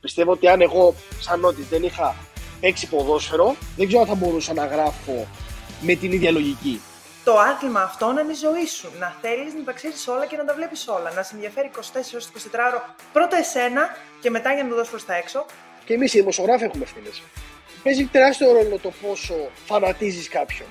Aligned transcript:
Πιστεύω 0.00 0.32
ότι 0.32 0.48
αν 0.48 0.60
εγώ, 0.60 0.94
σαν 1.20 1.44
ότι 1.44 1.62
δεν 1.62 1.82
είχα 1.82 2.14
παίξει 2.60 2.88
ποδόσφαιρο, 2.88 3.56
δεν 3.76 3.86
ξέρω 3.86 4.02
αν 4.02 4.08
θα 4.08 4.14
μπορούσα 4.14 4.52
να 4.52 4.66
γράφω 4.66 5.26
με 5.80 5.94
την 5.94 6.12
ίδια 6.12 6.30
λογική. 6.30 6.80
Το 7.24 7.38
άθλημα 7.38 7.82
αυτό 7.82 8.12
να 8.12 8.20
είναι 8.20 8.32
η 8.32 8.34
ζωή 8.34 8.66
σου. 8.66 8.88
Να 8.98 9.16
θέλεις 9.20 9.54
να 9.54 9.64
τα 9.64 9.72
ξέρεις 9.72 10.08
όλα 10.08 10.26
και 10.26 10.36
να 10.36 10.44
τα 10.44 10.54
βλέπεις 10.54 10.88
όλα. 10.88 11.12
Να 11.12 11.22
σε 11.22 11.34
ενδιαφέρει 11.34 11.70
24 11.74 11.78
ώρες 12.12 12.30
24 12.34 12.66
ώρο 12.68 12.84
πρώτα 13.12 13.36
εσένα 13.36 13.96
και 14.20 14.30
μετά 14.30 14.52
για 14.52 14.62
να 14.62 14.68
το 14.68 14.74
δώσεις 14.74 14.90
προς 14.90 15.04
τα 15.04 15.14
έξω. 15.14 15.46
Και 15.84 15.94
εμείς 15.94 16.14
οι 16.14 16.18
δημοσιογράφοι 16.18 16.64
έχουμε 16.64 16.82
ευθύνες. 16.84 17.22
Παίζει 17.82 18.04
τεράστιο 18.04 18.52
ρόλο 18.52 18.78
το 18.78 18.92
πόσο 19.02 19.34
φανατίζεις 19.66 20.28
κάποιον. 20.28 20.68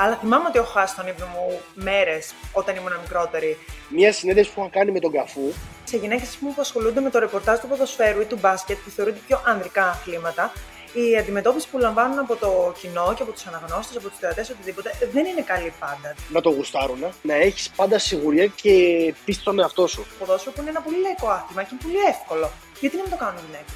Αλλά 0.00 0.16
θυμάμαι 0.16 0.48
ότι 0.48 0.58
έχω 0.58 0.70
χάσει 0.70 0.96
τον 0.96 1.06
ύπνο 1.06 1.26
μου 1.26 1.60
μέρες 1.74 2.34
όταν 2.52 2.76
ήμουν 2.76 2.92
μικρότερη. 3.00 3.58
Μια 3.88 4.12
συνέντευξη 4.12 4.52
που 4.52 4.60
είχα 4.60 4.70
κάνει 4.70 4.90
με 4.90 5.00
τον 5.00 5.12
Καφού. 5.12 5.52
Σε 5.84 5.96
γυναίκες 5.96 6.36
που 6.40 6.54
ασχολούνται 6.58 7.00
με 7.00 7.10
το 7.10 7.18
ρεπορτάζ 7.18 7.58
του 7.58 7.68
ποδοσφαίρου 7.68 8.20
ή 8.20 8.24
του 8.24 8.38
μπάσκετ, 8.40 8.76
που 8.84 8.90
θεωρούνται 8.90 9.20
πιο 9.26 9.42
ανδρικά 9.44 9.84
αθλήματα, 9.88 10.52
η 10.92 11.16
αντιμετώπιση 11.16 11.68
που 11.68 11.78
λαμβάνουν 11.78 12.18
από 12.18 12.36
το 12.36 12.74
κοινό 12.80 13.14
και 13.16 13.22
από 13.22 13.32
τους 13.32 13.46
αναγνώστες, 13.46 13.96
από 13.96 14.08
τους 14.08 14.18
θεατές, 14.18 14.50
οτιδήποτε, 14.50 14.90
δεν 15.12 15.24
είναι 15.26 15.40
καλή 15.40 15.72
πάντα. 15.80 16.14
Να 16.28 16.40
το 16.40 16.50
γουστάρουν, 16.50 17.04
να 17.22 17.34
έχεις 17.34 17.70
πάντα 17.76 17.98
σιγουριά 17.98 18.46
και 18.46 18.72
πίστη 19.24 19.42
στον 19.42 19.58
εαυτό 19.58 19.86
σου. 19.86 20.02
Το 20.02 20.14
ποδόσφαιρο 20.18 20.54
που 20.54 20.60
είναι 20.60 20.70
ένα 20.70 20.80
πολύ 20.80 21.00
λαϊκό 21.00 21.28
άθλημα 21.28 21.62
και 21.62 21.68
είναι 21.72 21.82
πολύ 21.82 22.00
εύκολο. 22.08 22.50
Γιατί 22.80 22.96
να 22.96 23.02
μην 23.02 23.10
το 23.10 23.16
κάνουν 23.16 23.36
οι 23.36 23.44
γυναίκες; 23.46 23.74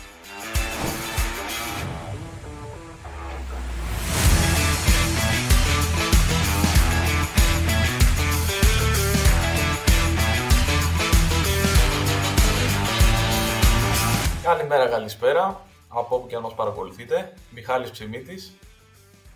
Καλημέρα, 14.42 14.88
καλησπέρα. 14.88 15.60
Από 15.88 16.16
όπου 16.16 16.27
και 16.27 16.37
αν 16.37 16.42
μας 16.42 16.55
παρακολουθείτε. 16.55 17.34
Μιχάλης 17.51 17.91
Ψημίτης. 17.91 18.52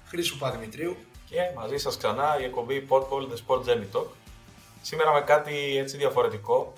Χρήσου 0.07 0.39
Παδημητρίου. 0.39 0.97
Και 1.29 1.37
μαζί 1.57 1.77
σας 1.77 1.97
ξανά 1.97 2.41
η 2.41 2.45
εκπομπή 2.45 2.87
Podcast 2.89 3.29
The 3.29 3.37
Sport 3.47 3.61
Journey 3.61 3.97
Talk. 3.97 4.07
Σήμερα 4.83 5.13
με 5.13 5.21
κάτι 5.21 5.77
έτσι 5.77 5.97
διαφορετικό. 5.97 6.73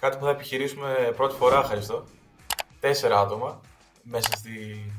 Κάτι 0.00 0.16
που 0.16 0.24
θα 0.24 0.30
επιχειρήσουμε 0.30 1.12
πρώτη 1.16 1.34
φορά, 1.34 1.62
Χριστό. 1.62 2.04
Τέσσερα 2.80 3.20
άτομα 3.20 3.60
μέσα 4.02 4.30
στην 4.32 4.92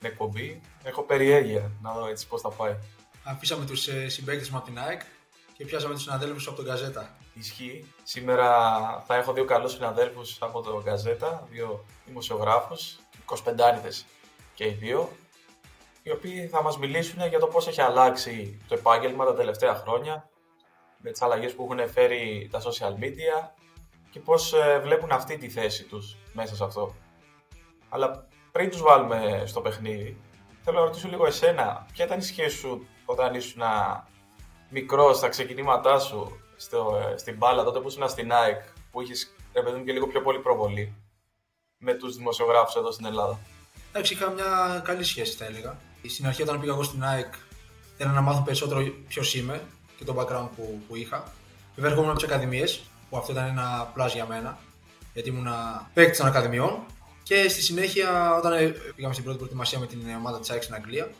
εκπομπή. 0.00 0.60
Έχω 0.82 1.02
περιέργεια 1.02 1.70
να 1.82 1.92
δω 1.92 2.06
έτσι 2.06 2.26
πώς 2.26 2.40
θα 2.40 2.48
πάει. 2.48 2.76
Αφήσαμε 3.24 3.64
τους 3.64 3.88
ε, 3.88 4.08
συμπαίκτες 4.08 4.50
μου 4.50 4.56
από 4.56 4.66
την 4.66 4.78
ΑΕΚ 4.78 5.00
και 5.56 5.64
πιάσαμε 5.64 5.94
τους 5.94 6.02
συναδέλφους 6.02 6.46
από 6.46 6.56
τον 6.56 6.66
Γαζέτα. 6.66 7.15
Ισχύει. 7.38 7.92
Σήμερα 8.02 8.50
θα 9.06 9.14
έχω 9.14 9.32
δύο 9.32 9.44
καλούς 9.44 9.72
συναδέλφους 9.72 10.36
από 10.40 10.60
το 10.60 10.70
Γαζέτα, 10.70 11.46
δύο 11.50 11.84
δημοσιογράφους, 12.06 12.98
25 13.24 14.06
και 14.54 14.64
οι 14.64 14.70
δύο, 14.70 15.08
οι 16.02 16.10
οποίοι 16.10 16.46
θα 16.46 16.62
μας 16.62 16.78
μιλήσουν 16.78 17.26
για 17.28 17.38
το 17.38 17.46
πώς 17.46 17.66
έχει 17.68 17.80
αλλάξει 17.80 18.58
το 18.68 18.74
επάγγελμα 18.74 19.24
τα 19.24 19.34
τελευταία 19.34 19.74
χρόνια, 19.74 20.28
με 20.98 21.10
τις 21.10 21.22
αλλαγές 21.22 21.54
που 21.54 21.68
έχουν 21.70 21.88
φέρει 21.88 22.48
τα 22.50 22.60
social 22.60 23.02
media 23.02 23.50
και 24.10 24.20
πώς 24.20 24.52
ε, 24.52 24.80
βλέπουν 24.82 25.12
αυτή 25.12 25.36
τη 25.38 25.48
θέση 25.48 25.84
τους 25.84 26.16
μέσα 26.32 26.56
σε 26.56 26.64
αυτό. 26.64 26.94
Αλλά 27.88 28.28
πριν 28.52 28.70
τους 28.70 28.82
βάλουμε 28.82 29.42
στο 29.46 29.60
παιχνίδι, 29.60 30.20
θέλω 30.62 30.78
να 30.78 30.84
ρωτήσω 30.84 31.08
λίγο 31.08 31.26
εσένα, 31.26 31.86
ποια 31.92 32.04
ήταν 32.04 32.18
η 32.18 32.22
σχέση 32.22 32.56
σου 32.56 32.86
όταν 33.04 33.34
ήσουν 33.34 33.62
μικρός 34.68 35.16
στα 35.16 35.28
ξεκινήματά 35.28 35.98
σου 35.98 36.40
στο, 36.56 37.10
ε, 37.12 37.16
στην 37.16 37.36
μπάλα, 37.36 37.64
τότε 37.64 37.78
που 37.78 37.88
ήσουν 37.88 38.08
στην 38.08 38.32
ΑΕΚ, 38.32 38.62
που 38.90 39.02
είχες 39.02 39.36
ρε 39.52 39.80
και 39.84 39.92
λίγο 39.92 40.06
πιο 40.06 40.22
πολύ 40.22 40.38
προβολή 40.38 40.94
με 41.78 41.94
τους 41.94 42.16
δημοσιογράφους 42.16 42.74
εδώ 42.74 42.90
στην 42.90 43.06
Ελλάδα. 43.06 43.38
Εντάξει, 43.90 44.12
είχα 44.12 44.30
μια 44.30 44.82
καλή 44.84 45.04
σχέση, 45.04 45.36
θα 45.36 45.44
έλεγα. 45.44 45.78
Στην 46.08 46.26
αρχή, 46.26 46.42
όταν 46.42 46.60
πήγα 46.60 46.72
εγώ 46.72 46.82
στην 46.82 47.04
ΑΕΚ, 47.04 47.34
ήθελα 47.94 48.12
να 48.12 48.20
μάθω 48.20 48.42
περισσότερο 48.42 48.80
ποιος 49.08 49.34
είμαι 49.34 49.62
και 49.96 50.04
το 50.04 50.14
background 50.18 50.48
που, 50.56 50.82
που 50.88 50.96
είχα. 50.96 51.32
Βέβαια, 51.74 51.90
έρχομαι 51.90 52.10
από 52.10 52.18
τις 52.18 52.28
ακαδημίες, 52.28 52.82
που 53.10 53.16
αυτό 53.16 53.32
ήταν 53.32 53.46
ένα 53.46 53.92
plus 53.96 54.10
για 54.12 54.26
μένα, 54.26 54.58
γιατί 55.12 55.28
ήμουν 55.28 55.48
παίκτης 55.94 56.18
των 56.18 56.26
ακαδημιών. 56.26 56.84
Και 57.22 57.48
στη 57.48 57.62
συνέχεια, 57.62 58.34
όταν 58.34 58.52
ε, 58.52 58.74
πήγαμε 58.94 59.12
στην 59.12 59.24
πρώτη 59.24 59.38
προετοιμασία 59.38 59.78
με 59.78 59.86
την 59.86 60.00
ομάδα 60.18 60.40
της 60.40 60.50
ΑΕΚ 60.50 60.62
στην 60.62 60.74
Αγγλία, 60.74 61.10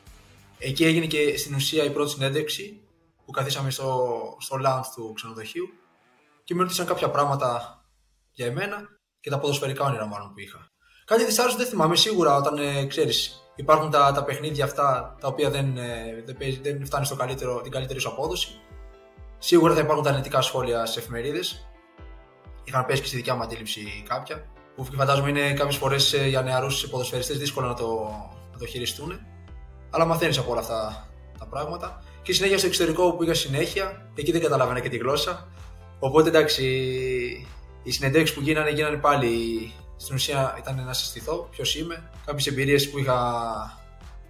εκεί 0.59 0.85
έγινε 0.85 1.07
και 1.07 1.37
στην 1.37 1.55
ουσία 1.55 1.85
η 1.85 1.91
πρώτη 1.91 2.11
συνέντευξη 2.11 2.81
που 3.27 3.33
καθίσαμε 3.33 3.71
στο, 3.71 4.19
στο 4.41 4.57
lounge 4.67 4.87
του 4.95 5.13
ξενοδοχείου 5.13 5.67
και 6.45 6.55
με 6.55 6.63
ρωτήσαν 6.63 6.87
κάποια 6.87 7.11
πράγματα 7.11 7.81
για 8.33 8.47
εμένα 8.47 8.89
και 9.21 9.31
τα 9.31 9.39
ποδοσφαιρικά 9.39 9.85
όνειρα 9.85 10.07
μάλλον 10.07 10.33
που 10.33 10.41
είχα. 10.41 10.71
Κάτι 11.05 11.25
δυσάρεστο 11.25 11.59
δεν 11.59 11.69
θυμάμαι 11.69 11.97
σίγουρα 11.97 12.37
όταν 12.37 12.59
ε, 12.59 12.87
ξέρεις 12.87 13.43
υπάρχουν 13.57 13.91
τα, 13.91 14.13
τα 14.13 14.25
παιχνίδια 14.25 14.65
αυτά 14.65 15.17
τα 15.21 15.29
οποία 15.29 15.51
δεν, 15.51 15.77
ε, 15.77 16.23
δεν, 16.25 16.37
δεν 16.63 16.87
φτάνει 16.87 17.05
στο 17.07 17.17
καλύτερο, 17.17 17.61
την 17.61 17.73
καλύτερη 17.73 18.01
σου 18.01 18.09
απόδοση. 18.09 18.61
Σίγουρα 19.39 19.75
θα 19.75 19.81
υπάρχουν 19.81 20.05
τα 20.05 20.11
αρνητικά 20.11 20.41
σχόλια 20.41 20.87
στις 20.87 21.03
εφημερίδες. 21.03 21.71
Είχαν 22.65 22.87
πέσει 22.87 23.01
και 23.01 23.07
στη 23.07 23.17
δικιά 23.17 23.35
μου 23.35 23.43
αντίληψη 23.43 24.05
κάποια. 24.09 24.47
Που 24.75 24.85
φαντάζομαι 24.85 25.29
είναι 25.29 25.53
κάποιες 25.53 25.77
φορές 25.77 26.13
ε, 26.13 26.27
για 26.27 26.43
νεαρούς 26.43 26.89
ποδοσφαιριστές 26.89 27.39
δύσκολο 27.39 27.67
να 27.67 27.75
το, 27.75 28.11
να 28.53 28.59
το 28.59 28.67
χειριστούν. 28.67 29.21
Αλλά 29.91 30.05
μαθαίνεις 30.05 30.39
από 30.39 30.51
όλα 30.51 30.61
αυτά 30.61 31.09
τα 31.39 31.47
πράγματα. 31.47 32.03
Και 32.27 32.33
συνέχεια 32.33 32.59
στο 32.59 32.67
εξωτερικό 32.67 33.11
που 33.11 33.17
πήγα 33.17 33.35
συνέχεια, 33.35 34.11
εκεί 34.15 34.33
δεν 34.33 34.41
καταλάβαινα 34.41 34.81
και 34.81 34.89
τη 34.89 34.97
γλώσσα. 34.97 35.49
Οπότε 35.99 36.29
εντάξει, 36.29 36.65
οι 37.83 37.91
συνεντεύξεις 37.91 38.37
που 38.37 38.43
γίνανε, 38.43 38.71
γίνανε 38.71 38.97
πάλι. 38.97 39.73
Στην 39.97 40.15
ουσία 40.15 40.57
ήταν 40.59 40.85
να 40.85 40.93
συστηθώ 40.93 41.49
ποιος 41.51 41.77
είμαι, 41.77 42.11
κάποιες 42.25 42.47
εμπειρίες 42.47 42.91
που 42.91 42.99
είχα 42.99 43.19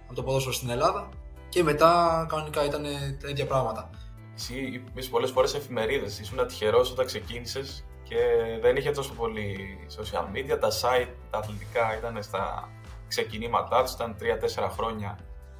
από 0.05 0.13
το 0.15 0.23
ποδόσφαιρο 0.23 0.53
στην 0.53 0.69
Ελλάδα 0.69 1.09
και 1.49 1.63
μετά 1.63 2.25
κανονικά 2.29 2.65
ήταν 2.65 2.83
τα 3.21 3.29
ίδια 3.29 3.45
πράγματα. 3.45 3.89
Εσύ 4.35 4.81
είπες 4.89 5.07
πολλές 5.07 5.31
φορές 5.31 5.53
εφημερίδες. 5.53 6.19
Ήσουν 6.19 6.47
τυχερό 6.47 6.79
όταν 6.91 7.05
ξεκίνησες 7.05 7.85
και 8.03 8.15
δεν 8.61 8.75
είχε 8.75 8.91
τόσο 8.91 9.13
πολύ 9.13 9.77
social 9.99 10.35
media. 10.35 10.57
Τα 10.59 10.69
site, 10.69 11.13
τα 11.31 11.37
αθλητικά 11.37 11.97
ήταν 11.97 12.23
στα 12.23 12.69
ξεκινήματά 13.07 13.83
τους, 13.83 13.93
ήταν 13.93 14.15
3-4 14.19 14.69
χρόνια 14.69 15.19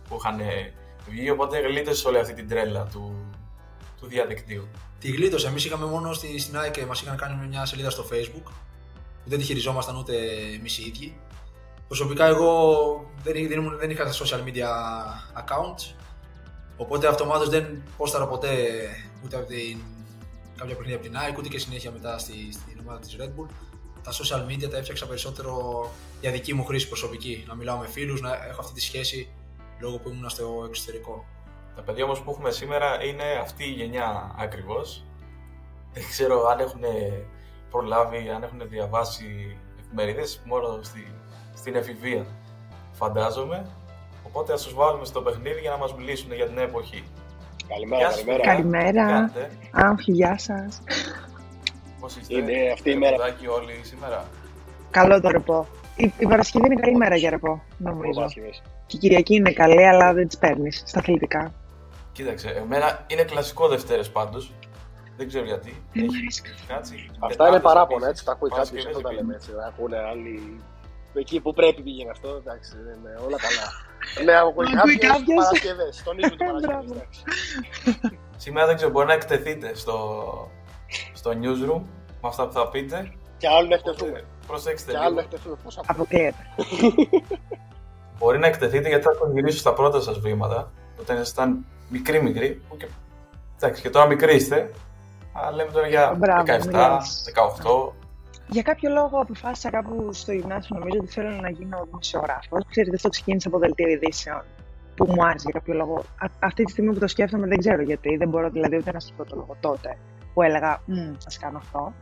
που 0.10 0.16
είχαν 0.20 0.40
βγει, 1.10 1.30
οπότε 1.30 1.60
γλίτωσε 1.60 2.08
όλη 2.08 2.18
αυτή 2.20 2.34
την 2.34 2.48
τρέλα 2.48 2.84
του, 2.84 3.26
του 4.00 4.08
διαδικτύου. 4.08 4.68
Τη 5.00 5.12
γλίτωσε. 5.12 5.48
Εμείς 5.48 5.66
είχαμε 5.66 5.86
μόνο 5.86 6.14
στη, 6.14 6.40
στην 6.40 6.58
ΑΕΚ 6.58 6.86
μας 6.86 7.02
είχαν 7.02 7.18
κάνει 7.18 7.48
μια 7.48 7.66
σελίδα 7.66 7.90
στο 7.90 8.06
Facebook 8.12 8.52
που 9.24 9.30
δεν 9.30 9.40
τη 9.40 9.46
χειριζόμασταν 9.46 9.96
ούτε 9.96 10.16
εμείς 10.58 10.78
οι 10.78 10.86
ίδιοι. 10.88 11.18
Προσωπικά 11.88 12.26
εγώ 12.26 13.12
δεν, 13.24 13.48
δεν, 13.48 13.78
δεν 13.78 13.90
είχα 13.90 14.12
social 14.14 14.40
media 14.40 14.68
accounts 15.42 15.96
οπότε 16.78 17.08
αυτομάτως 17.08 17.50
δεν 17.50 17.84
πόσταρα 17.98 18.28
ποτέ 18.28 18.56
ούτε 19.24 19.36
από 19.36 19.46
την, 19.46 19.78
κάποια 20.56 20.76
παιχνίδια 20.76 20.96
από 20.96 21.06
την 21.06 21.18
ΑΕΚ 21.18 21.38
ούτε 21.38 21.48
και 21.48 21.60
συνέχεια 21.60 21.92
μετά 21.92 22.18
στη, 22.18 22.34
στην 22.52 22.80
ομάδα 22.80 23.00
της 23.00 23.16
Red 23.20 23.42
Bull. 23.42 23.50
Τα 24.04 24.12
social 24.12 24.52
media 24.52 24.70
τα 24.70 24.78
έφτιαξα 24.78 25.08
περισσότερο 25.08 25.86
για 26.22 26.32
δική 26.32 26.54
μου 26.54 26.66
χρήση 26.66 26.88
προσωπική. 26.88 27.44
Να 27.48 27.56
μιλάω 27.56 27.78
με 27.78 27.88
φίλους, 27.88 28.22
να 28.22 28.46
έχω 28.50 28.62
αυτή 28.62 28.74
τη 28.74 28.82
σχέση 28.82 29.30
λόγω 29.80 29.98
που 29.98 30.10
ήμουν 30.10 30.30
στο 30.30 30.64
εξωτερικό. 30.68 31.26
Τα 31.76 31.82
παιδιά 31.82 32.04
όμως 32.04 32.22
που 32.22 32.32
έχουμε 32.32 32.52
σήμερα 32.52 33.04
είναι 33.04 33.24
αυτή 33.42 33.64
η 33.64 33.72
γενιά 33.72 34.36
ακριβώς. 34.38 35.04
Δεν 35.94 36.04
ξέρω 36.10 36.48
αν 36.48 36.60
έχουν 36.60 36.82
προλάβει, 37.70 38.30
αν 38.30 38.44
έχουν 38.44 38.62
διαβάσει 38.70 39.58
εφημερίδες 39.80 40.42
μόνο 40.46 40.80
στη, 40.82 41.14
στην 41.54 41.76
εφηβεία, 41.76 42.26
φαντάζομαι. 42.92 43.70
Οπότε 44.24 44.54
ας 44.54 44.64
τους 44.64 44.74
βάλουμε 44.74 45.06
στο 45.06 45.22
παιχνίδι 45.22 45.60
για 45.60 45.70
να 45.72 45.78
μας 45.78 45.96
μιλήσουν 45.96 46.34
για 46.34 46.48
την 46.48 46.58
εποχή. 46.58 47.04
Καλημέρα, 47.68 48.10
καλημέρα. 48.10 48.44
Καλημέρα. 48.44 49.32
Άμφι, 49.72 50.12
γεια 50.12 50.38
σας. 50.38 50.82
Πώς 52.00 52.16
είστε, 52.16 52.34
Είναι 52.36 52.72
αυτή 52.74 52.92
η 52.92 52.96
μέρα. 52.96 53.16
όλοι 53.58 53.80
σήμερα. 53.82 54.26
Καλό 54.92 55.22
το 55.22 55.30
ρεπό. 55.30 55.68
Η, 55.96 56.14
η 56.18 56.28
Παρασκευή 56.28 56.66
είναι 56.66 56.82
καλή 56.82 56.96
μέρα 56.96 57.16
για 57.16 57.30
ρεπό, 57.30 57.64
νομίζω. 57.78 58.26
Και 58.88 58.96
η 58.96 59.00
Κυριακή 59.00 59.36
είναι 59.36 59.52
καλή, 59.52 59.88
αλλά 59.88 60.14
δεν 60.14 60.28
τις 60.28 60.38
παίρνεις 60.38 60.84
στα 60.86 61.00
αθλητικά. 61.00 61.54
Κοίταξε, 62.12 62.50
εμένα 62.50 63.06
είναι 63.08 63.24
κλασικό 63.24 63.68
Δευτέρες 63.68 64.10
πάντως. 64.10 64.52
Δεν 65.18 65.28
ξέρω 65.28 65.46
γιατί. 65.46 65.84
Δεν 65.94 66.04
μου 66.04 66.12
αρέσει. 66.18 66.42
Αυτά 67.20 67.48
είναι 67.48 67.60
παράπονα, 67.60 68.08
έτσι. 68.08 68.26
Τα 68.26 68.32
ακούει 68.32 68.50
κάποιος, 68.50 68.86
αυτό 68.86 69.02
τα 69.02 69.14
λέμε 69.14 69.34
έτσι. 69.36 69.52
Ακούνε 69.68 69.98
άλλοι. 69.98 70.62
Εκεί 71.14 71.40
που 71.40 71.54
πρέπει 71.54 71.82
πήγαινε 71.82 72.10
αυτό, 72.10 72.30
εντάξει, 72.30 72.72
είναι 72.78 73.20
όλα 73.26 73.38
καλά. 73.38 73.66
Ναι, 74.26 74.38
ακούει 74.38 74.98
κάποιος. 74.98 75.44
Παρασκευές. 75.44 76.04
Τονίζουν 76.04 76.38
τι 76.38 76.46
Παρασκευέ. 76.46 77.08
Σήμερα 78.38 78.66
δεν 78.66 78.76
ξέρω, 78.76 78.92
μπορεί 78.92 79.08
να 79.08 79.14
εκτεθείτε 79.14 79.76
στο, 79.76 79.98
στο 81.14 81.32
newsroom 81.32 81.82
με 82.22 82.28
αυτά 82.28 82.48
που 82.48 82.54
θα 82.54 82.70
πείτε. 82.70 83.12
Και 83.38 83.48
άλλο 83.48 83.68
να 83.68 83.76
εκτεθούμε. 83.76 84.24
Προσέξτε 84.48 84.92
Και 84.92 84.98
άλλο 84.98 85.16
να 85.16 85.22
εκτεθούμε. 85.22 85.56
Πώς 85.64 85.80
Αποκλείεται. 85.86 86.46
Μπορεί 88.18 88.40
να 88.40 88.48
εκτεθείτε 88.48 88.88
γιατί 88.88 89.04
θα 89.04 89.18
τον 89.18 89.32
γυρίσω 89.34 89.58
στα 89.58 89.74
πρώτα 89.74 90.02
σας 90.02 90.20
βήματα. 90.20 90.72
Όταν 91.00 91.16
ήσασταν 91.16 91.66
μικροί 91.90 92.22
μικροί. 92.24 92.62
Και, 92.78 92.88
εντάξει, 93.56 93.82
και 93.82 93.90
τώρα 93.90 94.06
μικροί 94.06 94.36
είστε. 94.36 94.72
Αλλά 95.34 95.52
λέμε 95.52 95.72
τώρα 95.72 95.88
για 95.88 96.16
Μπράβο, 96.18 96.44
17, 96.44 96.66
μιλάς. 96.66 97.24
18. 97.64 97.94
Για 98.50 98.62
κάποιο 98.62 98.90
λόγο 98.90 99.20
αποφάσισα 99.20 99.70
κάπου 99.70 100.10
στο 100.14 100.32
γυμνάσιο 100.32 100.78
νομίζω 100.80 100.98
ότι 101.02 101.12
θέλω 101.12 101.30
να 101.30 101.50
γίνω 101.50 101.84
δημοσιογράφος. 101.86 102.66
Ξέρετε, 102.70 102.96
αυτό 102.96 103.10
ξεκίνησε 103.10 103.48
από 103.48 103.58
δελτίο 103.60 103.88
ειδήσεων 103.88 104.44
που 104.96 105.06
μου 105.06 105.26
άρεσε 105.26 105.46
για 105.50 105.60
κάποιο 105.60 105.74
λόγο. 105.74 105.98
Α, 105.98 106.28
αυτή 106.40 106.64
τη 106.64 106.72
στιγμή 106.72 106.94
που 106.94 107.00
το 107.00 107.08
σκέφτομαι 107.08 107.48
δεν 107.48 107.58
ξέρω 107.58 107.82
γιατί, 107.82 108.18
δεν 108.18 108.30
μπορώ 108.30 108.50
δηλαδή 108.50 108.78
ούτε 108.78 108.92
να 108.92 109.00
σκεφτώ 109.00 109.24
το 109.24 109.36
λόγο 109.36 109.56
τότε 109.60 109.98
που 110.34 110.42
έλεγα 110.42 110.82
θα 111.18 111.40
κάνω 111.40 111.58
αυτό. 111.58 111.94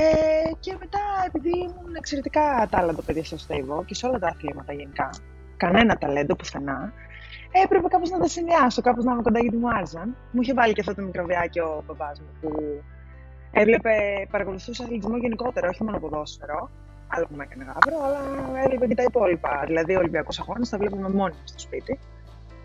Ε, 0.00 0.50
και 0.60 0.76
μετά, 0.80 0.98
επειδή 1.26 1.48
ήμουν 1.48 1.94
εξαιρετικά 1.96 2.66
τάλαντο 2.70 3.02
παιδί 3.02 3.24
στο 3.24 3.38
στέιβο 3.38 3.84
και 3.84 3.94
σε 3.94 4.06
όλα 4.06 4.18
τα 4.18 4.26
αθλήματα 4.28 4.72
γενικά, 4.72 5.10
κανένα 5.56 5.96
ταλέντο 5.96 6.36
πουθενά, 6.36 6.92
έπρεπε 7.64 7.88
κάπως 7.88 8.10
να 8.10 8.18
τα 8.18 8.28
συνδυάσω, 8.28 8.82
κάπως 8.82 9.04
να 9.04 9.12
είμαι 9.12 9.22
κοντά 9.22 9.40
γιατί 9.40 9.56
μου 9.56 9.68
άρεσαν. 9.68 10.16
Μου 10.32 10.40
είχε 10.42 10.54
βάλει 10.54 10.72
και 10.72 10.80
αυτό 10.80 10.94
το 10.94 11.02
μικροβιάκι 11.02 11.60
ο 11.60 11.82
παπάς 11.86 12.20
μου 12.20 12.26
που 12.40 12.82
έβλεπε, 13.52 14.26
παρακολουθούσε 14.30 14.82
αθλητισμό 14.82 15.16
γενικότερα, 15.16 15.68
όχι 15.68 15.84
μόνο 15.84 15.98
ποδόσφαιρο. 15.98 16.70
Άλλο 17.08 17.26
που 17.26 17.34
με 17.34 17.44
έκανε 17.44 17.64
γάβρο, 17.64 18.04
αλλά 18.04 18.20
έβλεπε 18.64 18.86
και 18.86 18.94
τα 18.94 19.02
υπόλοιπα. 19.02 19.62
Δηλαδή, 19.66 19.94
ο 19.94 19.98
Ολυμπιακός 19.98 20.40
Αγώνας 20.40 20.68
τα 20.68 20.78
βλέπουμε 20.78 21.08
μόνοι 21.08 21.34
στο 21.44 21.58
σπίτι. 21.58 21.98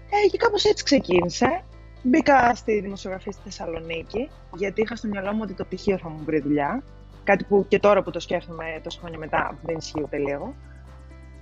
Ε, 0.09 0.27
και 0.27 0.37
κάπως 0.37 0.65
έτσι 0.65 0.83
ξεκίνησε. 0.83 1.63
Μπήκα 2.03 2.55
στη 2.55 2.79
δημοσιογραφία 2.79 3.31
στη 3.31 3.41
Θεσσαλονίκη, 3.43 4.29
γιατί 4.55 4.81
είχα 4.81 4.95
στο 4.95 5.07
μυαλό 5.07 5.33
μου 5.33 5.39
ότι 5.43 5.53
το 5.53 5.63
πτυχίο 5.65 5.97
θα 5.97 6.09
μου 6.09 6.21
βρει 6.25 6.39
δουλειά. 6.39 6.83
Κάτι 7.23 7.43
που 7.43 7.65
και 7.67 7.79
τώρα 7.79 8.03
που 8.03 8.11
το 8.11 8.19
σκέφτομαι 8.19 8.65
τόσα 8.83 8.99
χρόνια 8.99 9.19
μετά 9.19 9.57
δεν 9.63 9.75
ισχύει 9.77 10.01
ούτε 10.03 10.17
λίγο. 10.17 10.55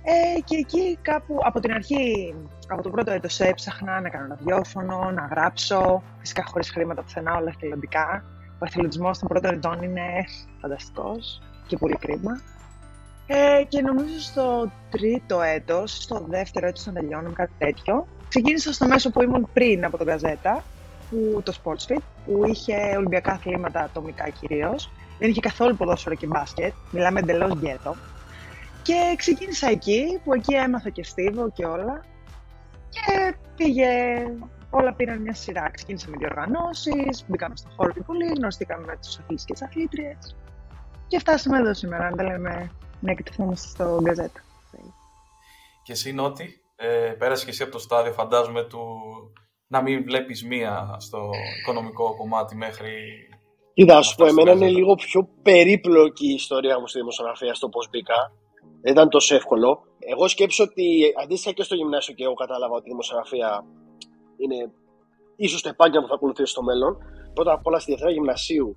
Ε, 0.04 0.40
και 0.40 0.56
εκεί 0.56 0.98
κάπου 1.02 1.38
από 1.42 1.60
την 1.60 1.72
αρχή, 1.72 2.34
από 2.68 2.82
το 2.82 2.90
πρώτο 2.90 3.10
έτος 3.10 3.40
έψαχνα 3.40 4.00
να 4.00 4.08
κάνω 4.08 4.26
ραδιόφωνο, 4.28 5.10
να 5.10 5.26
γράψω, 5.30 6.02
φυσικά 6.18 6.44
χωρίς 6.46 6.70
χρήματα 6.70 7.02
πουθενά, 7.02 7.36
όλα 7.36 7.52
εθελοντικά. 7.54 8.24
Ο 8.58 8.64
εθελοντισμός 8.64 9.18
των 9.18 9.28
πρώτων 9.28 9.54
ετών 9.54 9.82
είναι 9.82 10.02
φανταστικός 10.60 11.42
και 11.66 11.76
πολύ 11.76 11.96
κρίμα. 11.96 12.40
Ε, 13.26 13.64
και 13.68 13.80
νομίζω 13.80 14.20
στο 14.20 14.70
τρίτο 14.90 15.42
έτος, 15.42 16.02
στο 16.02 16.24
δεύτερο 16.28 16.66
έτος 16.66 16.86
να 16.86 16.92
τελειώνω 16.92 17.32
κάτι 17.32 17.52
τέτοιο, 17.58 18.06
ξεκίνησα 18.28 18.72
στο 18.72 18.86
μέσο 18.86 19.10
που 19.10 19.22
ήμουν 19.22 19.48
πριν 19.52 19.84
από 19.84 19.96
τον 19.96 20.06
Καζέτα, 20.06 20.64
που, 21.10 21.42
το 21.44 21.52
Sportsfit, 21.62 22.02
που 22.26 22.44
είχε 22.46 22.94
Ολυμπιακά 22.96 23.32
αθλήματα 23.32 23.80
ατομικά 23.80 24.28
κυρίως. 24.28 24.90
Δεν 25.22 25.30
είχε 25.30 25.40
καθόλου 25.40 25.76
ποδόσφαιρο 25.76 26.14
και 26.14 26.26
μπάσκετ. 26.26 26.72
Μιλάμε 26.90 27.20
εντελώς 27.20 27.52
γκέτο. 27.54 27.96
Και 28.82 29.14
ξεκίνησα 29.16 29.68
εκεί, 29.68 30.20
που 30.24 30.34
εκεί 30.34 30.54
έμαθα 30.54 30.90
και 30.90 31.04
στίβο 31.04 31.50
και 31.50 31.64
όλα. 31.64 32.04
Και 32.88 33.34
πήγε, 33.56 33.88
όλα 34.70 34.92
πήραν 34.92 35.20
μια 35.20 35.34
σειρά. 35.34 35.70
Ξεκίνησα 35.70 36.10
με 36.10 36.16
διοργανώσεις, 36.16 37.24
μπήκαμε 37.26 37.56
στον 37.56 37.72
χώρο 37.76 37.92
του 37.92 38.04
πολύ, 38.04 38.26
γνωριστήκαμε 38.36 38.84
με 38.86 38.96
τους 38.96 39.18
αθλητές 39.18 39.44
και 39.44 39.52
τις 39.52 39.62
αθλήτριες. 39.62 40.36
Και 41.06 41.18
φτάσαμε 41.18 41.58
εδώ 41.58 41.74
σήμερα, 41.74 42.06
αν 42.06 42.16
τα 42.16 42.22
λέμε 42.22 42.70
να 43.00 43.10
εκτεθούμε 43.10 43.56
στο 43.56 44.00
γκαζέτα. 44.02 44.40
Και 45.82 45.92
εσύ, 45.92 46.12
Νότι, 46.12 46.60
ε, 46.76 47.14
πέρασες 47.18 47.44
και 47.44 47.50
εσύ 47.50 47.62
από 47.62 47.72
το 47.72 47.78
στάδιο, 47.78 48.12
φαντάζομαι, 48.12 48.62
του 48.62 48.88
να 49.66 49.82
μην 49.82 50.04
βλέπεις 50.04 50.44
μία 50.44 50.96
στο 50.98 51.30
οικονομικό 51.60 52.16
κομμάτι 52.16 52.56
μέχρι... 52.56 52.92
Κοίτα, 53.74 54.02
σου 54.02 54.14
πω, 54.16 54.26
εμένα 54.26 54.52
είναι 54.52 54.68
λίγο 54.68 54.94
πιο 54.94 55.28
περίπλοκη 55.42 56.26
η 56.30 56.34
ιστορία 56.34 56.80
μου 56.80 56.86
στη 56.86 56.98
δημοσιογραφία, 56.98 57.54
στο 57.54 57.68
πώς 57.68 57.88
μπήκα. 57.90 58.32
Δεν 58.82 58.92
ήταν 58.92 59.08
τόσο 59.08 59.34
εύκολο. 59.34 59.82
Εγώ 59.98 60.28
σκέψω 60.28 60.62
ότι 60.64 61.12
αντίστοιχα 61.22 61.54
και 61.54 61.62
στο 61.62 61.74
γυμνάσιο 61.74 62.14
και 62.14 62.24
εγώ 62.24 62.34
κατάλαβα 62.34 62.74
ότι 62.74 62.86
η 62.86 62.90
δημοσιογραφία 62.90 63.64
είναι 64.36 64.72
ίσως 65.36 65.62
το 65.62 65.68
επάγγελμα 65.68 66.02
που 66.02 66.08
θα 66.08 66.14
ακολουθήσει 66.14 66.50
στο 66.50 66.62
μέλλον. 66.62 66.96
Πρώτα 67.34 67.52
απ' 67.52 67.66
όλα 67.66 67.78
στη 67.78 67.90
Δευτέρα 67.90 68.12
Γυμνασίου, 68.12 68.76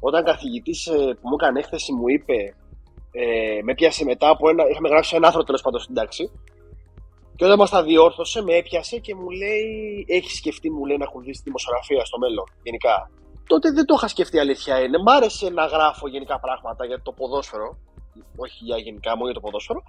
όταν 0.00 0.24
καθηγητής 0.24 0.86
ε, 0.86 0.96
που 1.20 1.28
μου 1.28 1.36
έκανε 1.40 1.58
έκθεση 1.58 1.92
μου 1.92 2.08
είπε, 2.08 2.38
ε, 3.12 3.62
με 3.62 3.74
πιάσε 3.74 4.04
μετά 4.04 4.28
από 4.28 4.48
ένα. 4.48 4.68
Είχαμε 4.70 4.88
γράψει 4.88 5.16
ένα 5.16 5.26
άνθρωπο 5.26 5.46
τέλος 5.46 5.62
πάντων 5.62 5.80
στην 5.80 5.94
τάξη 5.94 6.30
και 7.38 7.44
όταν 7.44 7.58
μας 7.58 7.70
τα 7.70 7.82
διόρθωσε, 7.82 8.42
με 8.42 8.54
έπιασε 8.54 8.98
και 8.98 9.14
μου 9.14 9.30
λέει: 9.30 10.04
Έχεις 10.08 10.36
σκεφτεί, 10.36 10.70
μου 10.70 10.84
λέει, 10.84 10.96
να 10.96 11.04
ακολουθήσεις 11.04 11.38
τη 11.38 11.44
δημοσιογραφία 11.44 12.04
στο 12.04 12.18
μέλλον, 12.18 12.44
γενικά. 12.62 13.10
Τότε 13.50 13.66
δεν 13.76 13.84
το 13.84 13.94
είχα 13.96 14.08
σκεφτεί, 14.08 14.38
αλήθεια 14.38 14.74
είναι. 14.82 14.98
Μ' 15.04 15.08
άρεσε 15.08 15.48
να 15.58 15.64
γράφω 15.74 16.08
γενικά 16.08 16.36
πράγματα 16.40 16.82
για 16.86 17.00
το 17.02 17.12
ποδόσφαιρο. 17.12 17.68
Όχι 18.44 18.58
για 18.68 18.78
γενικά, 18.78 19.10
μόνο 19.16 19.30
για 19.30 19.38
το 19.38 19.44
ποδόσφαιρο. 19.46 19.80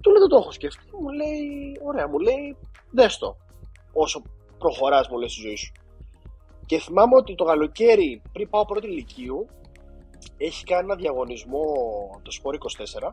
Του 0.00 0.10
λέω: 0.10 0.20
Δεν 0.20 0.28
το 0.28 0.36
έχω 0.36 0.52
σκεφτεί. 0.58 0.84
Μου 1.02 1.10
λέει: 1.20 1.40
Ωραία, 1.88 2.06
μου 2.08 2.18
λέει: 2.18 2.56
Δες 2.96 3.18
το. 3.18 3.36
Όσο 3.92 4.22
προχωράς, 4.58 5.08
μου 5.08 5.18
λέει 5.18 5.28
στη 5.28 5.40
ζωή 5.40 5.56
σου. 5.56 5.72
Και 6.66 6.78
θυμάμαι 6.78 7.16
ότι 7.16 7.34
το 7.34 7.44
καλοκαίρι, 7.44 8.22
πριν 8.32 8.48
πάω 8.48 8.64
πρώτη 8.64 8.86
ηλικίου, 8.86 9.46
έχει 10.36 10.64
κάνει 10.64 10.84
ένα 10.84 10.94
διαγωνισμό 10.94 11.64
το 12.22 12.30
Σπορ 12.30 12.54
24 13.04 13.12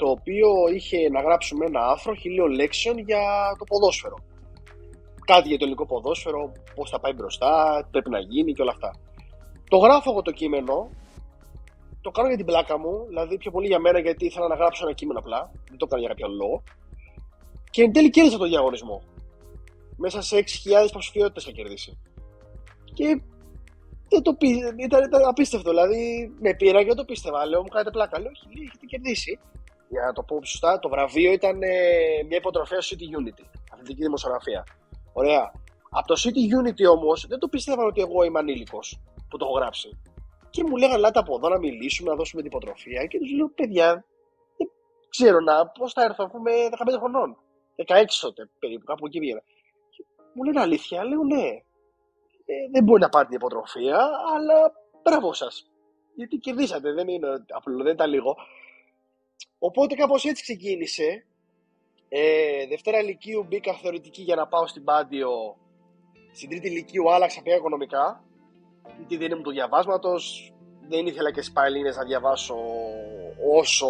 το 0.00 0.06
οποίο 0.16 0.48
είχε 0.74 0.98
να 1.08 1.20
γράψουμε 1.20 1.64
ένα 1.66 1.80
άφρο 1.94 2.14
χιλίων 2.14 2.50
λέξεων 2.50 2.98
για 2.98 3.22
το 3.58 3.64
ποδόσφαιρο. 3.64 4.16
Κάτι 5.32 5.48
για 5.48 5.58
το 5.58 5.64
ελληνικό 5.64 5.86
ποδόσφαιρο, 5.86 6.52
πώς 6.74 6.90
θα 6.90 7.00
πάει 7.00 7.12
μπροστά, 7.12 7.80
τι 7.82 7.90
πρέπει 7.90 8.10
να 8.10 8.18
γίνει 8.18 8.52
και 8.52 8.62
όλα 8.62 8.70
αυτά. 8.70 8.90
Το 9.68 9.76
γράφω 9.76 10.10
εγώ 10.10 10.22
το 10.22 10.32
κείμενο, 10.32 10.90
το 12.00 12.10
κάνω 12.10 12.28
για 12.28 12.36
την 12.36 12.46
πλάκα 12.46 12.78
μου, 12.78 13.04
δηλαδή 13.08 13.38
πιο 13.38 13.50
πολύ 13.50 13.66
για 13.66 13.78
μένα 13.78 13.98
γιατί 13.98 14.26
ήθελα 14.26 14.48
να 14.48 14.54
γράψω 14.54 14.84
ένα 14.86 14.94
κείμενο 14.94 15.18
απλά, 15.18 15.50
δεν 15.68 15.76
το 15.78 15.84
έκανα 15.86 16.00
για 16.00 16.08
κάποιο 16.08 16.28
λόγο. 16.28 16.62
Και 17.70 17.82
εν 17.82 17.92
τέλει 17.92 18.10
κέρδισα 18.10 18.38
τον 18.38 18.48
διαγωνισμό. 18.48 19.02
Μέσα 19.96 20.22
σε 20.22 20.36
6.000 20.36 20.88
υποψηφιότητες 20.88 21.44
θα 21.44 21.50
κερδίσει. 21.50 21.98
Και 22.94 23.20
δεν 24.08 24.22
το 24.22 24.34
πεί, 24.34 24.48
ήταν, 24.86 25.00
ήταν 25.08 25.22
απίστευτο. 25.28 25.70
Δηλαδή 25.70 26.32
με 26.40 26.54
πήρα 26.54 26.80
και 26.80 26.86
δεν 26.86 26.96
το 26.96 27.04
πίστευα. 27.04 27.46
Λέω 27.46 27.62
μου 27.62 27.68
κάνετε 27.68 27.90
πλάκα. 27.90 28.20
Λέω, 28.20 28.30
όχι, 28.30 28.62
έχετε 28.68 28.86
κερδίσει 28.86 29.38
για 29.88 30.02
να 30.06 30.12
το 30.12 30.22
πω 30.22 30.44
σωστά, 30.44 30.78
το 30.78 30.88
βραβείο 30.88 31.32
ήταν 31.32 31.62
ε, 31.62 31.68
μια 32.28 32.36
υποτροφία 32.36 32.80
στο 32.80 32.96
City 32.96 33.06
Unity, 33.18 33.44
αθλητική 33.72 34.02
δημοσιογραφία. 34.02 34.64
Ωραία. 35.20 35.52
Από 35.90 36.06
το 36.06 36.14
City 36.24 36.42
Unity 36.58 36.96
όμως 36.96 37.26
δεν 37.26 37.38
το 37.38 37.48
πίστευαν 37.48 37.86
ότι 37.86 38.00
εγώ 38.00 38.22
είμαι 38.22 38.38
ανήλικος 38.38 39.00
που 39.28 39.36
το 39.36 39.44
έχω 39.44 39.54
γράψει. 39.54 40.00
Και 40.50 40.64
μου 40.64 40.76
λέγανε, 40.76 40.98
Λάτε 40.98 41.18
από 41.18 41.34
εδώ 41.36 41.48
να 41.48 41.58
μιλήσουμε, 41.58 42.10
να 42.10 42.16
δώσουμε 42.16 42.42
την 42.42 42.50
υποτροφία. 42.50 43.06
Και 43.06 43.18
τους 43.18 43.32
λέω, 43.32 43.48
Παιδιά, 43.48 44.04
δεν 44.56 44.68
ξέρω 45.08 45.40
να, 45.40 45.66
πώς 45.66 45.92
θα 45.92 46.02
έρθω, 46.02 46.24
αφού 46.24 46.38
είμαι 46.38 46.52
15 46.94 46.98
χρονών. 46.98 47.36
16 47.76 48.04
τότε 48.20 48.50
περίπου, 48.58 48.84
κάπου 48.84 49.06
εκεί 49.06 49.18
βγαίνα. 49.18 49.42
Μου 50.32 50.42
λένε 50.42 50.60
αλήθεια, 50.60 51.04
λέω 51.04 51.22
ναι. 51.24 51.46
Ε, 52.44 52.54
δεν 52.72 52.84
μπορεί 52.84 53.00
να 53.00 53.08
πάρει 53.08 53.26
την 53.26 53.36
υποτροφία, 53.36 54.10
αλλά 54.34 54.72
μπράβο 55.02 55.32
σας. 55.32 55.70
Γιατί 56.14 56.36
κερδίσατε, 56.36 56.92
δεν 56.92 57.08
είναι 57.08 57.28
απλό, 57.48 57.82
δεν 57.82 57.92
ήταν 57.92 58.10
λίγο. 58.10 58.36
Οπότε 59.58 59.94
κάπως 59.94 60.24
έτσι 60.24 60.42
ξεκίνησε. 60.42 61.27
Ε, 62.08 62.66
Δευτέρα 62.68 63.02
Λυκείου 63.02 63.44
μπήκα 63.48 63.72
θεωρητική 63.72 64.22
για 64.22 64.36
να 64.36 64.46
πάω 64.46 64.66
στην 64.66 64.84
Πάντιο. 64.84 65.30
Στην 66.32 66.48
Τρίτη 66.48 66.70
Λυκείου 66.70 67.12
άλλαξα 67.12 67.42
πια 67.42 67.56
οικονομικά. 67.56 68.24
Γιατί 68.96 69.16
δεν 69.16 69.30
ήμουν 69.30 69.42
του 69.42 69.50
διαβάσματος. 69.50 70.52
Δεν 70.88 71.06
ήθελα 71.06 71.32
και 71.32 71.42
στι 71.42 71.52
Παραλίνε 71.52 71.90
να 71.90 72.04
διαβάσω 72.04 72.56
όσο 73.54 73.88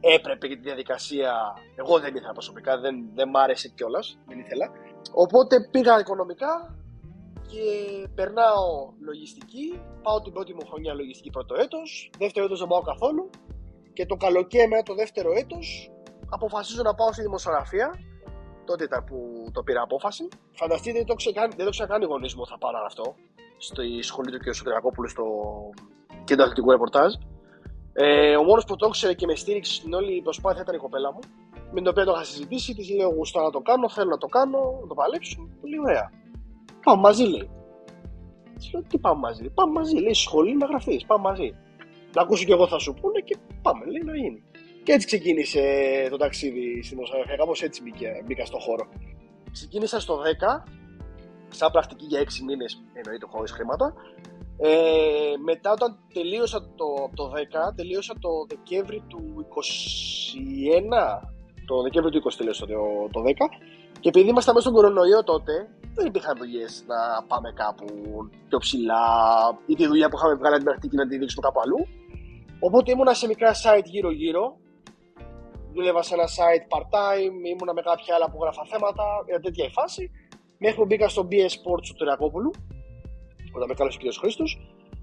έπρεπε 0.00 0.46
για 0.46 0.56
τη 0.56 0.62
διαδικασία. 0.62 1.32
Εγώ 1.76 1.98
δεν 1.98 2.14
ήθελα 2.14 2.32
προσωπικά, 2.32 2.78
δεν, 2.78 2.94
δεν 3.14 3.28
μ' 3.28 3.36
άρεσε 3.36 3.68
κιόλας. 3.68 4.18
Δεν 4.26 4.38
ήθελα. 4.38 4.70
Οπότε 5.12 5.68
πήγα 5.70 5.98
οικονομικά 5.98 6.78
και 7.48 7.64
περνάω 8.14 8.92
λογιστική. 9.00 9.80
Πάω 10.02 10.22
την 10.22 10.32
πρώτη 10.32 10.54
μου 10.54 10.66
χρονιά 10.66 10.94
λογιστική 10.94 11.30
πρώτο 11.30 11.54
έτος. 11.54 12.10
Δεύτερο 12.18 12.44
έτος 12.44 12.58
δεν 12.58 12.68
πάω 12.68 12.80
καθόλου 12.80 13.30
και 13.92 14.06
το 14.06 14.16
καλοκαίρι 14.16 14.68
μετά 14.68 14.82
το 14.82 14.94
δεύτερο 14.94 15.32
έτος 15.32 15.90
αποφασίζω 16.28 16.82
να 16.82 16.94
πάω 16.94 17.12
στη 17.12 17.22
δημοσιογραφία 17.22 17.94
τότε 18.64 18.84
ήταν 18.84 19.04
που 19.04 19.16
το 19.52 19.62
πήρα 19.62 19.82
απόφαση. 19.82 20.28
Φανταστείτε, 20.52 20.98
δεν 20.98 21.06
το, 21.06 21.14
ξεκάνει, 21.14 21.52
δεν 21.56 21.64
το 21.64 21.70
ξανακάνει 21.70 22.04
γονισμό 22.04 22.46
θα 22.46 22.58
πάρω 22.58 22.78
αυτό 22.86 23.14
στη 23.56 24.02
σχολή 24.02 24.30
του 24.30 24.38
κ. 24.38 24.54
Σωτηρακόπουλου 24.54 25.08
στο 25.08 25.24
κέντρο 26.24 26.44
αθλητικού 26.44 26.70
ρεπορτάζ. 26.70 27.12
Ε, 27.92 28.36
ο 28.36 28.42
μόνος 28.42 28.64
που 28.64 28.76
το 28.76 28.86
ήξερε 28.86 29.14
και 29.14 29.26
με 29.26 29.34
στήριξε 29.34 29.74
στην 29.74 29.94
όλη 29.94 30.22
προσπάθεια 30.22 30.62
ήταν 30.62 30.74
η 30.74 30.78
κοπέλα 30.78 31.12
μου. 31.12 31.18
Με 31.72 31.80
την 31.80 31.88
οποία 31.88 32.04
το 32.04 32.12
είχα 32.12 32.24
συζητήσει, 32.24 32.74
της 32.74 32.90
λέω: 32.90 33.08
Γουστά 33.08 33.42
να 33.42 33.50
το 33.50 33.60
κάνω, 33.60 33.88
θέλω 33.88 34.10
να 34.10 34.18
το 34.18 34.26
κάνω, 34.26 34.78
να 34.80 34.86
το 34.86 34.94
παλέψω. 34.94 35.48
Πολύ 35.60 35.78
ωραία. 35.80 36.12
Πάμε 36.82 37.00
μαζί, 37.00 37.24
λέει. 37.24 37.50
Της 38.54 38.72
λέω: 38.72 38.82
Τι 38.82 38.98
πάμε 38.98 39.20
μαζί, 39.20 39.50
πάμε 39.50 39.72
μαζί, 39.72 39.96
λέει 39.96 40.14
σχολή 40.14 40.56
να 40.56 40.66
γραφείς, 40.66 41.06
πάμε 41.06 41.22
μαζί 41.22 41.54
να 42.14 42.22
ακούσω 42.22 42.44
κι 42.44 42.52
εγώ 42.52 42.66
θα 42.66 42.78
σου 42.78 42.94
πούνε 43.00 43.20
και 43.20 43.36
πάμε, 43.62 43.84
λέει 43.84 44.02
να 44.04 44.16
γίνει. 44.16 44.42
Και 44.88 44.94
έτσι 44.94 45.06
ξεκίνησε 45.06 45.62
το 46.10 46.16
ταξίδι 46.16 46.82
στην 46.82 46.96
δημοσιογραφία, 46.96 47.36
κάπως 47.36 47.62
έτσι 47.62 47.82
μπήκα, 47.82 48.08
μπήκα 48.24 48.44
στο 48.44 48.58
χώρο. 48.58 48.88
Ξεκίνησα 49.52 50.00
στο 50.00 50.18
10, 50.18 50.70
σαν 51.48 51.70
πρακτική 51.70 52.04
για 52.04 52.20
6 52.20 52.24
μήνες, 52.46 52.82
εννοείται 52.92 53.26
χωρίς 53.30 53.50
χρήματα. 53.50 53.94
Ε, 54.58 54.70
μετά 55.44 55.70
όταν 55.72 55.98
τελείωσα 56.12 56.60
το, 56.60 57.10
το 57.14 57.32
10, 57.70 57.74
τελείωσα 57.76 58.14
το 58.20 58.30
Δεκέμβρη 58.48 59.02
του 59.08 59.46
21, 61.20 61.22
το 61.66 61.82
Δεκέμβρη 61.82 62.10
του 62.10 62.28
20 62.28 62.32
τελείωσα 62.36 62.66
το, 62.66 63.08
το 63.10 63.20
10, 63.20 63.32
και 64.00 64.08
επειδή 64.08 64.28
ήμασταν 64.28 64.54
μέσα 64.54 64.68
στον 64.68 64.80
κορονοϊό 64.80 65.24
τότε, 65.24 65.52
δεν 65.94 66.06
υπήρχαν 66.06 66.36
δουλειές 66.38 66.84
να 66.86 67.26
πάμε 67.26 67.52
κάπου 67.52 67.86
πιο 68.48 68.58
ψηλά 68.58 69.04
ή 69.66 69.74
τη 69.74 69.86
δουλειά 69.86 70.08
που 70.08 70.16
είχαμε 70.16 70.34
βγάλει 70.34 70.56
την 70.56 70.64
πρακτική 70.64 70.96
να 70.96 71.06
τη 71.08 71.18
δείξουμε 71.18 71.46
κάπου 71.46 71.60
αλλού. 71.60 71.86
Οπότε 72.60 72.90
ήμουνα 72.90 73.14
σε 73.14 73.26
μικρά 73.26 73.52
site 73.52 73.84
γύρω-γύρω. 73.84 74.56
Δούλευα 75.78 76.02
σε 76.02 76.14
ένα 76.14 76.28
site 76.36 76.64
part-time, 76.72 77.34
ήμουνα 77.52 77.72
με 77.78 77.82
κάποια 77.82 78.14
άλλα 78.14 78.30
που 78.30 78.38
γράφα 78.42 78.62
θέματα, 78.72 79.04
μια 79.26 79.40
τέτοια 79.40 79.64
η 79.64 79.70
φάση. 79.78 80.10
Μέχρι 80.58 80.76
που 80.76 80.86
μπήκα 80.86 81.08
στο 81.08 81.22
BS 81.30 81.52
Sports 81.58 81.84
του 81.88 81.94
Τερακόπουλου, 81.98 82.50
όταν 83.56 83.68
με 83.68 83.74
κάλεσε 83.74 83.98
ο 84.02 84.08
κ. 84.08 84.14
Χρήστος. 84.20 84.50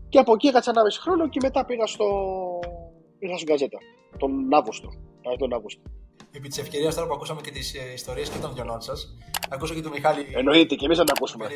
Και 0.09 0.19
από 0.19 0.33
εκεί 0.33 0.47
έκατσα 0.47 0.71
ένα 0.71 0.83
μισή 0.83 0.99
χρόνο 1.01 1.29
και 1.29 1.39
μετά 1.43 1.65
πήγα 1.65 1.85
στο. 1.85 2.07
Ήρθα 3.19 3.35
στην 3.35 3.47
Καζέτα. 3.47 3.77
Τον 4.17 4.53
Αύγουστο. 4.53 4.89
Τον 5.37 5.53
Αύγουστο. 5.53 5.81
Επί 6.31 6.47
της 6.47 6.57
ευκαιρίας 6.57 6.95
τώρα 6.95 7.07
που 7.07 7.13
ακούσαμε 7.13 7.41
και 7.41 7.51
τις 7.51 7.73
ε, 7.73 7.93
ιστορίες 7.93 8.29
και 8.29 8.39
των 8.39 8.53
δυο 8.53 8.79
σας, 8.79 9.17
ακούσα 9.49 9.73
και 9.73 9.81
του 9.81 9.89
Μιχάλη. 9.89 10.25
Εννοείται 10.35 10.75
και 10.75 10.85
εμείς 10.85 10.97
να 10.97 11.03
τα 11.03 11.13
ακούσουμε. 11.15 11.47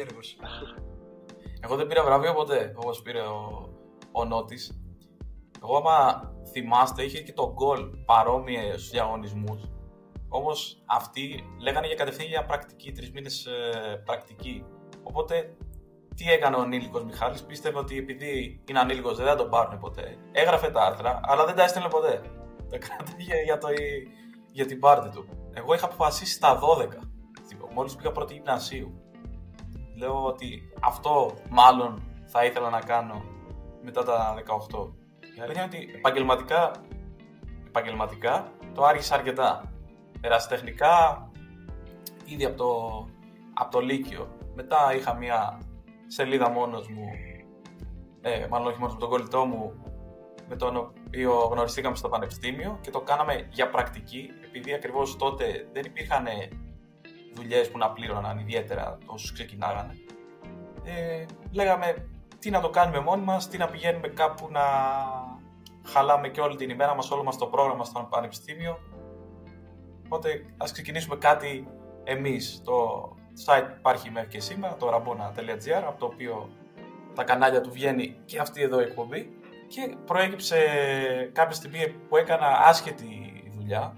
Εγώ 1.64 1.76
δεν 1.76 1.88
πήρα 1.88 2.04
βραβείο 2.04 2.34
ποτέ, 2.34 2.74
όπως 2.76 3.02
πήρε 3.02 3.20
ο, 3.20 3.70
ο 4.12 4.26
Νότης. 4.26 4.82
Εγώ, 5.64 5.78
άμα 5.78 6.30
θυμάστε, 6.60 7.04
είχε 7.04 7.22
και 7.22 7.34
το 7.34 7.54
γκολ 7.54 7.90
παρόμοιες 8.06 8.82
στου 8.82 8.92
διαγωνισμούς. 8.92 9.70
Όμως 10.30 10.84
αυτοί 10.86 11.44
λέγανε 11.62 11.88
για 11.88 11.96
κατευθείαν 11.96 12.28
για 12.28 12.46
πρακτική, 12.46 12.92
τρεις 12.92 13.12
μήνες 13.12 13.46
ε, 13.46 14.02
πρακτική. 14.06 14.66
Οπότε 15.04 15.56
τι 16.16 16.32
έκανε 16.32 16.56
ο 16.56 16.62
ανήλικος 16.62 17.04
Μιχάλης, 17.04 17.44
πίστευε 17.44 17.78
ότι 17.78 17.98
επειδή 17.98 18.64
είναι 18.70 18.80
ανήλικος 18.80 19.18
δεν 19.18 19.26
θα 19.26 19.36
τον 19.36 19.50
πάρουν 19.50 19.80
ποτέ. 19.80 20.18
Έγραφε 20.32 20.72
τα 20.72 20.82
άρθρα, 20.82 21.20
αλλά 21.24 21.46
δεν 21.46 21.56
τα 21.56 21.64
έστελνε 21.64 21.90
ποτέ. 21.90 22.22
Τα 22.70 22.78
κράτηγε 22.78 23.36
για, 23.44 23.58
το, 23.58 23.68
για 24.52 24.66
την 24.66 24.80
πάρτη 24.80 25.10
του. 25.10 25.26
Εγώ 25.54 25.74
είχα 25.74 25.86
αποφασίσει 25.86 26.34
στα 26.34 26.60
12, 26.60 26.88
μόλις 27.74 27.96
πήγα 27.96 28.12
πρώτη 28.12 28.34
γυμνασίου. 28.34 29.02
Λέω 29.98 30.26
ότι 30.26 30.72
αυτό 30.82 31.34
μάλλον 31.50 32.02
θα 32.26 32.46
ήθελα 32.46 32.70
να 32.70 32.80
κάνω 32.80 33.24
μετά 33.84 34.04
τα 34.04 34.36
18. 34.72 34.92
Η 35.40 35.42
αλήθεια 35.42 35.64
είναι 35.64 35.76
ότι 35.76 35.92
επαγγελματικά, 35.96 36.72
επαγγελματικά 37.68 38.52
το 38.74 38.84
άργησα 38.84 39.16
αρκετά. 39.16 39.72
Ερασιτεχνικά 40.22 41.28
ήδη 42.26 42.46
από 42.46 42.58
το, 42.58 43.06
από 43.54 43.72
το 43.72 43.80
Λύκειο. 43.80 44.38
Μετά 44.56 44.96
είχα 44.96 45.14
μια 45.14 45.62
σελίδα 46.08 46.50
μόνος 46.50 46.88
μου, 46.90 47.06
ε, 48.22 48.48
μάλλον 48.50 48.68
όχι 48.68 48.80
μόνος 48.80 48.94
με 48.94 49.00
τον 49.00 49.10
κολλητό 49.10 49.46
μου, 49.46 49.74
με 50.48 50.56
τον 50.56 50.76
οποίο 50.76 51.34
γνωριστήκαμε 51.52 51.96
στο 51.96 52.10
πανεπιστήμιο 52.10 52.80
και 52.82 52.92
το 52.92 53.02
κάναμε 53.02 53.48
για 53.50 53.70
πρακτική, 53.70 54.30
επειδή 54.46 54.74
ακριβώς 54.74 55.16
τότε 55.16 55.70
δεν 55.74 55.86
υπήρχαν 55.86 56.26
δουλειές 57.34 57.72
που 57.72 57.78
να 57.78 57.92
πλήρωναν 57.92 58.40
ιδιαίτερα 58.40 58.98
όσους 59.06 59.32
ξεκινάγανε. 59.32 59.94
Ε, 60.84 61.26
λέγαμε 61.52 62.10
τι 62.40 62.50
να 62.50 62.62
το 62.62 62.70
κάνουμε 62.70 63.00
μόνοι 63.00 63.24
μας, 63.24 63.48
τι 63.48 63.58
να 63.58 63.68
πηγαίνουμε 63.68 64.08
κάπου 64.08 64.48
να 64.52 64.62
χαλάμε 65.86 66.30
και 66.30 66.42
όλη 66.42 66.56
την 66.56 66.70
ημέρα 66.70 66.96
μας, 66.96 67.12
όλο 67.12 67.24
μας 67.24 67.38
το 67.38 67.46
πρόγραμμα 67.46 67.84
στο 67.84 68.08
πανεπιστήμιο. 68.10 68.80
Οπότε 70.06 70.46
ας 70.58 70.72
ξεκινήσουμε 70.72 71.16
κάτι 71.16 71.68
εμείς. 72.04 72.62
Το 72.66 73.10
site 73.46 73.78
υπάρχει 73.78 74.12
μέχρι 74.12 74.30
και 74.30 74.40
σήμερα, 74.40 74.76
το 74.76 74.90
rabona.gr, 74.90 75.84
από 75.88 76.00
το 76.00 76.06
οποίο 76.06 76.50
τα 77.16 77.24
κανάλια 77.24 77.62
του 77.62 77.72
βγαίνει 77.72 78.16
και 78.26 78.40
αυτή 78.40 78.62
εδώ 78.62 78.80
η 78.80 78.84
εκπομπή. 78.84 79.34
Και 79.68 79.96
προέκυψε 80.06 80.58
κάποια 81.34 81.56
στιγμή 81.56 81.88
που 82.10 82.18
έκανα 82.18 82.48
άσχετη 82.48 83.44
δουλειά, 83.56 83.98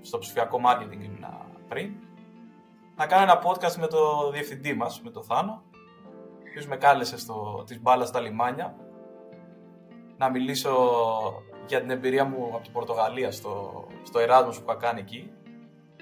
στο 0.00 0.18
ψηφιακό 0.18 0.60
marketing 0.66 1.02
ήμουν 1.02 1.26
πριν, 1.68 1.94
να 2.96 3.06
κάνω 3.06 3.22
ένα 3.22 3.42
podcast 3.44 3.74
με 3.74 3.86
το 3.86 4.30
διευθυντή 4.30 4.74
μας, 4.74 5.00
με 5.02 5.10
το 5.10 5.22
Θάνο, 5.22 5.62
ο 5.69 5.69
οποίος 6.50 6.66
με 6.66 6.76
κάλεσε 6.76 7.18
στο, 7.18 7.64
της 7.66 7.80
μπάλα 7.80 8.04
στα 8.04 8.20
λιμάνια, 8.20 8.76
να 10.16 10.30
μιλήσω 10.30 10.72
για 11.66 11.80
την 11.80 11.90
εμπειρία 11.90 12.24
μου 12.24 12.50
από 12.54 12.62
την 12.62 12.72
Πορτογαλία 12.72 13.32
στο, 13.32 13.86
στο 14.02 14.18
Εράσμος 14.18 14.58
που 14.58 14.64
είχα 14.68 14.78
κάνει 14.78 15.00
εκεί, 15.00 15.32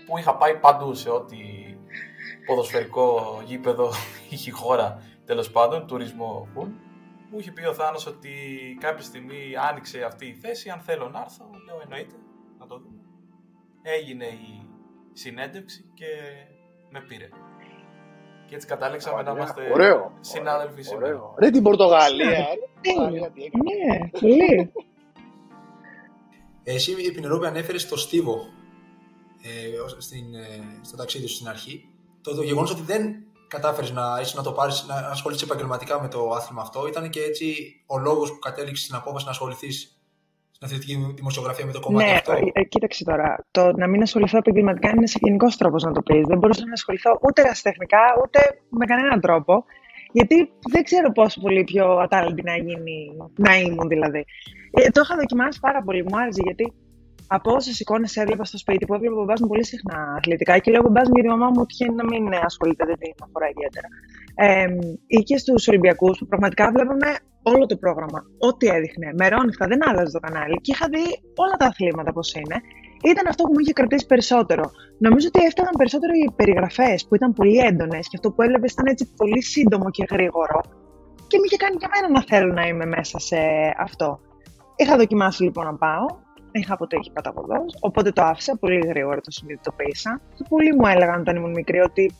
που 0.06 0.18
είχα 0.18 0.36
πάει 0.36 0.56
παντού 0.58 0.94
σε 0.94 1.10
ό,τι 1.10 1.36
ποδοσφαιρικό 2.46 3.40
γήπεδο 3.44 3.90
είχε 4.30 4.50
χώρα 4.50 5.02
τέλος 5.24 5.50
πάντων, 5.50 5.86
τουρισμό 5.86 6.48
full. 6.54 6.68
Μου 7.30 7.38
είχε 7.38 7.52
πει 7.52 7.66
ο 7.66 7.74
Θάνος 7.74 8.06
ότι 8.06 8.30
κάποια 8.80 9.04
στιγμή 9.04 9.52
άνοιξε 9.70 10.02
αυτή 10.04 10.26
η 10.26 10.34
θέση, 10.34 10.70
αν 10.70 10.80
θέλω 10.80 11.08
να 11.08 11.20
έρθω, 11.20 11.50
λέω 11.66 11.80
εννοείται, 11.82 12.14
να 12.58 12.66
το 12.66 12.78
δούμε. 12.78 13.00
Έγινε 13.82 14.24
η 14.24 14.68
συνέντευξη 15.12 15.90
και 15.94 16.06
με 16.90 17.00
πήρε. 17.00 17.28
Και 18.48 18.54
έτσι 18.54 18.66
κατάληξαμε 18.66 19.22
να 19.22 19.30
είμαστε 19.30 19.70
ωραίο, 19.72 20.12
συνάδελφοι 20.20 20.82
σήμερα. 20.82 21.34
Ρε 21.38 21.50
την 21.50 21.62
Πορτογαλία, 21.62 22.30
ρε. 22.30 22.36
Ναι, 23.62 24.08
πολύ. 24.20 24.72
Εσύ, 26.64 27.12
Πινερόπη, 27.12 27.46
ανέφερες 27.46 27.82
στο 27.82 27.96
Στίβο 27.96 28.36
ε, 29.42 30.00
στην, 30.00 30.34
ε, 30.34 30.80
στο 30.82 30.96
ταξίδι 30.96 31.26
σου 31.26 31.34
στην 31.34 31.48
αρχή 31.48 31.88
το, 32.22 32.34
το 32.34 32.42
γεγονός 32.42 32.70
ότι 32.70 32.82
δεν 32.82 33.26
κατάφερες 33.48 33.90
να, 33.90 34.20
να 34.34 34.42
το 34.42 34.52
πάρεις, 34.52 34.84
να 34.86 34.94
ασχοληθείς 34.94 35.42
επαγγελματικά 35.42 36.02
με 36.02 36.08
το 36.08 36.30
άθλημα 36.30 36.62
αυτό, 36.62 36.86
ήταν 36.86 37.10
και 37.10 37.20
έτσι 37.20 37.76
ο 37.86 37.98
λόγος 37.98 38.30
που 38.30 38.38
κατέληξες 38.38 38.84
στην 38.84 38.96
απόφαση 38.96 39.24
να 39.24 39.30
ασχοληθείς 39.30 39.97
στην 40.60 40.76
αθλητική 40.76 41.14
δημοσιογραφία 41.14 41.66
με 41.66 41.72
το 41.72 41.80
κομμάτι 41.80 42.04
ναι, 42.04 42.12
αυτό. 42.12 42.32
Ναι, 42.32 42.64
κοίταξε 42.64 43.04
τώρα. 43.04 43.46
Το 43.50 43.72
να 43.76 43.86
μην 43.86 44.02
ασχοληθώ 44.02 44.38
επαγγελματικά 44.38 44.88
είναι 44.88 44.98
ένας 44.98 45.14
γενικός 45.20 45.56
τρόπος 45.56 45.82
να 45.82 45.92
το 45.92 46.02
πεις. 46.02 46.26
Δεν 46.26 46.38
μπορούσα 46.38 46.66
να 46.66 46.72
ασχοληθώ 46.72 47.18
ούτε 47.22 47.40
ερασιτεχνικά, 47.40 47.98
ούτε 48.22 48.38
με 48.68 48.84
κανέναν 48.86 49.20
τρόπο. 49.20 49.64
Γιατί 50.12 50.50
δεν 50.72 50.82
ξέρω 50.82 51.12
πόσο 51.12 51.40
πολύ 51.40 51.64
πιο 51.64 51.86
ατάλληλη 51.86 52.42
να 52.42 52.56
γίνει, 52.56 53.16
να 53.34 53.56
ήμουν 53.56 53.88
δηλαδή. 53.88 54.24
Ε, 54.70 54.90
το 54.90 55.00
είχα 55.04 55.16
δοκιμάσει 55.16 55.58
πάρα 55.60 55.82
πολύ, 55.82 56.02
μου 56.02 56.18
άρεσε 56.18 56.40
γιατί 56.44 56.72
από 57.36 57.52
όσε 57.52 57.70
εικόνες 57.78 58.16
έβλεπα 58.16 58.44
στο 58.44 58.58
σπίτι 58.58 58.84
που 58.86 58.94
έβλεπα 58.94 59.14
μπαμπάς 59.14 59.40
μου 59.40 59.48
πολύ 59.48 59.64
συχνά 59.64 60.14
αθλητικά 60.16 60.58
και 60.58 60.70
λέω 60.70 60.82
μπαμπάς 60.82 61.06
μου 61.08 61.14
γιατί 61.14 61.28
η 61.28 61.34
μαμά 61.36 61.48
μου 61.54 61.66
τυχαίνει 61.66 61.94
να 61.94 62.04
μην 62.04 62.22
ασχολείται, 62.48 62.84
δεν 62.84 62.98
την 62.98 63.12
αφορά 63.26 63.46
ιδιαίτερα. 63.54 63.88
Ε, 64.34 64.66
ή 65.06 65.18
και 65.28 65.36
στους 65.38 65.68
Ολυμπιακούς 65.68 66.18
που 66.18 66.26
πραγματικά 66.26 66.70
βλέπαμε 66.70 67.08
όλο 67.42 67.66
το 67.66 67.76
πρόγραμμα, 67.76 68.20
ό,τι 68.38 68.66
έδειχνε. 68.76 69.08
Μερόνυχτα 69.20 69.66
δεν 69.66 69.88
άλλαζε 69.88 70.10
το 70.16 70.20
κανάλι 70.26 70.56
και 70.64 70.70
είχα 70.74 70.86
δει 70.94 71.04
όλα 71.44 71.56
τα 71.58 71.66
αθλήματα 71.66 72.12
πώς 72.12 72.34
είναι. 72.34 72.56
Ήταν 73.12 73.24
αυτό 73.28 73.42
που 73.44 73.52
μου 73.54 73.60
είχε 73.62 73.72
κρατήσει 73.72 74.06
περισσότερο. 74.06 74.64
Νομίζω 74.98 75.26
ότι 75.32 75.44
έφταναν 75.48 75.74
περισσότερο 75.80 76.12
οι 76.12 76.30
περιγραφές 76.36 77.06
που 77.06 77.14
ήταν 77.14 77.32
πολύ 77.32 77.58
έντονες 77.70 78.04
και 78.08 78.16
αυτό 78.18 78.28
που 78.32 78.42
έβλεπες 78.42 78.72
ήταν 78.72 78.86
έτσι 78.86 79.04
πολύ 79.16 79.42
σύντομο 79.42 79.90
και 79.90 80.04
γρήγορο. 80.10 80.60
Και 81.28 81.36
με 81.38 81.44
είχε 81.46 81.56
κάνει 81.56 81.76
και 81.76 81.86
εμένα 81.90 82.08
να 82.16 82.22
θέλω 82.30 82.52
να 82.52 82.66
είμαι 82.66 82.86
μέσα 82.86 83.18
σε 83.18 83.38
αυτό. 83.78 84.20
Είχα 84.76 84.96
δοκιμάσει 84.96 85.42
λοιπόν 85.42 85.64
να 85.64 85.74
πάω 85.74 86.06
είχα 86.58 86.74
αποτύχει 86.74 87.10
παταγωγό, 87.12 87.64
οπότε 87.80 88.10
το 88.10 88.22
άφησα 88.22 88.56
πολύ 88.56 88.86
γρήγορα, 88.86 89.20
το 89.20 89.30
συνειδητοποίησα. 89.30 90.20
Και 90.34 90.44
πολλοί 90.48 90.74
μου 90.74 90.86
έλεγαν 90.86 91.20
όταν 91.20 91.36
ήμουν 91.36 91.50
μικρή 91.50 91.80
ότι 91.80 92.14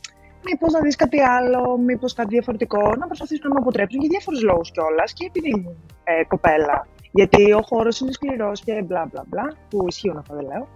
μήπως 0.45 0.73
να 0.73 0.81
δεις 0.81 0.97
κάτι 0.97 1.21
άλλο, 1.21 1.79
μήπως 1.79 2.13
κάτι 2.13 2.29
διαφορετικό, 2.29 2.83
να 2.99 3.07
προσπαθήσουν 3.07 3.49
να 3.49 3.55
με 3.55 3.61
αποτρέψουν 3.61 4.01
για 4.01 4.09
διάφορους 4.09 4.43
λόγους 4.43 4.71
κιόλας 4.71 5.13
και 5.13 5.25
επειδή 5.27 5.49
ήμουν 5.49 5.77
ε, 6.05 6.25
κοπέλα. 6.25 6.87
Γιατί 7.13 7.53
ο 7.53 7.63
χώρος 7.63 8.01
είναι 8.01 8.13
σκληρός 8.13 8.61
και 8.61 8.83
μπλα 8.83 9.09
μπλα 9.11 9.25
μπλα, 9.27 9.47
που 9.69 9.85
ισχύουν 9.89 10.17
αυτά 10.17 10.35
δεν 10.35 10.45
λέω. 10.45 10.69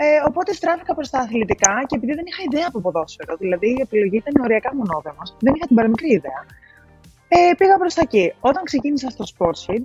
Ε, 0.00 0.06
οπότε 0.28 0.52
στράφηκα 0.52 0.94
προς 0.94 1.10
τα 1.10 1.18
αθλητικά 1.18 1.84
και 1.86 1.96
επειδή 1.96 2.14
δεν 2.14 2.24
είχα 2.26 2.42
ιδέα 2.50 2.66
από 2.68 2.80
ποδόσφαιρο, 2.80 3.36
δηλαδή 3.36 3.68
η 3.68 3.80
επιλογή 3.80 4.16
ήταν 4.16 4.42
οριακά 4.42 4.74
μονόδεμα, 4.74 5.22
δεν 5.40 5.54
είχα 5.54 5.66
την 5.66 5.76
παραμικρή 5.76 6.08
ιδέα. 6.12 6.40
Ε, 7.28 7.54
πήγα 7.58 7.76
προς 7.78 7.94
τα 7.94 8.00
εκεί. 8.04 8.34
Όταν 8.40 8.62
ξεκίνησα 8.64 9.10
στο 9.10 9.24
Sportsfeed, 9.32 9.84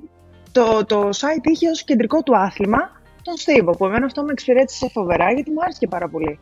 το, 0.52 0.86
το 0.86 1.10
site 1.10 1.46
είχε 1.52 1.70
ως 1.70 1.84
κεντρικό 1.84 2.24
του 2.24 2.38
άθλημα 2.38 3.02
τον 3.24 3.38
Στίβο, 3.38 3.72
που 3.72 3.86
εμένα 3.86 4.06
αυτό 4.06 4.24
με 4.24 4.32
εξυπηρέτησε 4.32 4.90
φοβερά 4.90 5.32
γιατί 5.32 5.52
μου 5.52 5.62
άρεσε 5.62 5.78
και 5.80 5.88
πάρα 5.88 6.10
πολύ. 6.10 6.40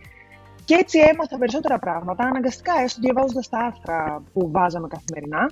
Και 0.65 0.75
έτσι 0.75 1.00
έμαθα 1.00 1.38
περισσότερα 1.38 1.79
πράγματα, 1.79 2.23
αναγκαστικά 2.23 2.73
έστω 2.83 3.00
διαβάζοντας 3.01 3.50
τα 3.50 3.57
άρθρα 3.57 4.23
που 4.33 4.51
βάζαμε 4.51 4.88
καθημερινά 4.88 5.50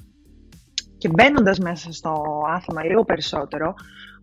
και 0.97 1.09
μπαίνοντας 1.09 1.59
μέσα 1.59 1.91
στο 1.91 2.41
άθλημα 2.55 2.83
λίγο 2.83 3.03
περισσότερο, 3.03 3.73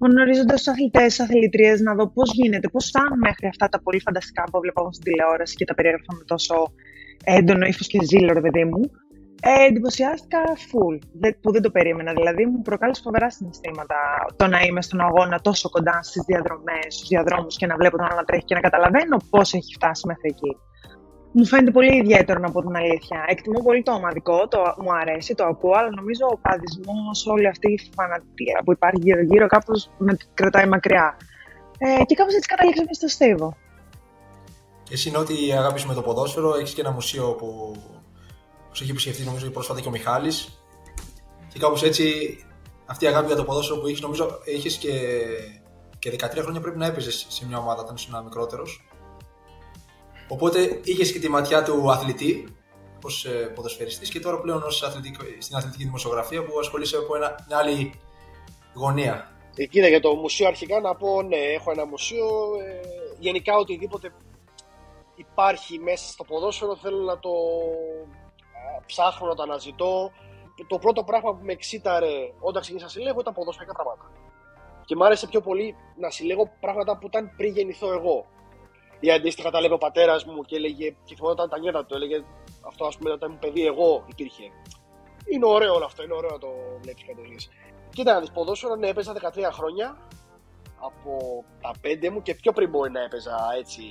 γνωρίζοντας 0.00 0.56
τους 0.56 0.68
αθλητές, 0.68 1.04
τις 1.04 1.20
αθλητρίες, 1.20 1.80
να 1.80 1.94
δω 1.94 2.08
πώς 2.08 2.30
γίνεται, 2.32 2.68
πώς 2.68 2.86
φτάνουν 2.86 3.18
μέχρι 3.18 3.46
αυτά 3.46 3.68
τα 3.68 3.80
πολύ 3.82 4.00
φανταστικά 4.00 4.42
που 4.44 4.60
βλέπαμε 4.60 4.88
στην 4.92 5.04
τηλεόραση 5.04 5.54
και 5.56 5.64
τα 5.64 5.74
περιέγραφα 5.74 6.12
με 6.18 6.24
τόσο 6.26 6.54
έντονο 7.24 7.66
ύφος 7.66 7.86
και 7.86 7.98
ζήλο, 8.04 8.32
ρε 8.32 8.40
παιδί 8.40 8.64
μου. 8.64 8.80
Ε, 9.40 9.64
εντυπωσιάστηκα 9.68 10.38
full, 10.68 10.98
που 11.40 11.52
δεν 11.52 11.62
το 11.62 11.70
περίμενα. 11.70 12.12
Δηλαδή, 12.12 12.46
μου 12.46 12.62
προκάλεσε 12.62 13.02
φοβερά 13.04 13.30
συναισθήματα 13.30 13.96
το 14.36 14.46
να 14.46 14.60
είμαι 14.60 14.82
στον 14.82 15.00
αγώνα 15.00 15.40
τόσο 15.40 15.68
κοντά 15.68 16.02
στις 16.02 16.22
διαδρομές, 16.26 16.86
στους 16.88 17.08
διαδρόμους 17.08 17.56
και 17.56 17.66
να 17.66 17.76
βλέπω 17.76 17.96
τον 17.96 18.06
άλλο 18.06 18.16
να 18.16 18.24
τρέχει 18.24 18.44
και 18.44 18.54
να 18.54 18.60
καταλαβαίνω 18.60 19.16
πώς 19.30 19.54
έχει 19.54 19.74
φτάσει 19.74 20.06
μέχρι 20.06 20.28
εκεί. 20.28 20.56
Μου 21.32 21.44
φαίνεται 21.44 21.70
πολύ 21.70 21.96
ιδιαίτερο 21.96 22.38
να 22.40 22.50
πω 22.50 22.60
την 22.60 22.76
αλήθεια. 22.76 23.24
Εκτιμώ 23.26 23.60
πολύ 23.62 23.82
το 23.82 23.92
ομαδικό, 23.92 24.48
το, 24.48 24.58
μου 24.82 24.92
αρέσει, 25.00 25.34
το 25.34 25.44
ακούω, 25.44 25.72
αλλά 25.72 25.90
νομίζω 25.90 26.26
ο 26.32 26.38
παδισμό, 26.38 27.32
όλη 27.32 27.46
αυτή 27.46 27.72
η 27.72 27.80
φανατία 27.94 28.62
που 28.64 28.72
υπάρχει 28.72 29.00
γύρω-γύρω, 29.02 29.46
κάπως 29.46 29.90
με 29.98 30.16
κρατάει 30.34 30.66
μακριά. 30.66 31.16
Ε, 31.78 32.04
και 32.04 32.14
κάπως 32.14 32.34
έτσι 32.34 32.48
καταλήξαμε 32.48 32.92
στο 32.92 33.08
Στίβο. 33.08 33.56
Εσύ 34.90 35.08
είναι 35.08 35.18
ότι 35.18 35.34
αγάπης 35.52 35.84
με 35.86 35.94
το 35.94 36.02
ποδόσφαιρο, 36.02 36.54
έχεις 36.54 36.74
και 36.74 36.80
ένα 36.80 36.90
μουσείο 36.90 37.32
που 37.32 37.76
Όπω 38.76 38.84
έχει 38.84 38.94
επισκεφτεί 38.94 39.24
νομίζω 39.24 39.50
πρόσφατα 39.50 39.80
και 39.80 39.88
ο 39.88 39.90
Μιχάλης. 39.90 40.62
Και 41.52 41.58
κάπως 41.58 41.82
έτσι 41.82 42.36
αυτή 42.86 43.04
η 43.04 43.08
αγάπη 43.08 43.26
για 43.26 43.36
το 43.36 43.44
ποδόσφαιρο 43.44 43.80
που 43.80 43.86
έχεις, 43.86 44.00
νομίζω 44.00 44.40
έχεις 44.44 44.76
και, 44.76 44.90
και 45.98 46.16
13 46.20 46.38
χρόνια 46.42 46.60
πρέπει 46.60 46.78
να 46.78 46.86
έπαιζες 46.86 47.26
σε 47.28 47.46
μια 47.46 47.58
ομάδα 47.58 47.82
όταν 47.82 47.94
ήσουν 47.94 48.22
μικρότερος. 48.24 48.88
Οπότε 50.28 50.80
είχες 50.84 51.12
και 51.12 51.18
τη 51.18 51.28
ματιά 51.28 51.62
του 51.62 51.90
αθλητή 51.90 52.56
ως 53.02 53.24
ε, 53.24 53.30
ποδοσφαιριστής 53.54 54.10
και 54.10 54.20
τώρα 54.20 54.40
πλέον 54.40 54.62
ως 54.62 54.82
αθλητική, 54.82 55.36
στην 55.38 55.56
αθλητική 55.56 55.84
δημοσιογραφία 55.84 56.44
που 56.44 56.58
ασχολείσαι 56.58 56.96
από 56.96 57.16
ένα, 57.16 57.44
μια 57.48 57.58
άλλη 57.58 58.00
γωνία. 58.74 59.30
Ε, 59.56 59.66
κοίτα, 59.66 59.88
για 59.88 60.00
το 60.00 60.14
μουσείο 60.14 60.46
αρχικά 60.46 60.80
να 60.80 60.94
πω 60.94 61.22
ναι, 61.22 61.36
έχω 61.36 61.70
ένα 61.70 61.86
μουσείο. 61.86 62.26
Ε, 62.66 62.80
γενικά 63.18 63.56
οτιδήποτε 63.56 64.12
υπάρχει 65.14 65.78
μέσα 65.78 66.08
στο 66.12 66.24
ποδόσφαιρο 66.24 66.76
θέλω 66.76 67.02
να 67.02 67.18
το 67.18 67.30
ψάχνω, 68.86 69.26
να 69.28 69.34
το 69.34 69.42
αναζητώ. 69.42 70.10
Το 70.66 70.78
πρώτο 70.78 71.04
πράγμα 71.04 71.34
που 71.34 71.44
με 71.44 71.52
εξήταρε 71.52 72.32
όταν 72.40 72.60
ξεκίνησα 72.60 72.86
να 72.86 72.92
συλλέγω 72.92 73.20
ήταν 73.20 73.34
ποδοσφαιρικά 73.34 73.74
πράγματα. 73.74 74.10
Και 74.84 74.96
μου 74.96 75.04
άρεσε 75.04 75.26
πιο 75.26 75.40
πολύ 75.40 75.76
να 75.96 76.10
συλλέγω 76.10 76.50
πράγματα 76.60 76.98
που 76.98 77.06
ήταν 77.06 77.32
πριν 77.36 77.52
γεννηθώ 77.52 77.92
εγώ. 77.92 78.26
Ή 79.00 79.10
αντίστοιχα 79.10 79.50
τα 79.50 79.60
λέγω 79.60 79.74
ο 79.74 79.78
πατέρας 79.78 80.24
μου 80.24 80.42
και 80.42 80.56
έλεγε, 80.56 80.96
και 81.04 81.14
θυμόταν 81.14 81.48
τα 81.48 81.58
νιέτα 81.58 81.84
του, 81.84 81.94
έλεγε 81.94 82.24
αυτό 82.66 82.84
ας 82.86 82.96
πούμε 82.96 83.10
όταν 83.10 83.28
ήμουν 83.28 83.40
παιδί 83.40 83.66
εγώ 83.66 84.04
υπήρχε. 84.06 84.42
Είναι 85.32 85.46
ωραίο 85.46 85.74
όλο 85.74 85.84
αυτό, 85.84 86.02
είναι 86.02 86.14
ωραίο 86.14 86.30
να 86.30 86.38
το 86.38 86.48
βλέπει 86.82 87.04
κανείς. 87.04 87.48
Κοίτα 87.90 88.12
να 88.12 88.20
δεις 88.20 88.30
ποδόσφαιρο, 88.30 88.76
ναι, 88.76 88.88
έπαιζα 88.88 89.12
13 89.12 89.48
χρόνια 89.52 89.96
από 90.80 91.44
τα 91.60 91.70
5 91.82 92.10
μου 92.10 92.22
και 92.22 92.34
πιο 92.34 92.52
πριν 92.52 92.70
μπορεί 92.70 92.90
να 92.90 93.02
έπαιζα 93.02 93.36
έτσι 93.58 93.82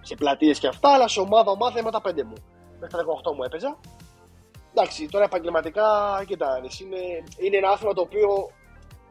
σε 0.00 0.14
πλατείες 0.14 0.58
και 0.58 0.66
αυτά, 0.66 0.94
αλλά 0.94 1.08
σε 1.08 1.20
ομάδα 1.20 1.50
ομάδα 1.50 1.80
είμαι 1.80 1.90
τα 1.90 2.00
5 2.04 2.22
μου. 2.22 2.34
Μέχρι 2.82 2.96
τα 2.96 3.04
18 3.30 3.34
μου 3.36 3.42
έπαιζα. 3.42 3.78
Εντάξει, 4.74 5.08
τώρα 5.08 5.24
επαγγελματικά, 5.24 5.88
κοίτα, 6.26 6.60
είναι, 6.82 7.24
είναι 7.38 7.56
ένα 7.56 7.70
άθλημα 7.70 7.94
το 7.94 8.00
οποίο 8.00 8.50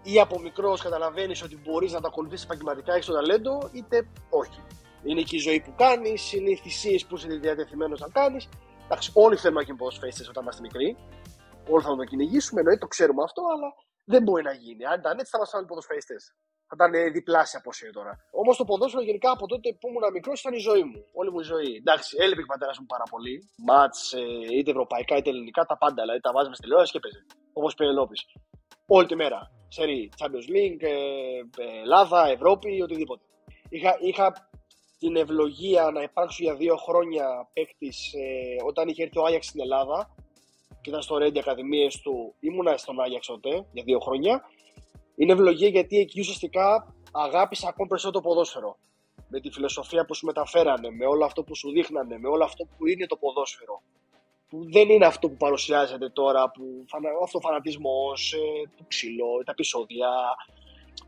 ή 0.04 0.20
από 0.20 0.40
μικρός 0.40 0.82
καταλαβαίνεις 0.82 1.44
ότι 1.44 1.58
μπορείς 1.64 1.92
να 1.92 2.02
το 2.02 2.08
ακολουθήσεις 2.08 2.46
επαγγελματικά, 2.46 2.94
έχεις 2.94 3.06
το 3.06 3.14
ταλέντο, 3.14 3.70
είτε 3.72 4.08
όχι. 4.30 4.60
Είναι 5.04 5.22
και 5.22 5.36
η 5.36 5.40
ζωή 5.40 5.60
που 5.60 5.74
κάνεις, 5.76 6.34
είναι 6.34 6.50
οι 6.50 6.56
θυσίες 6.56 7.06
που 7.06 7.16
είσαι 7.16 7.28
διατεθειμένος 7.28 8.00
να 8.00 8.08
κάνεις. 8.08 8.50
Εντάξει, 8.86 9.12
όλοι 9.14 9.36
θέλουμε 9.36 9.60
να 9.60 9.66
γίνουμε 9.66 9.84
ποδοσφαίστε 9.84 10.26
όταν 10.30 10.44
είμαστε 10.44 10.62
μικροί. 10.62 10.98
Όλοι 11.70 11.84
θα 11.84 11.96
το 11.96 12.04
κυνηγήσουμε, 12.04 12.60
εννοείται, 12.60 12.80
το 12.80 12.88
ξέρουμε 12.88 13.24
αυτό, 13.24 13.42
αλλά 13.54 13.70
δεν 14.06 14.24
μπορεί 14.24 14.44
να 14.44 14.54
γίνει. 14.54 14.86
Αν 14.86 15.00
ήταν 15.00 15.20
έτσι, 15.20 15.32
θα 15.36 15.60
μα 15.60 15.66
ποδοσφαίστε. 15.66 16.16
Θα 16.68 16.86
ήταν 16.86 17.14
διπλάσια 17.14 17.60
από 17.60 17.70
όσο 17.70 17.86
είναι 17.86 17.94
τώρα. 17.94 18.14
Όμως 18.32 18.58
το 18.58 18.66
ποδόσφαιρο 18.66 19.04
γενικά 19.04 19.32
από 19.32 19.48
τότε 19.48 19.68
που 19.80 19.88
ήμουν 19.88 20.12
μικρός 20.12 20.40
ήταν 20.40 20.54
η 20.54 20.58
ζωή 20.70 20.84
μου. 20.84 21.00
Όλη 21.14 21.32
μου 21.32 21.40
η 21.40 21.44
ζωή. 21.44 21.76
Εντάξει, 21.76 22.18
έλειπε 22.20 22.42
η 22.42 22.46
πατέρας 22.46 22.80
μου 22.80 22.86
πάρα 22.86 23.04
πολύ. 23.10 23.50
Μάτς, 23.68 24.14
ε, 24.14 24.22
είτε 24.58 24.70
ευρωπαϊκά 24.72 25.18
είτε 25.18 25.30
ελληνικά, 25.30 25.66
τα 25.66 25.78
πάντα. 25.78 26.02
Δηλαδή 26.02 26.20
τα 26.20 26.32
βάζαμε 26.32 26.56
στη 26.56 26.64
τηλεόραση 26.64 26.92
και 26.92 27.00
παίζει. 27.00 27.22
Όπως 27.54 27.74
Πενελόπη. 27.74 28.18
Όλη 28.86 29.08
τη 29.08 29.16
μέρα. 29.16 29.40
Σερή, 29.68 30.10
Champions 30.20 30.48
League, 30.56 30.82
ε, 30.82 30.94
ε, 31.64 31.82
Ελλάδα, 31.82 32.28
Ευρώπη, 32.28 32.82
οτιδήποτε. 32.82 33.24
Είχα, 33.70 33.98
είχα 34.00 34.50
την 35.00 35.16
ευλογία 35.16 35.92
να 35.92 36.02
υπάρξω 36.02 36.44
για 36.44 36.56
δύο 36.56 36.76
χρόνια 36.76 37.26
παίκτης 37.54 38.14
ε, 38.14 38.64
όταν 38.66 38.88
είχε 38.88 39.04
έρθει 39.04 39.20
ο 39.20 39.26
Άγιαξ 39.26 39.46
στην 39.46 39.62
Ελλάδα 39.62 40.16
και 40.82 40.90
ήταν 40.90 41.02
στο 41.02 41.18
Ρέντι 41.18 41.40
Ακαδημίες 41.40 42.02
του. 42.02 42.36
Ήμουνα 42.40 42.78
στον 42.78 43.02
Άγιαξ 43.02 43.28
τότε 43.28 43.66
για 43.72 43.84
δύο 43.84 44.00
χρόνια 44.00 44.44
είναι 45.16 45.32
ευλογία 45.32 45.68
γιατί 45.68 45.98
εκεί 45.98 46.20
ουσιαστικά 46.20 46.96
αγάπησα 47.12 47.68
ακόμη 47.68 47.90
περισσότερο 47.90 48.22
το 48.22 48.30
ποδόσφαιρο. 48.30 48.78
Με 49.28 49.40
τη 49.40 49.52
φιλοσοφία 49.52 50.06
που 50.06 50.16
σου 50.16 50.26
μεταφέρανε, 50.26 50.90
με 50.90 51.06
όλο 51.06 51.26
αυτό 51.26 51.44
που 51.44 51.56
σου 51.56 51.72
δείχνανε, 51.72 52.18
με 52.18 52.28
όλο 52.28 52.44
αυτό 52.44 52.66
που 52.66 52.88
είναι 52.88 53.06
το 53.06 53.16
ποδόσφαιρο. 53.16 53.82
Που 54.50 54.72
δεν 54.72 54.90
είναι 54.90 55.06
αυτό 55.06 55.30
που 55.30 55.38
παρουσιάζεται 55.38 56.10
τώρα, 56.10 56.52
που 56.52 56.86
αυτό 57.24 57.38
ο 57.38 57.42
φανατισμό, 57.42 58.12
ε, 58.34 58.70
το 58.78 58.84
ξύλο, 58.88 59.42
τα 59.46 59.52
επεισόδια, 59.52 60.10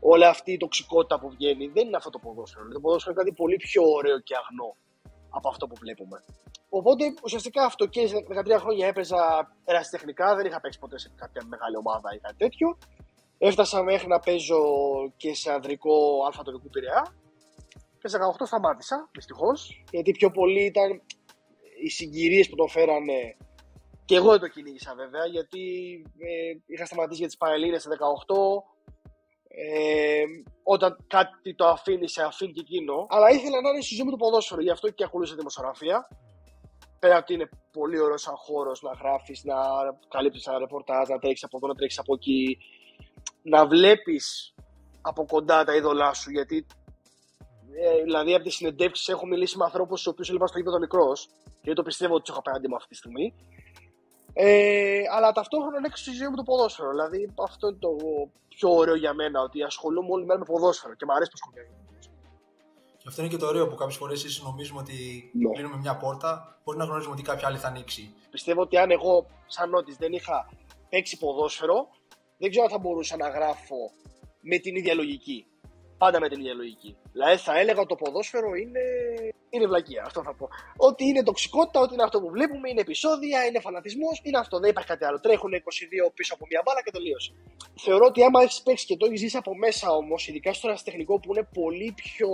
όλη 0.00 0.24
αυτή 0.24 0.52
η 0.52 0.56
τοξικότητα 0.56 1.20
που 1.20 1.30
βγαίνει. 1.30 1.66
Δεν 1.66 1.86
είναι 1.86 1.96
αυτό 1.96 2.10
το 2.10 2.18
ποδόσφαιρο. 2.18 2.68
Το 2.68 2.80
ποδόσφαιρο 2.80 3.14
είναι 3.14 3.22
κάτι 3.22 3.36
πολύ 3.36 3.56
πιο 3.56 3.82
ωραίο 3.82 4.18
και 4.20 4.34
αγνό 4.34 4.76
από 5.36 5.48
αυτό 5.48 5.66
που 5.66 5.76
βλέπουμε. 5.80 6.24
Οπότε 6.68 7.04
ουσιαστικά 7.24 7.64
αυτό 7.64 7.86
και 7.86 8.06
σε 8.06 8.16
13 8.54 8.56
χρόνια 8.58 8.86
έπαιζα 8.86 9.52
ερασιτεχνικά, 9.64 10.34
δεν 10.34 10.46
είχα 10.46 10.60
παίξει 10.60 10.78
ποτέ 10.78 10.98
σε 10.98 11.12
κάποια 11.16 11.42
μεγάλη 11.46 11.76
ομάδα 11.76 12.14
ή 12.14 12.18
κάτι 12.18 12.36
τέτοιο. 12.36 12.78
Έφτασα 13.38 13.82
μέχρι 13.82 14.08
να 14.08 14.18
παίζω 14.18 14.62
και 15.16 15.34
σε 15.34 15.52
ανδρικό 15.52 16.24
αλφατορικού 16.26 16.68
πειραιά. 16.68 17.14
Και 17.98 18.08
σε 18.08 18.18
18 18.38 18.46
σταμάτησα, 18.46 19.08
δυστυχώς. 19.12 19.84
Γιατί 19.90 20.10
πιο 20.10 20.30
πολύ 20.30 20.64
ήταν 20.64 21.02
οι 21.84 21.88
συγκυρίες 21.88 22.48
που 22.48 22.56
το 22.56 22.66
φέρανε. 22.66 23.36
Και 24.04 24.16
εγώ 24.16 24.30
δεν 24.30 24.40
το 24.40 24.48
κυνήγησα 24.48 24.94
βέβαια, 24.94 25.26
γιατί 25.26 25.62
ε, 26.18 26.56
είχα 26.66 26.86
σταματήσει 26.86 27.18
για 27.18 27.26
τις 27.26 27.36
Παραλίνε 27.36 27.78
σε 27.78 27.88
18. 27.88 27.94
Ε, 29.56 30.24
όταν 30.62 30.96
κάτι 31.06 31.54
το 31.54 31.66
αφήνει, 31.66 32.08
σε 32.08 32.22
αφήνει 32.22 32.52
και 32.52 32.60
εκείνο. 32.60 33.06
Αλλά 33.08 33.30
ήθελα 33.30 33.60
να 33.60 33.68
είναι 33.68 33.80
στη 33.80 33.94
ζωή 33.94 34.04
μου 34.04 34.10
το 34.10 34.16
ποδόσφαιρο, 34.16 34.60
γι' 34.60 34.70
αυτό 34.70 34.90
και 34.90 35.04
ακολούθησα 35.04 35.36
δημοσιογραφία. 35.36 36.08
Πέρα 36.98 37.16
ότι 37.16 37.34
είναι 37.34 37.48
πολύ 37.72 37.98
ωραίο 38.00 38.16
σαν 38.16 38.34
χώρος 38.36 38.82
να 38.82 38.92
γράφεις, 38.92 39.44
να 39.44 39.56
καλύπτεις 40.08 40.46
ένα 40.46 40.58
ρεπορτάζ, 40.58 41.08
να 41.08 41.18
τρέξει 41.18 41.44
από 41.46 41.56
εδώ, 41.56 41.66
να 41.66 41.74
τρέξει 41.74 41.98
από 42.00 42.14
εκεί, 42.14 42.58
να 43.42 43.66
βλέπεις 43.66 44.54
από 45.00 45.24
κοντά 45.26 45.64
τα 45.64 45.74
είδωλά 45.74 46.14
σου, 46.14 46.30
γιατί 46.30 46.66
ε, 47.82 48.02
δηλαδή 48.02 48.34
από 48.34 48.44
τις 48.44 48.54
συνεντεύξεις 48.54 49.08
έχω 49.08 49.26
μιλήσει 49.26 49.56
με 49.56 49.64
ανθρώπους 49.64 50.00
στους 50.00 50.12
οποίους 50.12 50.28
έλειπα 50.28 50.46
στο 50.46 50.58
γήπεδο 50.58 50.78
μικρός 50.78 51.28
και 51.42 51.70
δεν 51.70 51.74
το 51.74 51.82
πιστεύω 51.82 52.14
ότι 52.14 52.22
τους 52.22 52.30
έχω 52.30 52.38
απέναντι 52.38 52.68
μου 52.68 52.76
αυτή 52.76 52.88
τη 52.88 52.96
στιγμή. 52.96 53.34
Ε, 54.36 55.02
αλλά 55.10 55.32
ταυτόχρονα 55.32 55.78
είναι 55.78 55.88
στη 55.92 56.12
ζωή 56.12 56.28
μου 56.28 56.36
το 56.36 56.42
ποδόσφαιρο. 56.42 56.90
Δηλαδή 56.90 57.32
αυτό 57.42 57.68
είναι 57.68 57.76
το 57.80 57.96
πιο 58.48 58.70
ωραίο 58.70 58.94
για 58.94 59.14
μένα, 59.14 59.40
ότι 59.40 59.62
ασχολούμαι 59.62 60.08
όλη 60.10 60.24
μέρα 60.24 60.38
με 60.38 60.44
ποδόσφαιρο 60.44 60.94
και 60.94 61.04
μου 61.04 61.12
αρέσει 61.12 61.30
που 61.30 61.38
ασχολούμαι. 61.40 61.82
Και 62.98 63.10
αυτό 63.10 63.22
είναι 63.22 63.30
και 63.30 63.36
το 63.36 63.46
ωραίο 63.46 63.68
που 63.68 63.74
κάποιες 63.74 63.96
φορές 63.96 64.42
νομίζουμε 64.44 64.80
ότι 64.80 65.30
ναι. 65.32 65.52
κλείνουμε 65.52 65.76
μια 65.76 65.96
πόρτα, 65.96 66.58
μπορεί 66.64 66.78
να 66.78 66.84
γνωρίζουμε 66.84 67.14
ότι 67.14 67.22
κάποια 67.22 67.46
άλλη 67.48 67.58
θα 67.58 67.68
ανοίξει. 67.68 68.14
Πιστεύω 68.30 68.60
ότι 68.60 68.76
αν 68.76 68.90
εγώ, 68.90 69.26
σαν 69.46 69.70
νότης, 69.70 69.96
δεν 69.96 70.12
είχα 70.12 70.50
παίξει 70.88 71.18
ποδόσφαιρο, 71.18 71.88
δεν 72.38 72.50
ξέρω 72.50 72.64
αν 72.64 72.70
θα 72.70 72.78
μπορούσα 72.78 73.16
να 73.16 73.28
γράφω 73.28 73.90
με 74.40 74.58
την 74.58 74.76
ίδια 74.76 74.94
λογική. 74.94 75.46
Πάντα 75.98 76.20
με 76.20 76.28
την 76.28 76.40
ίδια 76.40 76.54
λογική. 76.54 76.96
Δηλαδή 77.12 77.36
θα 77.36 77.58
έλεγα 77.58 77.86
το 77.86 77.94
ποδόσφαιρο 77.94 78.54
είναι, 78.54 78.80
είναι 79.50 79.66
βλακεία. 79.66 80.02
Αυτό 80.06 80.22
θα 80.22 80.34
πω. 80.34 80.48
Ότι 80.76 81.04
είναι 81.04 81.22
τοξικότητα, 81.22 81.80
ότι 81.80 81.94
είναι 81.94 82.02
αυτό 82.02 82.20
που 82.20 82.30
βλέπουμε, 82.30 82.70
είναι 82.70 82.80
επεισόδια, 82.80 83.46
είναι 83.46 83.60
φανατισμός, 83.60 84.20
είναι 84.22 84.38
αυτό. 84.38 84.58
Δεν 84.58 84.70
υπάρχει 84.70 84.88
κάτι 84.88 85.04
άλλο. 85.04 85.20
Τρέχουν 85.20 85.52
22 85.54 86.10
πίσω 86.14 86.34
από 86.34 86.46
μια 86.48 86.62
μπάλα 86.64 86.82
και 86.82 86.90
τελείωσε. 86.90 87.32
Θεωρώ 87.80 88.06
ότι 88.06 88.24
άμα 88.24 88.42
έχεις 88.42 88.62
παίξει 88.62 88.86
και 88.86 88.96
το 88.96 89.06
έχεις 89.06 89.20
ζήσει 89.20 89.36
από 89.36 89.56
μέσα 89.56 89.90
όμως, 89.90 90.28
ειδικά 90.28 90.52
στο 90.52 90.74
τεχνικό 90.84 91.20
που 91.20 91.34
είναι 91.34 91.48
πολύ 91.54 91.94
πιο 91.96 92.28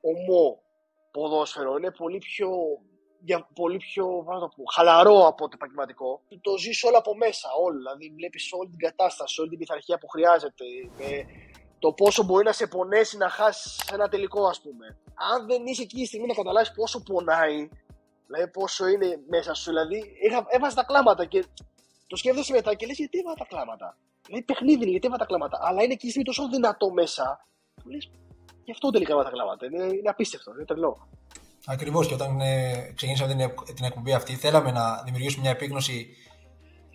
ομό 0.00 0.62
ποδόσφαιρο, 1.10 1.76
είναι 1.76 1.90
πολύ 1.90 2.18
πιο 2.18 2.48
για 3.22 3.48
πολύ 3.54 3.76
πιο 3.76 4.04
το 4.40 4.48
πω, 4.56 4.64
χαλαρό 4.74 5.26
από 5.26 5.42
το 5.48 5.54
επαγγελματικό. 5.54 6.22
Το 6.40 6.56
ζεις 6.56 6.82
όλο 6.82 6.98
από 6.98 7.16
μέσα, 7.16 7.48
όλο. 7.64 7.76
Δηλαδή, 7.76 8.12
βλέπεις 8.16 8.52
όλη 8.52 8.68
την 8.68 8.78
κατάσταση, 8.78 9.40
όλη 9.40 9.50
την 9.50 9.58
πειθαρχία 9.58 9.98
που 9.98 10.08
χρειάζεται. 10.08 10.64
Με 10.98 11.26
το 11.80 11.92
πόσο 11.92 12.22
μπορεί 12.22 12.44
να 12.44 12.52
σε 12.52 12.66
πονέσει 12.66 13.16
να 13.16 13.28
χάσεις 13.28 13.80
ένα 13.92 14.08
τελικό, 14.08 14.46
ας 14.46 14.60
πούμε. 14.60 14.86
Αν 15.32 15.46
δεν 15.46 15.66
είσαι 15.66 15.82
εκεί 15.82 15.96
τη 15.96 16.06
στιγμή 16.06 16.26
να 16.26 16.34
καταλάβεις 16.34 16.72
πόσο 16.72 17.02
πονάει, 17.02 17.68
δηλαδή 18.26 18.50
πόσο 18.50 18.86
είναι 18.88 19.20
μέσα 19.28 19.54
σου. 19.54 19.70
Δηλαδή, 19.70 19.98
έβαζε 20.48 20.76
τα 20.76 20.84
κλάματα 20.84 21.24
και 21.24 21.44
το 22.06 22.16
σκέφτεσαι 22.16 22.52
μετά 22.52 22.74
και 22.74 22.86
λες: 22.86 22.96
Γιατί 22.96 23.18
έβαζα 23.18 23.36
τα 23.36 23.44
κλάματα; 23.44 23.96
Δηλαδή, 24.26 24.44
παιχνίδι 24.44 24.82
είναι, 24.82 24.90
γιατί 24.90 25.06
έβαζα 25.06 25.20
τα 25.20 25.26
κλάματα; 25.26 25.58
Αλλά 25.62 25.82
είναι 25.82 25.92
εκεί 25.92 26.04
τη 26.04 26.08
στιγμή 26.08 26.26
τόσο 26.26 26.48
δυνατό 26.48 26.90
μέσα 26.90 27.46
που 27.82 27.88
λες: 27.88 28.10
Γι' 28.64 28.72
αυτό 28.72 28.90
τελικά 28.90 29.12
έβαζα 29.12 29.28
τα 29.28 29.34
κλάματα. 29.34 29.66
Είναι, 29.66 29.84
είναι 29.84 30.08
απίστευτο, 30.08 30.52
είναι 30.54 30.64
τρελό. 30.64 31.08
Ακριβώς 31.66 32.06
και 32.06 32.14
όταν 32.14 32.40
ε, 32.40 32.92
ξεκινήσαμε 32.96 33.34
την, 33.34 33.74
την 33.74 33.84
εκπομπή 33.84 34.12
αυτή, 34.12 34.34
θέλαμε 34.34 34.70
να 34.70 35.02
δημιουργήσουμε 35.02 35.42
μια 35.42 35.50
επίγνωση 35.50 36.08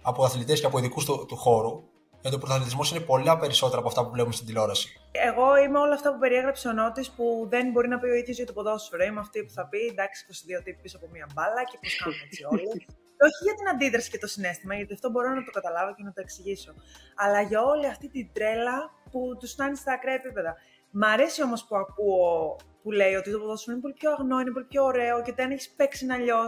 από 0.02 0.24
αθλητές 0.24 0.60
και 0.60 0.66
από 0.66 0.78
ειδικούς 0.78 1.06
του, 1.06 1.26
του 1.28 1.36
χώρου. 1.36 1.84
Γιατί 2.26 2.40
ο 2.40 2.44
πρωταθλητισμός 2.46 2.92
είναι 2.92 3.00
πολλά 3.00 3.38
περισσότερα 3.38 3.80
από 3.80 3.88
αυτά 3.88 4.04
που 4.04 4.12
βλέπουμε 4.12 4.34
στην 4.34 4.48
τηλεόραση. 4.48 5.00
Εγώ 5.12 5.58
είμαι 5.58 5.80
όλα 5.80 5.94
αυτά 5.94 6.14
που 6.14 6.20
περιέγραψε 6.20 6.68
ο 6.68 6.74
Νότης 6.74 7.10
που 7.10 7.48
δεν 7.50 7.72
μπορεί 7.72 7.88
να 7.88 8.00
πει 8.00 8.08
ο 8.08 8.14
ίδιος 8.14 8.38
για 8.38 8.46
το 8.46 8.54
ποδόσφαιρο. 8.54 9.04
Είμαι 9.04 9.20
αυτή 9.20 9.44
που 9.44 9.54
θα 9.58 9.68
πει 9.68 9.80
εντάξει, 9.92 10.26
22 10.60 10.62
τύποι 10.64 10.82
πίσω 10.82 10.98
από 10.98 11.08
μία 11.12 11.28
μπάλα 11.34 11.64
και 11.70 11.78
πώς 11.82 11.96
κάνουν 11.98 12.20
έτσι 12.26 12.44
όλοι. 12.52 12.86
Όχι 13.26 13.40
για 13.48 13.56
την 13.60 13.68
αντίδραση 13.74 14.10
και 14.10 14.18
το 14.18 14.28
συνέστημα, 14.28 14.76
γιατί 14.76 14.94
αυτό 14.94 15.10
μπορώ 15.10 15.30
να 15.30 15.44
το 15.44 15.52
καταλάβω 15.52 15.94
και 15.96 16.04
να 16.04 16.14
το 16.14 16.22
εξηγήσω. 16.22 16.74
Αλλά 17.16 17.42
για 17.42 17.62
όλη 17.64 17.88
αυτή 17.88 18.08
την 18.10 18.30
τρέλα 18.34 18.78
που 19.12 19.20
τους 19.40 19.52
φτάνει 19.52 19.76
στα 19.76 19.92
ακραία 19.94 20.14
επίπεδα. 20.14 20.56
Μ' 20.92 21.04
αρέσει 21.04 21.44
όμως 21.44 21.66
που 21.66 21.76
ακούω 21.76 22.56
που 22.84 22.92
λέει 22.92 23.14
ότι 23.16 23.32
το 23.32 23.40
ποδόσφαιρο 23.40 23.72
είναι 23.74 23.82
πολύ 23.82 23.94
πιο 23.94 24.12
αγνό, 24.12 24.40
είναι 24.40 24.52
πολύ 24.52 24.66
πιο 24.66 24.84
ωραίο 24.84 25.22
και 25.22 25.34
δεν 25.34 25.52
έχεις 25.52 25.70
παίξει 25.70 26.06
αλλιώ. 26.12 26.44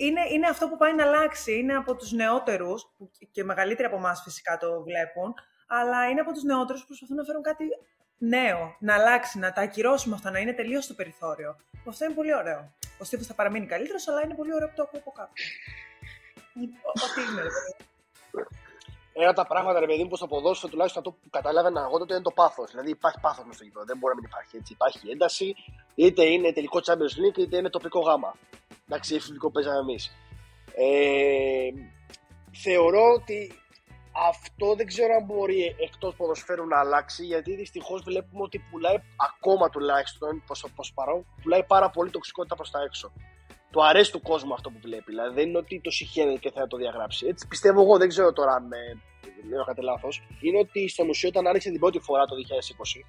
Είναι, 0.00 0.20
είναι 0.32 0.46
αυτό 0.46 0.68
που 0.68 0.76
πάει 0.76 0.94
να 0.94 1.04
αλλάξει. 1.04 1.58
Είναι 1.58 1.74
από 1.76 1.96
τους 1.96 2.12
νεότερους, 2.12 2.86
που 2.96 3.10
και 3.30 3.44
μεγαλύτεροι 3.44 3.88
από 3.88 3.96
εμάς 3.96 4.20
φυσικά 4.24 4.56
το 4.56 4.82
βλέπουν, 4.82 5.34
αλλά 5.66 6.08
είναι 6.08 6.20
από 6.20 6.32
τους 6.32 6.42
νεότερους 6.42 6.80
που 6.80 6.86
προσπαθούν 6.86 7.16
να 7.16 7.24
φέρουν 7.24 7.42
κάτι 7.42 7.64
νέο, 8.18 8.76
να 8.80 8.94
αλλάξει, 8.94 9.38
να 9.38 9.52
τα 9.52 9.60
ακυρώσουμε 9.60 10.14
αυτά, 10.14 10.30
να 10.30 10.38
είναι 10.38 10.52
τελείως 10.52 10.84
στο 10.84 10.94
περιθώριο. 10.94 11.56
Αυτό 11.88 12.04
είναι 12.04 12.14
πολύ 12.14 12.34
ωραίο. 12.34 12.72
Ο 12.98 13.04
Στίβος 13.04 13.26
θα 13.26 13.34
παραμείνει 13.34 13.66
καλύτερος, 13.66 14.08
αλλά 14.08 14.22
είναι 14.24 14.34
πολύ 14.34 14.54
ωραίο 14.54 14.68
που 14.68 14.74
το 14.76 14.82
ακούω 14.82 15.00
από 15.00 15.10
κάποιον. 15.10 15.46
Ό,τι 17.04 17.20
είναι. 17.30 17.42
Ένα 19.12 19.30
από 19.30 19.40
τα 19.42 19.46
πράγματα, 19.46 19.80
ρε 19.80 19.86
παιδί 19.86 20.02
μου, 20.02 20.08
που 20.08 20.16
στο 20.16 20.26
ποδόσφαιρο 20.26 20.70
τουλάχιστον 20.72 21.02
αυτό 21.02 21.18
που 21.22 21.30
καταλάβαινα 21.30 21.80
εγώ 21.80 21.98
τότε 21.98 22.14
είναι 22.14 22.22
το 22.22 22.30
πάθος. 22.30 22.70
Δηλαδή 22.70 22.90
υπάρχει 22.90 23.20
πάθος 23.20 23.44
μες 23.44 23.54
στο 23.54 23.64
γήπεδο. 23.64 23.84
Δεν 23.84 23.96
μπορεί 23.98 24.14
να 24.14 24.20
μην 24.20 24.30
υπάρχει 24.30 24.56
έτσι. 24.56 24.72
Υπάρχει 24.72 25.10
ένταση, 25.10 25.54
είτε 25.94 26.22
είναι 26.24 26.52
τελικό 26.52 26.78
Champions 26.86 27.14
League, 27.22 27.38
είτε 27.38 27.56
είναι 27.56 27.70
τοπικό 27.70 28.00
γάμα. 28.00 28.34
Εντάξει, 28.88 29.14
εφηβικό 29.14 29.50
παίζαμε 29.50 29.78
εμείς. 29.78 30.12
Ε, 30.74 31.68
θεωρώ 32.52 33.12
ότι 33.12 33.52
αυτό 34.28 34.74
δεν 34.74 34.86
ξέρω 34.86 35.14
αν 35.14 35.24
μπορεί 35.24 35.76
εκτός 35.78 36.14
ποδοσφαίρου 36.14 36.66
να 36.66 36.78
αλλάξει, 36.78 37.24
γιατί 37.24 37.54
δυστυχώς 37.54 38.02
βλέπουμε 38.02 38.42
ότι 38.42 38.58
πουλάει 38.70 38.96
ακόμα 39.16 39.68
τουλάχιστον 39.68 40.42
προς 40.46 40.60
το 40.60 40.68
παρόν, 40.94 41.26
πουλάει 41.42 41.64
πάρα 41.64 41.90
πολύ 41.90 42.10
τοξικότητα 42.10 42.54
προς 42.54 42.70
τα 42.70 42.82
έξω. 42.82 43.12
Του 43.70 43.84
αρέσει 43.84 44.12
του 44.12 44.22
κόσμου 44.22 44.54
αυτό 44.54 44.70
που 44.70 44.78
βλέπει. 44.82 45.04
Δηλαδή 45.10 45.34
δεν 45.34 45.48
είναι 45.48 45.58
ότι 45.58 45.80
το 45.80 45.90
συχαίνει 45.90 46.38
και 46.38 46.50
θα 46.50 46.66
το 46.66 46.76
διαγράψει. 46.76 47.26
Έτσι 47.26 47.46
πιστεύω 47.48 47.82
εγώ, 47.82 47.98
δεν 47.98 48.08
ξέρω 48.08 48.32
τώρα 48.32 48.52
αν 48.52 48.66
με, 48.66 48.76
λέω 49.48 49.64
κάτι 49.64 49.82
λάθος. 49.82 50.22
Είναι 50.40 50.58
ότι 50.58 50.88
στο 50.88 51.04
μουσείο, 51.04 51.28
όταν 51.28 51.46
άνοιξε 51.46 51.70
την 51.70 51.80
πρώτη 51.80 51.98
φορά 51.98 52.24
το 52.24 52.34
2020, 52.34 53.04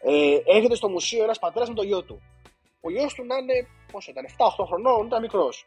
ε, 0.00 0.56
έρχεται 0.56 0.74
στο 0.74 0.88
μουσείο 0.88 1.22
ένας 1.22 1.38
πατέρας 1.38 1.68
με 1.68 1.74
το 1.74 1.82
γιο 1.82 2.02
του. 2.02 2.22
Ο 2.80 2.90
γιος 2.90 3.14
του 3.14 3.24
να 3.24 3.36
είναι, 3.36 3.66
πόσο 3.92 4.10
ήταν, 4.10 4.24
7-8 4.26 4.64
χρονών, 4.66 5.06
ήταν 5.06 5.20
μικρός. 5.20 5.66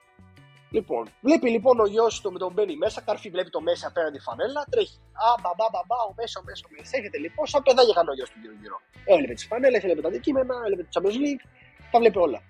Λοιπόν, 0.71 1.03
βλέπει 1.21 1.49
λοιπόν 1.49 1.79
ο 1.79 1.85
γιος 1.85 2.21
του 2.21 2.31
με 2.31 2.39
τον 2.39 2.51
μπαίνει 2.53 2.75
μέσα, 2.75 3.01
καρφί 3.01 3.29
βλέπει 3.29 3.49
το 3.49 3.61
μέσα 3.61 3.87
απέναντι 3.87 4.19
φανέλα, 4.19 4.65
τρέχει. 4.69 4.97
Α, 5.13 5.27
μπαμπά, 5.41 5.65
μπαμπά, 5.73 5.97
ο 6.09 6.13
μέσα, 6.15 6.39
ο 6.39 6.43
μέσα, 6.43 6.63
ο 6.67 6.69
μέσα. 6.77 6.97
Έρχεται 6.97 7.17
λοιπόν, 7.17 7.45
σαν 7.47 7.61
παιδάκια 7.63 7.91
έκανε 7.95 8.09
ο 8.09 8.13
γιος 8.13 8.29
του 8.29 8.39
γύρω-γύρω. 8.41 8.77
Έβλεπε 9.05 9.33
τις 9.33 9.45
φανέλες, 9.45 9.81
έβλεπε 9.83 10.01
τα 10.01 10.07
αντικείμενα, 10.07 10.55
έβλεπε 10.65 10.83
το 10.83 10.89
Champions 10.93 11.17
League, 11.23 11.43
τα 11.91 11.99
βλέπει 11.99 12.17
όλα. 12.17 12.41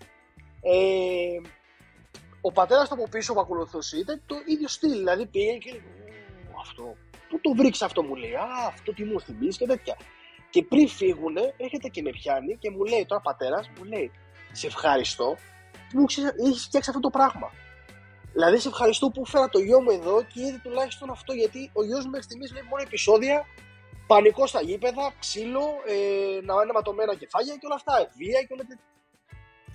Ε, 0.61 1.39
ο 2.41 2.51
πατέρας 2.51 2.87
του 2.87 2.93
από 2.93 3.07
πίσω 3.09 3.33
που 3.33 3.39
ακολουθούσε 3.39 3.97
ήταν 3.97 4.21
το 4.25 4.35
ίδιο 4.45 4.67
στυλ. 4.67 4.91
Δηλαδή 4.91 5.25
πήγε 5.25 5.57
και 5.57 5.71
λέει: 5.71 5.83
Αυτό, 6.59 6.95
πού 7.29 7.39
το 7.41 7.53
βρήξει 7.55 7.83
αυτό 7.83 8.03
μου 8.03 8.15
λέει. 8.15 8.33
Α, 8.33 8.47
αυτό 8.67 8.93
τι 8.93 9.03
μου 9.03 9.19
θυμίζει 9.21 9.57
και 9.57 9.65
τέτοια. 9.65 9.97
Και 10.49 10.63
πριν 10.63 10.87
φύγουν, 10.87 11.37
έρχεται 11.57 11.87
και 11.87 12.01
με 12.01 12.09
πιάνει 12.09 12.57
και 12.57 12.69
μου 12.69 12.83
λέει 12.83 13.05
τώρα 13.05 13.21
πατέρας, 13.21 13.69
μου 13.77 13.83
λέει: 13.83 14.11
Σε 14.51 14.67
ευχαριστώ 14.67 15.37
που 15.91 15.99
μου 15.99 16.05
έχεις 16.45 16.63
φτιάξει 16.63 16.89
αυτό 16.89 17.01
το 17.01 17.09
πράγμα. 17.09 17.51
Δηλαδή, 18.33 18.59
σε 18.59 18.67
ευχαριστώ 18.67 19.09
που 19.09 19.25
φέρα 19.25 19.49
το 19.49 19.59
γιο 19.59 19.81
μου 19.81 19.91
εδώ 19.91 20.23
και 20.23 20.39
είδε 20.41 20.59
τουλάχιστον 20.63 21.09
αυτό 21.09 21.33
γιατί 21.33 21.71
ο 21.73 21.83
γιος 21.83 22.03
μου 22.03 22.09
μέχρι 22.09 22.25
στιγμής 22.25 22.51
βλέπει 22.51 22.67
μόνο 22.67 22.81
επεισόδια. 22.81 23.45
Πανικό 24.07 24.47
στα 24.47 24.61
γήπεδα, 24.61 25.13
ξύλο, 25.19 25.65
ε, 25.85 26.41
να 26.41 26.53
είναι 26.53 26.71
ματωμένα 26.73 27.15
κεφάλια 27.15 27.53
και 27.55 27.65
όλα 27.65 27.75
αυτά. 27.75 27.93
Βία 28.17 28.41
και 28.41 28.53
όλα 28.53 28.63
τέτοια. 28.67 28.83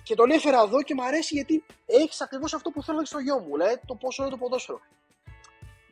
Και 0.03 0.15
τον 0.15 0.29
έφερα 0.29 0.61
εδώ 0.61 0.83
και 0.83 0.93
μου 0.93 1.03
αρέσει 1.03 1.35
γιατί 1.35 1.63
έχεις 1.85 2.21
ακριβώς 2.21 2.53
αυτό 2.53 2.69
που 2.69 2.83
θέλω 2.83 3.05
στο 3.05 3.19
γιο 3.19 3.39
μου. 3.39 3.51
Δηλαδή 3.55 3.79
το 3.85 3.95
πόσο 3.95 4.21
είναι 4.21 4.31
το 4.31 4.37
ποδόσφαιρο. 4.37 4.79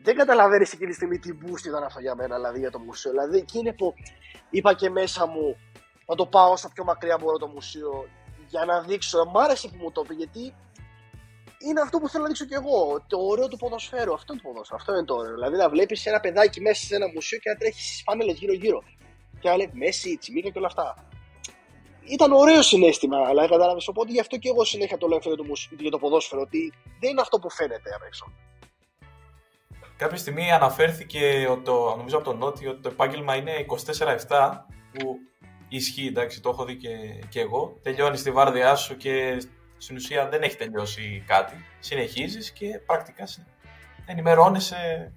Δεν 0.04 0.16
καταλαβαίνεις 0.16 0.74
εκείνη 0.74 0.90
τη 0.90 0.96
στιγμή 0.96 1.20
τι 1.20 1.30
boost 1.42 1.66
ήταν 1.66 1.84
αυτό 1.84 2.00
για 2.00 2.16
μένα, 2.16 2.36
δηλαδή 2.36 2.60
για 2.60 2.72
το 2.72 2.80
μουσείο. 2.80 3.12
Δηλαδή 3.12 3.38
εκεί 3.38 3.58
είναι 3.60 3.74
που 3.74 3.94
είπα 4.50 4.74
και 4.74 4.90
μέσα 4.90 5.28
μου 5.28 5.58
να 6.06 6.16
το 6.16 6.26
πάω 6.26 6.52
όσο 6.52 6.70
πιο 6.74 6.84
μακριά 6.84 7.18
μπορώ 7.18 7.38
το 7.38 7.48
μουσείο 7.48 8.10
για 8.54 8.66
να 8.66 8.82
δείξω. 8.82 9.26
Μ' 9.26 9.38
άρεσε 9.38 9.68
που 9.68 9.78
μου 9.80 9.92
το 9.92 10.02
είπε 10.04 10.14
γιατί 10.14 10.44
είναι 11.68 11.82
αυτό 11.82 11.96
που 12.00 12.10
θέλω 12.10 12.24
να 12.24 12.30
δείξω 12.30 12.46
κι 12.46 12.54
εγώ. 12.62 13.04
Το 13.08 13.18
ωραίο 13.32 13.48
του 13.48 13.58
ποδοσφαίρου. 13.58 14.14
Αυτό 14.14 14.34
είναι 14.34 14.42
το 14.42 14.48
ποδόσφαιρο. 14.48 14.78
Αυτό 14.80 14.94
είναι 14.94 15.06
το 15.06 15.16
ωραίο. 15.16 15.34
Δηλαδή 15.34 15.56
να 15.58 15.70
βλέπεις 15.70 16.06
ένα 16.06 16.20
παιδάκι 16.20 16.62
μέσα 16.62 16.86
σε 16.86 16.96
ένα 16.96 17.08
μουσείο 17.14 17.38
και 17.40 17.50
να 17.50 17.56
τρέχεις 17.56 17.84
στις 17.86 18.04
πάνελε 18.04 18.32
γύρω-γύρω. 18.32 18.84
Και 19.40 19.50
να 19.50 19.56
λέει 19.56 19.70
Μέση, 19.74 20.18
Τσιμίκα 20.18 20.50
και 20.50 20.58
όλα 20.58 20.68
αυτά. 20.68 20.88
Ήταν 22.16 22.32
ωραίο 22.32 22.62
συνέστημα, 22.62 23.18
αλλά 23.28 23.48
κατάλαβες. 23.48 23.88
Οπότε 23.88 24.12
γι' 24.12 24.20
αυτό 24.20 24.38
και 24.38 24.50
εγώ 24.50 24.64
συνέχεια 24.64 24.98
το 24.98 25.08
λέω 25.08 25.18
αυτό 25.18 25.30
για 25.30 25.38
το, 25.38 25.46
για 25.80 25.92
το 25.92 26.00
ποδόσφαιρο. 26.00 26.42
Ότι 26.42 26.74
δεν 27.00 27.10
είναι 27.10 27.22
αυτό 27.22 27.40
που 27.40 27.50
φαίνεται 27.50 27.90
απ' 27.96 28.04
έξω. 28.04 28.26
Κάποια 29.98 30.18
στιγμή 30.18 30.52
αναφέρθηκε, 30.52 31.48
το, 31.64 31.96
νομίζω 31.98 32.16
από 32.18 32.26
τον 32.26 32.38
Νότιο, 32.38 32.72
ότι 32.72 32.82
το 32.82 32.90
επάγγελμα 32.90 33.36
είναι 33.36 33.66
24-7, 34.28 34.52
που 34.94 35.20
ισχύει, 35.76 36.08
εντάξει, 36.08 36.42
το 36.42 36.50
έχω 36.50 36.66
δει 36.66 36.76
και, 36.76 36.90
και 37.30 37.40
εγώ. 37.40 37.80
Τελειώνει 37.82 38.20
τη 38.20 38.32
βάρδιά 38.32 38.76
σου 38.76 38.98
και 38.98 39.38
στην 39.78 39.96
ουσία 39.96 40.28
δεν 40.28 40.42
έχει 40.42 40.56
τελειώσει 40.56 41.24
κάτι. 41.28 41.66
Συνεχίζεις 41.80 42.52
και 42.52 42.80
πρακτικά 42.86 43.28
ενημερώνεσαι 44.06 45.12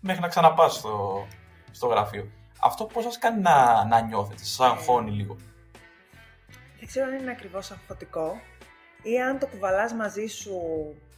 μέχρι 0.00 0.20
να 0.20 0.28
ξαναπάς 0.28 0.74
στο, 0.74 1.26
στο 1.70 1.86
γραφείο. 1.86 2.30
Αυτό 2.60 2.84
πώς 2.84 3.04
σας 3.04 3.18
κάνει 3.18 3.40
να, 3.40 3.84
να 3.84 4.00
νιώθετε, 4.00 4.44
σας 4.44 4.60
αγχώνει 4.60 5.10
λίγο; 5.10 5.36
Δεν 6.78 6.86
ξέρω 6.86 7.06
αν 7.06 7.18
είναι 7.18 7.30
ακριβώς 7.30 7.70
αγχωτικό 7.70 8.40
ή 9.02 9.20
αν 9.20 9.38
το 9.38 9.46
κουβαλάς 9.46 9.92
μαζί 9.92 10.26
σου 10.26 10.52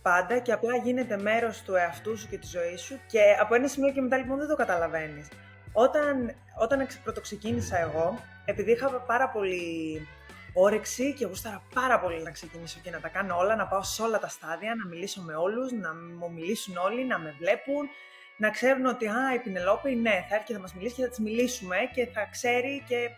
πάντα 0.02 0.38
και 0.38 0.52
απλά 0.52 0.76
γίνεται 0.76 1.16
μέρος 1.16 1.62
του 1.62 1.74
εαυτού 1.74 2.18
σου 2.18 2.28
και 2.28 2.38
της 2.38 2.50
ζωής 2.50 2.80
σου 2.80 2.98
και 3.06 3.20
από 3.40 3.54
ένα 3.54 3.68
σημείο 3.68 3.92
και 3.92 4.00
μετά 4.00 4.16
λοιπόν 4.16 4.38
δεν 4.38 4.48
το 4.48 4.56
καταλαβαίνεις. 4.56 5.28
Όταν, 5.72 6.34
όταν 6.58 6.86
πρωτοξεκίνησα 7.04 7.78
εγώ, 7.78 8.18
επειδή 8.44 8.72
είχα 8.72 8.90
πάρα 8.90 9.28
πολύ 9.28 10.06
όρεξη 10.54 11.14
και 11.14 11.26
γούσταρα 11.26 11.62
πάρα 11.74 12.00
πολύ 12.00 12.22
να 12.22 12.30
ξεκινήσω 12.30 12.78
και 12.82 12.90
να 12.90 13.00
τα 13.00 13.08
κάνω 13.08 13.36
όλα, 13.36 13.56
να 13.56 13.66
πάω 13.66 13.82
σε 13.82 14.02
όλα 14.02 14.18
τα 14.18 14.28
στάδια, 14.28 14.74
να 14.74 14.86
μιλήσω 14.86 15.20
με 15.22 15.34
όλους, 15.34 15.72
να 15.72 15.94
μου 16.18 16.32
μιλήσουν 16.32 16.76
όλοι, 16.76 17.04
να 17.04 17.18
με 17.18 17.34
βλέπουν, 17.38 17.88
να 18.36 18.50
ξέρουν 18.50 18.86
ότι 18.86 19.06
α, 19.06 19.34
η 19.34 19.38
Πινελόπη, 19.38 19.94
ναι, 19.94 20.26
θα 20.28 20.34
έρθει 20.34 20.46
και 20.46 20.52
θα 20.52 20.60
μας 20.60 20.74
μιλήσει 20.74 20.94
και 20.94 21.02
θα 21.02 21.08
της 21.08 21.18
μιλήσουμε 21.18 21.76
και 21.94 22.06
θα 22.06 22.28
ξέρει 22.30 22.84
και 22.88 23.10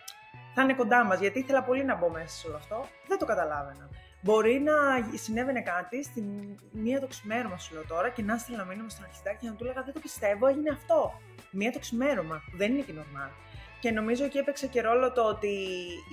θα 0.54 0.62
είναι 0.62 0.74
κοντά 0.74 1.04
μας, 1.04 1.20
γιατί 1.20 1.38
ήθελα 1.38 1.62
πολύ 1.62 1.84
να 1.84 1.94
μπω 1.94 2.08
μέσα 2.10 2.28
σε 2.28 2.46
όλο 2.46 2.56
αυτό. 2.56 2.86
Δεν 3.08 3.18
το 3.18 3.24
καταλάβαινα. 3.24 3.88
Μπορεί 4.20 4.60
να 4.60 4.72
συνέβαινε 5.14 5.60
κάτι 5.60 6.02
στην 6.02 6.24
μία 6.72 7.00
το 7.00 7.06
ξημέρωμα, 7.06 7.58
σου 7.58 7.74
λέω 7.74 7.84
τώρα, 7.88 8.08
και 8.08 8.22
να 8.22 8.36
στείλω 8.38 8.64
μήνυμα 8.64 8.88
στον 8.88 9.04
αρχιστάκη 9.04 9.38
και 9.40 9.48
να 9.48 9.54
του 9.54 9.64
έλεγα 9.64 9.82
Δεν 9.82 9.94
το 9.94 10.00
πιστεύω, 10.00 10.46
έγινε 10.46 10.70
αυτό. 10.70 11.20
Μία 11.50 11.72
το 11.72 11.78
ξημέρωμα, 11.78 12.42
που 12.50 12.56
δεν 12.56 12.72
είναι 12.72 12.82
και 12.82 12.92
normal. 12.98 13.30
Και 13.80 13.90
νομίζω 13.90 14.24
ότι 14.24 14.38
έπαιξε 14.38 14.66
και 14.66 14.80
ρόλο 14.80 15.12
το 15.12 15.22
ότι 15.22 15.54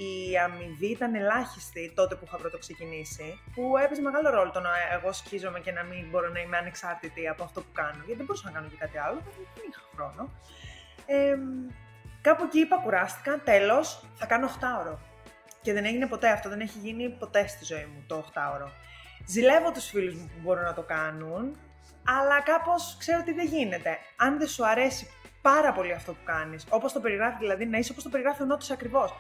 η 0.08 0.38
αμοιβή 0.38 0.88
ήταν 0.92 1.16
ελάχιστη 1.16 1.92
τότε 1.96 2.16
που 2.16 2.24
είχα 2.26 2.38
πρώτο 2.38 2.58
ξεκινήσει, 2.58 3.40
που 3.56 3.78
έπαιζε 3.78 4.02
μεγάλο 4.02 4.30
ρόλο 4.30 4.52
το 4.52 4.60
να 4.60 4.70
εγώ 4.98 5.14
σκίζομαι 5.14 5.60
και 5.60 5.72
να 5.72 5.84
μην 5.84 6.10
μπορώ 6.10 6.30
να 6.30 6.40
είμαι 6.40 6.58
ανεξάρτητη 6.58 7.28
από 7.28 7.44
αυτό 7.44 7.62
που 7.62 7.72
κάνω. 7.74 8.02
Γιατί 8.06 8.14
δεν 8.16 8.26
μπορούσα 8.26 8.46
να 8.50 8.52
κάνω 8.56 8.68
και 8.68 8.76
κάτι 8.80 8.98
άλλο, 8.98 9.22
δεν 9.56 9.66
είχα 9.70 9.82
χρόνο. 9.94 10.30
Ε, 11.06 11.38
κάπου 12.22 12.44
εκεί 12.44 12.60
είπα, 12.60 12.78
κουράστηκα, 12.78 13.40
τέλος, 13.44 14.06
θα 14.16 14.26
κάνω 14.26 14.46
8 14.46 14.68
ώρο. 14.80 15.00
Και 15.62 15.74
δεν 15.74 15.86
έγινε 15.86 16.08
ποτέ 16.08 16.30
αυτό, 16.30 16.50
δεν 16.50 16.60
έχει 16.60 16.78
γίνει 16.78 17.10
ποτέ 17.10 17.48
στη 17.48 17.66
ζωή 17.66 17.86
μου 17.94 18.04
το 18.08 18.26
8ωρο. 18.34 18.68
Ζηλεύω 19.28 19.72
τους 19.72 19.86
φίλους 19.86 20.16
μου 20.16 20.32
που 20.34 20.40
μπορούν 20.42 20.64
να 20.64 20.74
το 20.74 20.82
κάνουν, 20.82 21.58
αλλά 22.06 22.42
κάπως 22.42 22.96
ξέρω 23.00 23.20
ότι 23.22 23.34
δεν 23.34 23.46
γίνεται. 23.46 23.98
Αν 24.16 24.38
δεν 24.38 24.48
σου 24.48 24.68
αρέσει 24.68 25.08
πάρα 25.42 25.72
πολύ 25.74 25.94
αυτό 25.94 26.12
που 26.12 26.24
κάνεις, 26.24 26.66
όπως 26.70 26.94
το 26.94 27.00
περιγράφει 27.00 27.38
δηλαδή, 27.40 27.66
να 27.66 27.78
είσαι 27.78 27.92
όπως 27.92 28.04
το 28.04 28.10
περιγράφει 28.10 28.42
ο 28.42 28.46
Νότος 28.46 28.72
ακριβώς. 28.72 29.16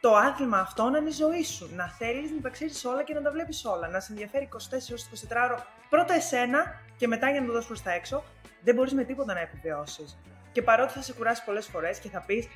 Το 0.00 0.16
άθλημα 0.16 0.58
αυτό 0.58 0.88
να 0.88 0.98
είναι 0.98 1.08
η 1.08 1.12
ζωή 1.12 1.44
σου. 1.44 1.70
Να 1.74 1.88
θέλεις 1.88 2.30
να 2.30 2.40
τα 2.40 2.48
ξέρεις 2.48 2.84
όλα 2.84 3.02
και 3.02 3.14
να 3.14 3.22
τα 3.22 3.30
βλέπεις 3.30 3.64
όλα. 3.64 3.88
Να 3.88 4.00
σε 4.00 4.12
ενδιαφέρει 4.12 4.44
24 4.44 4.94
24 4.94 5.44
ώρο 5.44 5.64
πρώτα 5.88 6.14
εσένα 6.14 6.80
και 6.96 7.06
μετά 7.06 7.30
για 7.30 7.40
να 7.40 7.46
το 7.46 7.52
δώσεις 7.52 7.68
προς 7.68 7.82
τα 7.82 7.92
έξω. 7.92 8.24
Δεν 8.60 8.74
μπορείς 8.74 8.92
με 8.92 9.04
τίποτα 9.04 9.34
να 9.34 9.40
επιβιώσεις. 9.40 10.18
Και 10.54 10.62
παρότι 10.62 10.92
θα 10.92 11.02
σε 11.02 11.12
κουράσει 11.12 11.44
πολλές 11.44 11.66
φορές 11.66 11.98
και 11.98 12.08
θα 12.08 12.20
πεις 12.26 12.48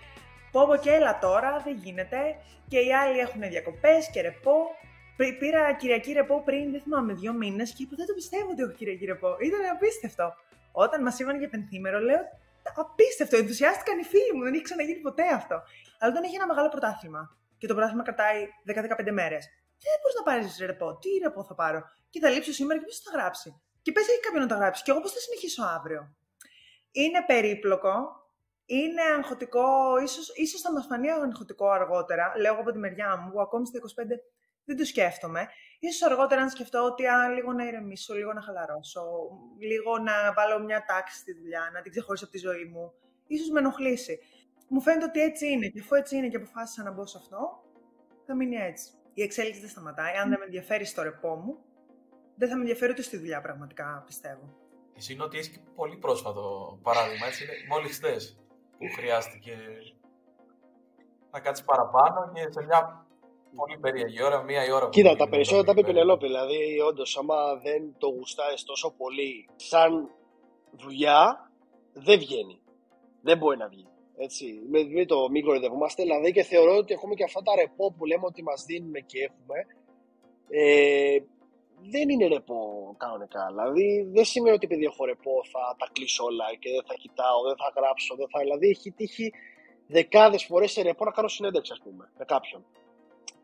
Πω 0.53 0.67
πω 0.67 0.77
και 0.77 0.91
έλα 0.91 1.19
τώρα, 1.19 1.51
δεν 1.65 1.75
γίνεται. 1.85 2.21
Και 2.69 2.79
οι 2.79 2.95
άλλοι 2.95 3.19
έχουν 3.19 3.41
διακοπές 3.41 4.11
και 4.13 4.21
ρεπό. 4.21 4.57
Πήρα 5.39 5.73
Κυριακή 5.81 6.13
ρεπό 6.13 6.43
πριν, 6.49 6.71
δεν 6.73 6.81
θυμάμαι, 6.81 7.13
δύο 7.13 7.33
μήνες 7.33 7.73
και 7.75 7.83
είπα: 7.83 7.95
Δεν 7.97 8.07
το 8.07 8.15
πιστεύω 8.15 8.51
ότι 8.51 8.63
έχω 8.63 8.73
Κυριακή 8.73 9.05
ρεπό. 9.05 9.37
Ήταν 9.49 9.61
απίστευτο. 9.75 10.35
Όταν 10.73 11.03
μας 11.03 11.19
είπαν 11.19 11.39
για 11.39 11.49
πενθήμερο, 11.49 11.99
λέω: 11.99 12.23
Απίστευτο, 12.83 13.37
ενθουσιάστηκαν 13.37 13.99
οι 13.99 14.05
φίλοι 14.13 14.33
μου, 14.35 14.43
δεν 14.43 14.53
έχει 14.55 14.63
ξαναγίνει 14.63 15.01
ποτέ 15.09 15.27
αυτό. 15.41 15.57
Αλλά 15.99 16.11
όταν 16.13 16.23
έχει 16.27 16.35
ένα 16.35 16.47
μεγάλο 16.47 16.69
πρωτάθλημα 16.69 17.23
και 17.59 17.67
το 17.67 17.73
πρωτάθλημα 17.75 18.05
κρατάει 18.09 18.41
10-15 18.67 19.13
μέρες, 19.21 19.43
δεν 19.85 19.97
μπορείς 20.01 20.17
να 20.21 20.25
πάρεις 20.29 20.59
ρεπό. 20.71 20.99
Τι 21.03 21.11
ρεπό 21.25 21.45
θα 21.45 21.55
πάρω. 21.55 21.81
Και 22.11 22.21
θα 22.21 22.29
λείψω 22.29 22.53
σήμερα 22.53 22.79
και 22.79 22.85
ποιος 22.85 23.01
θα 23.07 23.11
γράψει. 23.17 23.49
Και 23.83 23.93
πες 23.93 24.09
έχει 24.09 24.21
κάποιον 24.21 24.43
να 24.43 24.49
τα 24.49 24.57
γράψει. 24.61 24.83
Και 24.83 24.91
εγώ 24.91 25.01
πώς 25.01 25.13
θα 25.13 25.21
συνεχίσω 25.27 25.63
αύριο. 25.77 26.01
Είναι 26.90 27.24
περίπλοκο, 27.27 28.18
είναι 28.64 29.03
αγχωτικό, 29.16 29.98
ίσως, 30.03 30.37
ίσως 30.37 30.61
θα 30.61 30.72
μας 30.72 30.87
φανεί 30.87 31.11
αγχωτικό 31.11 31.68
αργότερα, 31.68 32.33
λέω 32.37 32.53
από 32.53 32.72
τη 32.72 32.79
μεριά 32.79 33.16
μου, 33.16 33.31
που 33.31 33.40
ακόμη 33.40 33.66
στα 33.66 33.79
25 33.79 34.07
δεν 34.64 34.77
το 34.77 34.85
σκέφτομαι. 34.85 35.48
Ίσως 35.79 36.11
αργότερα 36.11 36.42
να 36.42 36.48
σκεφτώ 36.48 36.85
ότι 36.85 37.07
α, 37.07 37.29
λίγο 37.29 37.53
να 37.53 37.64
ηρεμήσω, 37.64 38.14
λίγο 38.14 38.33
να 38.33 38.40
χαλαρώσω, 38.40 39.03
λίγο 39.59 39.98
να 39.98 40.33
βάλω 40.37 40.64
μια 40.64 40.85
τάξη 40.85 41.18
στη 41.18 41.33
δουλειά, 41.33 41.70
να 41.72 41.81
την 41.81 41.90
ξεχωρίσω 41.90 42.24
από 42.24 42.33
τη 42.33 42.38
ζωή 42.38 42.64
μου. 42.64 42.92
Ίσως 43.27 43.51
με 43.51 43.59
ενοχλήσει. 43.59 44.18
Μου 44.68 44.81
φαίνεται 44.81 45.05
ότι 45.05 45.20
έτσι 45.20 45.46
είναι 45.51 45.66
και 45.68 45.81
αφού 45.81 45.94
έτσι 45.94 46.16
είναι 46.16 46.29
και 46.29 46.37
αποφάσισα 46.37 46.83
να 46.83 46.90
μπω 46.90 47.07
σε 47.07 47.18
αυτό, 47.20 47.62
θα 48.27 48.35
μείνει 48.35 48.57
έτσι. 48.57 48.92
Η 49.14 49.22
εξέλιξη 49.22 49.61
δεν 49.61 49.68
σταματάει. 49.68 50.16
Αν 50.16 50.29
δεν 50.29 50.38
με 50.38 50.44
ενδιαφέρει 50.44 50.85
στο 50.85 51.03
ρεπό 51.03 51.35
μου, 51.35 51.59
δεν 52.37 52.48
θα 52.48 52.55
με 52.55 52.61
ενδιαφέρει 52.61 52.92
ούτε 52.92 53.03
στη 53.03 53.16
δουλειά 53.16 53.40
πραγματικά, 53.40 54.03
πιστεύω. 54.07 54.68
Εσύ 54.99 55.13
είναι 55.13 55.23
ότι 55.23 55.39
έχεις 55.39 55.61
πολύ 55.75 55.97
πρόσφατο 55.97 56.79
παράδειγμα, 56.83 57.27
έτσι, 57.27 57.45
μόλις 57.69 57.97
χθες 57.97 58.39
που 58.79 58.87
χρειάστηκε 58.97 59.55
να 61.31 61.41
κάτσεις 61.41 61.65
παραπάνω 61.65 62.33
και 62.35 62.41
σε 62.51 62.65
μια 62.65 63.07
πολύ 63.57 63.79
περίεργη 63.79 64.23
ώρα, 64.23 64.43
μία 64.43 64.67
η 64.67 64.71
ώρα. 64.73 64.89
Κοίτα, 64.89 65.17
τα 65.17 65.29
περισσότερα 65.29 65.65
τα 65.65 65.73
είπε 65.73 65.83
Πενελόπη. 65.83 66.27
Δηλαδή, 66.27 66.81
όντως, 66.89 67.17
άμα 67.19 67.57
δεν 67.57 67.95
το 67.99 68.09
γουστάρει 68.09 68.57
τόσο 68.65 68.91
πολύ, 68.91 69.49
σαν 69.57 70.11
δουλειά 70.71 71.51
δεν 71.93 72.19
βγαίνει. 72.19 72.61
Δεν 73.23 73.39
μπορεί 73.39 73.57
να 73.57 73.69
βγει. 73.69 73.87
Έτσι, 74.17 74.45
με, 74.71 74.85
με 74.85 75.05
το 75.07 75.29
μην 75.31 75.45
κοροϊδευόμαστε. 75.45 76.03
Δηλαδή 76.03 76.33
και 76.33 76.43
θεωρώ 76.43 76.77
ότι 76.77 76.93
έχουμε 76.93 77.15
και 77.15 77.25
αυτά 77.25 77.43
τα 77.43 77.53
ρεπό 77.55 77.93
που 77.93 78.05
λέμε 78.05 78.27
ότι 78.27 78.43
μας 78.43 78.65
δίνουν 78.65 78.95
και 79.07 79.19
έχουμε. 79.29 79.59
Ε, 80.51 81.19
δεν 81.93 82.09
είναι 82.09 82.27
ρεπό 82.27 82.59
κανονικά. 82.99 83.47
Δηλαδή 83.49 84.09
δεν 84.14 84.25
σημαίνει 84.25 84.55
ότι 84.55 84.67
επειδή 84.67 84.85
έχω 84.85 85.05
ρεπό 85.05 85.35
θα 85.53 85.77
τα 85.79 85.88
κλείσω 85.93 86.25
όλα 86.25 86.45
και 86.59 86.71
δεν 86.71 86.85
θα 86.87 86.95
κοιτάω, 86.95 87.38
δεν 87.49 87.57
θα 87.57 87.73
γράψω. 87.77 88.14
Δεν 88.17 88.29
θα... 88.33 88.38
Δηλαδή 88.41 88.69
έχει 88.69 88.91
τύχει 88.91 89.33
δεκάδες 89.87 90.45
φορές 90.45 90.71
σε 90.73 90.83
ρεπό 90.83 91.05
να 91.05 91.11
κάνω 91.11 91.29
συνέντευξη, 91.29 91.73
ας 91.73 91.81
πούμε, 91.85 92.11
με 92.19 92.25
κάποιον. 92.25 92.64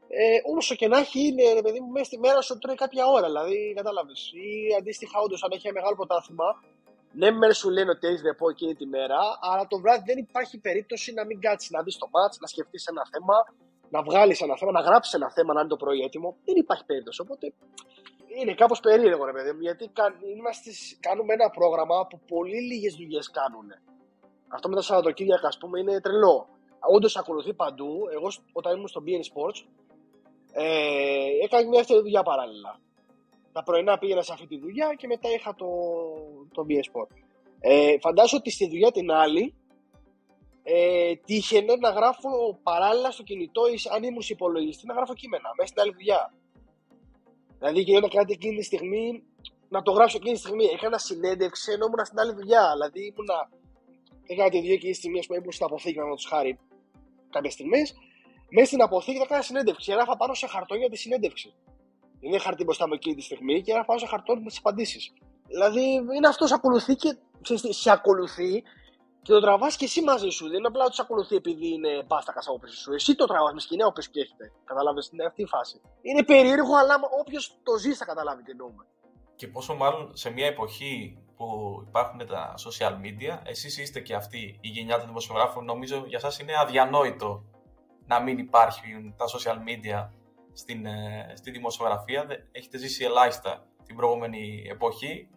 Ε, 0.08 0.38
όσο 0.56 0.74
και 0.74 0.88
να 0.88 0.98
έχει, 0.98 1.20
είναι 1.26 1.52
ρε 1.52 1.62
παιδί 1.62 1.80
μου, 1.80 1.90
μέσα 1.90 2.04
στη 2.04 2.18
μέρα 2.18 2.40
σου 2.40 2.58
τρώει 2.58 2.74
κάποια 2.74 3.06
ώρα. 3.06 3.26
Δηλαδή, 3.26 3.72
κατάλαβες. 3.76 4.32
Ή 4.32 4.74
αντίστοιχα, 4.78 5.20
όντως, 5.20 5.42
αν 5.42 5.50
έχει 5.54 5.66
ένα 5.66 5.76
μεγάλο 5.78 5.94
πρωτάθλημα, 5.96 6.48
ναι, 7.12 7.30
μέρα 7.30 7.54
σου 7.54 7.70
λένε 7.70 7.90
ότι 7.90 8.06
έχεις 8.06 8.22
ρεπό 8.22 8.48
εκείνη 8.48 8.74
τη 8.74 8.86
μέρα, 8.86 9.18
αλλά 9.40 9.66
το 9.66 9.78
βράδυ 9.80 10.02
δεν 10.06 10.18
υπάρχει 10.18 10.58
περίπτωση 10.58 11.12
να 11.12 11.24
μην 11.24 11.40
κάτσεις 11.40 11.70
να 11.70 11.82
δεις 11.82 11.96
το 11.98 12.08
μάτς, 12.12 12.38
να 12.40 12.46
σκεφτείς 12.46 12.86
ένα 12.86 13.02
θέμα, 13.12 13.36
να 13.90 14.02
βγάλεις 14.02 14.40
ένα 14.40 14.56
θέμα, 14.56 14.72
να 14.72 14.80
γράψεις 14.80 15.14
ένα 15.14 15.30
θέμα, 15.30 15.52
να 15.54 15.60
είναι 15.60 15.68
το 15.68 15.76
πρωί 15.76 16.00
έτοιμο. 16.00 16.36
Δεν 16.44 16.56
υπάρχει 16.56 16.84
περίπτωση. 16.84 17.20
Οπότε 17.20 17.52
είναι 18.40 18.54
κάπως 18.54 18.80
περίεργο, 18.80 19.24
ρε 19.24 19.32
παιδί 19.32 19.52
μου, 19.52 19.60
γιατί 19.60 19.90
είμαστε, 20.34 20.70
κάνουμε 21.00 21.32
ένα 21.34 21.50
πρόγραμμα 21.50 22.06
που 22.06 22.20
πολύ 22.26 22.60
λίγες 22.60 22.94
δουλειές 22.94 23.30
κάνουν. 23.30 23.68
Αυτό 24.48 24.68
με 24.68 24.74
τα 24.74 24.82
Σαββατοκύριακα, 24.82 25.48
ας 25.48 25.58
πούμε, 25.58 25.80
είναι 25.80 26.00
τρελό. 26.00 26.48
Όντως 26.94 27.16
ακολουθεί 27.16 27.54
παντού. 27.54 27.90
Εγώ 28.14 28.28
όταν 28.52 28.74
ήμουν 28.74 28.88
στο 28.88 29.02
BN 29.06 29.22
Sports, 29.30 29.60
ε, 30.52 31.44
έκανα 31.44 31.68
μια 31.68 31.78
δεύτερη 31.78 32.00
δουλειά 32.00 32.22
παράλληλα. 32.22 32.80
Τα 33.52 33.62
πρωινά 33.62 33.98
πήγαινα 33.98 34.22
σε 34.22 34.32
αυτή 34.32 34.46
τη 34.46 34.58
δουλειά 34.58 34.94
και 34.98 35.06
μετά 35.06 35.28
είχα 35.30 35.54
το, 35.54 35.66
το 36.52 36.66
BN 36.68 36.84
Sport. 36.90 37.16
Ε, 37.60 37.98
φαντάζομαι 38.00 38.40
ότι 38.40 38.50
στη 38.50 38.68
δουλειά 38.68 38.90
την 38.90 39.10
άλλη 39.10 39.54
ε, 40.62 41.14
τύχαινε 41.14 41.76
να 41.76 41.90
γράφω 41.90 42.58
παράλληλα 42.62 43.10
στο 43.10 43.22
κινητό, 43.22 43.62
αν 43.94 44.02
ήμουν 44.02 44.22
υπολογιστή, 44.28 44.86
να 44.86 44.94
γράφω 44.94 45.14
κείμενα 45.14 45.50
μέσα 45.56 45.68
στην 45.68 45.80
άλλη 45.82 45.92
δουλειά. 45.92 46.34
Δηλαδή 47.58 47.80
γινόταν 47.80 48.10
κάτι 48.10 48.32
εκείνη 48.32 48.56
τη 48.56 48.62
στιγμή 48.62 49.22
να 49.68 49.82
το 49.82 49.92
γράψω 49.92 50.16
εκείνη 50.16 50.34
τη 50.34 50.40
στιγμή. 50.40 50.64
Έκανα 50.64 50.98
συνέντευξη 50.98 51.72
ενώ 51.72 51.86
ήμουν 51.86 52.04
στην 52.04 52.18
άλλη 52.18 52.32
δουλειά. 52.32 52.70
Δηλαδή 52.72 53.00
ήμουνα. 53.10 53.50
Έκανα 54.26 54.50
τη 54.50 54.60
δύο 54.60 54.72
εκείνη 54.72 54.92
τη 54.92 54.98
στιγμή 54.98 55.26
που 55.26 55.34
ήμουν 55.34 55.52
στην 55.52 55.66
αποθήκη, 55.66 55.98
να 55.98 56.14
τους 56.14 56.26
χάρη 56.26 56.58
κάποιες 57.30 57.52
στιγμές. 57.52 57.94
Μέσα 58.50 58.66
στην 58.66 58.82
αποθήκη 58.82 59.18
θα 59.18 59.24
έκανα 59.24 59.42
συνέντευξη. 59.42 59.92
Έγραφα 59.92 60.16
πάνω 60.16 60.34
σε 60.34 60.46
χαρτό 60.46 60.74
για 60.74 60.88
τη 60.90 60.96
συνέντευξη. 60.96 61.54
Είναι 62.20 62.38
χαρτί 62.38 62.64
μπροστά 62.64 62.86
μου 62.88 62.94
εκείνη 62.94 63.14
τη 63.14 63.22
στιγμή 63.22 63.62
και 63.62 63.70
έγραφα 63.70 63.86
πάνω 63.86 63.98
σε 63.98 64.06
χαρτό 64.06 64.36
με 64.36 64.48
τις 64.48 64.58
απαντήσεις. 64.58 65.12
Δηλαδή 65.46 65.84
είναι 66.16 66.28
αυτός 66.28 66.52
ακολουθεί 66.52 66.94
και 66.94 67.16
σε 67.70 67.90
ακολουθεί 67.90 68.62
και 69.24 69.32
το 69.32 69.40
τραβάς 69.40 69.76
και 69.76 69.84
εσύ 69.84 70.02
μαζί 70.02 70.28
σου. 70.28 70.44
Δεν 70.48 70.58
είναι 70.58 70.66
απλά 70.66 70.84
ότι 70.84 70.94
σε 70.94 71.02
ακολουθεί 71.02 71.36
επειδή 71.36 71.68
είναι 71.72 72.04
πάστακα 72.06 72.40
από 72.46 72.58
πίσω 72.58 72.76
σου. 72.76 72.92
Εσύ 72.92 73.14
το 73.14 73.26
τραβάς 73.26 73.52
με 73.52 73.60
σκηνέα 73.60 73.86
όπω 73.86 74.00
και 74.00 74.20
έχετε. 74.20 74.52
Κατάλαβε, 74.64 75.00
είναι 75.12 75.24
αυτή 75.24 75.42
η 75.42 75.46
φάση. 75.46 75.80
Είναι 76.02 76.24
περίεργο, 76.24 76.76
αλλά 76.76 76.94
όποιος 77.20 77.58
το 77.62 77.76
ζει 77.76 77.92
θα 77.94 78.04
καταλάβει 78.04 78.42
τι 78.42 78.50
εννοούμε. 78.50 78.84
Και 79.36 79.48
πόσο 79.48 79.74
μάλλον 79.74 80.10
σε 80.16 80.30
μια 80.30 80.46
εποχή 80.46 81.18
που 81.36 81.46
υπάρχουν 81.88 82.26
τα 82.26 82.54
social 82.66 82.94
media, 83.04 83.38
εσείς 83.44 83.78
είστε 83.78 84.00
και 84.00 84.14
αυτή 84.14 84.58
η 84.60 84.68
γενιά 84.68 84.96
των 84.98 85.06
δημοσιογράφων, 85.06 85.64
νομίζω 85.64 86.04
για 86.06 86.20
εσά 86.22 86.42
είναι 86.42 86.52
αδιανόητο 86.58 87.44
να 88.06 88.20
μην 88.20 88.38
υπάρχουν 88.38 89.14
τα 89.16 89.24
social 89.34 89.58
media 89.68 90.08
στην, 90.52 90.86
ε, 90.86 91.32
στη 91.34 91.50
δημοσιογραφία. 91.50 92.26
Έχετε 92.52 92.78
ζήσει 92.78 93.04
ελάχιστα 93.04 93.66
την 93.86 93.96
προηγούμενη 93.96 94.66
εποχή. 94.70 95.28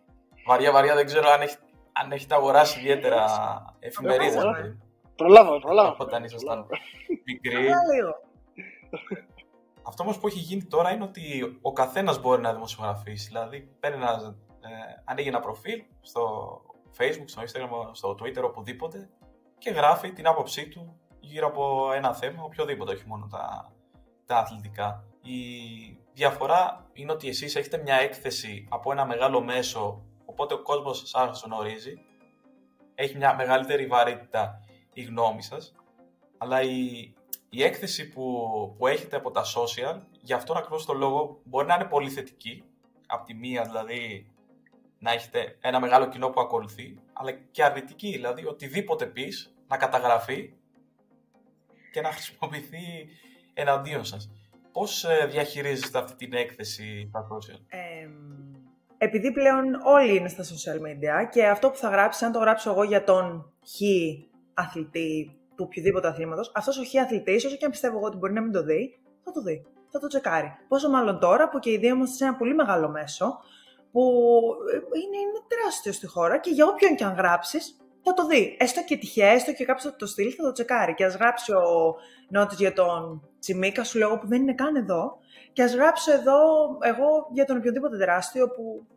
Βαριά, 0.46 0.72
βαριά, 0.72 0.96
δεν 0.96 1.06
ξέρω 1.06 1.30
αν 1.30 1.42
έχετε 1.42 1.62
αν 2.04 2.12
έχετε 2.12 2.36
αγοράσει 2.36 2.80
ιδιαίτερα 2.80 3.26
εφημερίδες. 3.80 4.44
Προλάβαμε, 5.16 5.60
προλάβαμε. 5.60 5.96
Όταν 6.00 6.24
ήσασταν 6.24 6.66
μικροί. 7.26 7.70
Αυτό 9.84 10.04
όμως 10.04 10.20
που 10.20 10.28
έχει 10.28 10.40
γίνει 10.40 10.64
τώρα 10.64 10.92
είναι 10.92 11.04
ότι 11.04 11.58
ο 11.62 11.74
καθένας 11.74 12.22
μπορεί 12.22 12.42
να 12.42 12.54
δημοσιογραφήσει. 12.54 13.28
Δηλαδή, 13.28 13.70
παίρνει 13.80 13.98
ένα, 13.98 14.36
ε, 14.62 14.68
ανοίγει 15.04 15.28
ένα 15.28 15.40
προφίλ 15.40 15.84
στο 16.02 16.52
Facebook, 16.98 17.26
στο 17.26 17.42
Instagram, 17.42 17.90
στο 17.92 18.16
Twitter, 18.22 18.44
οπουδήποτε 18.44 19.10
και 19.58 19.70
γράφει 19.70 20.12
την 20.12 20.28
άποψή 20.28 20.68
του 20.68 21.00
γύρω 21.20 21.48
από 21.48 21.92
ένα 21.94 22.14
θέμα, 22.14 22.44
οποιοδήποτε, 22.44 22.92
όχι 22.92 23.08
μόνο 23.08 23.28
τα, 23.32 23.72
τα 24.26 24.38
αθλητικά. 24.38 25.04
Η 25.22 25.40
διαφορά 26.14 26.90
είναι 26.94 27.12
ότι 27.12 27.28
εσείς 27.28 27.56
έχετε 27.56 27.78
μια 27.78 27.96
έκθεση 27.96 28.68
από 28.70 28.92
ένα 28.92 29.06
μεγάλο 29.06 29.42
μέσο 29.42 30.06
Οπότε 30.40 30.54
ο 30.54 30.62
κόσμος 30.62 31.04
σας 31.06 31.44
γνωρίζει. 31.46 31.94
Έχει 32.96 33.18
μια 33.18 33.36
μεγαλύτερη 33.36 33.86
βαρύτητα 33.88 34.60
η 34.94 35.02
γνώμη 35.02 35.44
σας. 35.44 35.76
Αλλά 36.38 36.62
η, 36.62 37.14
η 37.50 37.64
έκθεση 37.64 38.10
που, 38.10 38.24
που 38.78 38.88
έχετε 38.88 39.16
από 39.16 39.32
τα 39.32 39.44
social, 39.44 40.02
γι' 40.22 40.34
αυτόν 40.34 40.58
ακριβώς 40.58 40.86
το 40.86 40.94
λόγο, 40.94 41.42
μπορεί 41.44 41.68
να 41.68 41.76
είναι 41.76 41.86
πολύ 41.86 42.10
θετική. 42.10 42.64
Απ' 43.08 43.26
τη 43.26 43.34
μία 43.34 43.64
δηλαδή 43.64 44.32
να 45.00 45.12
έχετε 45.12 45.58
ένα 45.62 45.80
μεγάλο 45.80 46.10
κοινό 46.10 46.30
που 46.30 46.42
ακολουθεί, 46.42 47.00
αλλά 47.14 47.32
και 47.32 47.64
αρνητική, 47.64 48.12
δηλαδή 48.12 48.46
οτιδήποτε 48.46 49.06
πεις 49.06 49.56
να 49.68 49.78
καταγραφεί 49.78 50.54
και 51.92 52.02
να 52.02 52.12
χρησιμοποιηθεί 52.12 53.08
εναντίον 53.54 54.06
σας. 54.06 54.32
Πώς 54.72 55.04
ε, 55.04 55.26
διαχειρίζεστε 55.26 56.00
αυτή 56.00 56.16
την 56.16 56.34
έκθεση 56.34 57.08
στα 57.10 57.28
social? 57.28 57.60
Ε, 57.68 58.08
επειδή 58.98 59.32
πλέον 59.32 59.82
όλοι 59.84 60.16
είναι 60.16 60.28
στα 60.28 60.44
social 60.44 60.78
media 60.78 61.30
και 61.32 61.48
αυτό 61.48 61.70
που 61.70 61.78
θα 61.78 61.90
γράψει, 61.90 62.26
αν 62.26 62.32
το 62.32 62.40
γράψω 62.40 62.70
εγώ 62.70 62.84
για 62.84 63.04
τον 63.04 63.54
χ 63.66 63.82
αθλητή 64.54 65.40
του 65.56 65.64
οποιοδήποτε 65.68 66.08
αθλήματος, 66.08 66.52
αυτός 66.56 66.78
ο 66.78 66.84
χ 66.84 67.04
αθλητής, 67.04 67.46
όσο 67.46 67.56
και 67.56 67.66
αν 67.66 67.72
πιστεύω 67.72 67.98
εγώ 67.98 68.06
ότι 68.06 68.18
μπορεί 68.18 68.34
να 68.34 68.42
μην 68.42 68.52
το 68.52 68.64
δει, 68.64 69.00
θα 69.24 69.32
το 69.32 69.42
δει. 69.42 69.66
Θα 69.92 70.00
το 70.00 70.08
τσεκάρει. 70.08 70.52
Πόσο 70.68 70.90
μάλλον 70.90 71.20
τώρα 71.20 71.50
που 71.50 71.60
και 71.60 71.72
οι 71.72 71.78
δύο 71.78 71.96
είμαστε 71.96 72.16
σε 72.16 72.24
ένα 72.24 72.36
πολύ 72.36 72.56
μεγάλο 72.56 72.90
μέσο, 72.90 73.40
που 73.92 74.02
είναι, 74.96 75.18
είναι 75.18 75.42
τεράστιος 75.48 75.96
στη 75.96 76.08
χώρα 76.08 76.40
και 76.40 76.50
για 76.50 76.66
όποιον 76.66 76.96
και 76.96 77.04
αν 77.04 77.16
γράψεις, 77.16 77.78
θα 78.08 78.14
το 78.14 78.28
δει. 78.28 78.58
Έστω 78.60 78.84
και 78.84 78.98
τυχαία, 78.98 79.30
έστω 79.30 79.54
και 79.54 79.66
κάποιος 79.66 79.84
θα 79.84 79.96
το 79.96 80.06
στείλει, 80.06 80.32
θα 80.32 80.44
το 80.44 80.52
τσεκάρει. 80.52 80.94
Και 80.94 81.06
ας 81.06 81.16
γράψει 81.16 81.52
ο 81.52 81.96
νότη 82.30 82.56
για 82.56 82.74
τον 82.74 83.30
Τσιμίκα, 83.40 83.84
σου 83.84 83.98
λέω 83.98 84.18
που 84.18 84.28
δεν 84.28 84.42
είναι 84.42 84.54
καν 84.54 84.76
εδώ, 84.76 85.18
και 85.54 85.64
ας 85.64 85.76
γράψω 85.76 86.12
εδώ 86.14 86.40
εγώ 86.82 87.28
για 87.32 87.46
τον 87.46 87.58
οποιοδήποτε 87.58 87.98
τεράστιο 87.98 88.50
που 88.50 88.88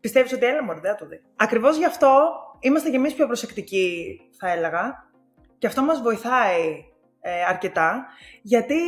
πιστεύεις 0.00 0.32
ότι 0.32 0.46
έλα 0.46 0.64
μωρέ, 0.64 0.80
δεν 0.80 0.96
το 0.96 1.06
δει. 1.06 1.22
Ακριβώς 1.36 1.76
γι' 1.76 1.84
αυτό 1.84 2.32
είμαστε 2.60 2.90
κι 2.90 2.96
εμείς 2.96 3.14
πιο 3.14 3.26
προσεκτικοί, 3.26 4.20
θα 4.38 4.50
έλεγα. 4.50 5.08
Και 5.58 5.66
αυτό 5.66 5.82
μας 5.82 6.00
βοηθάει 6.00 6.84
ε, 7.20 7.44
αρκετά, 7.48 8.06
γιατί 8.42 8.78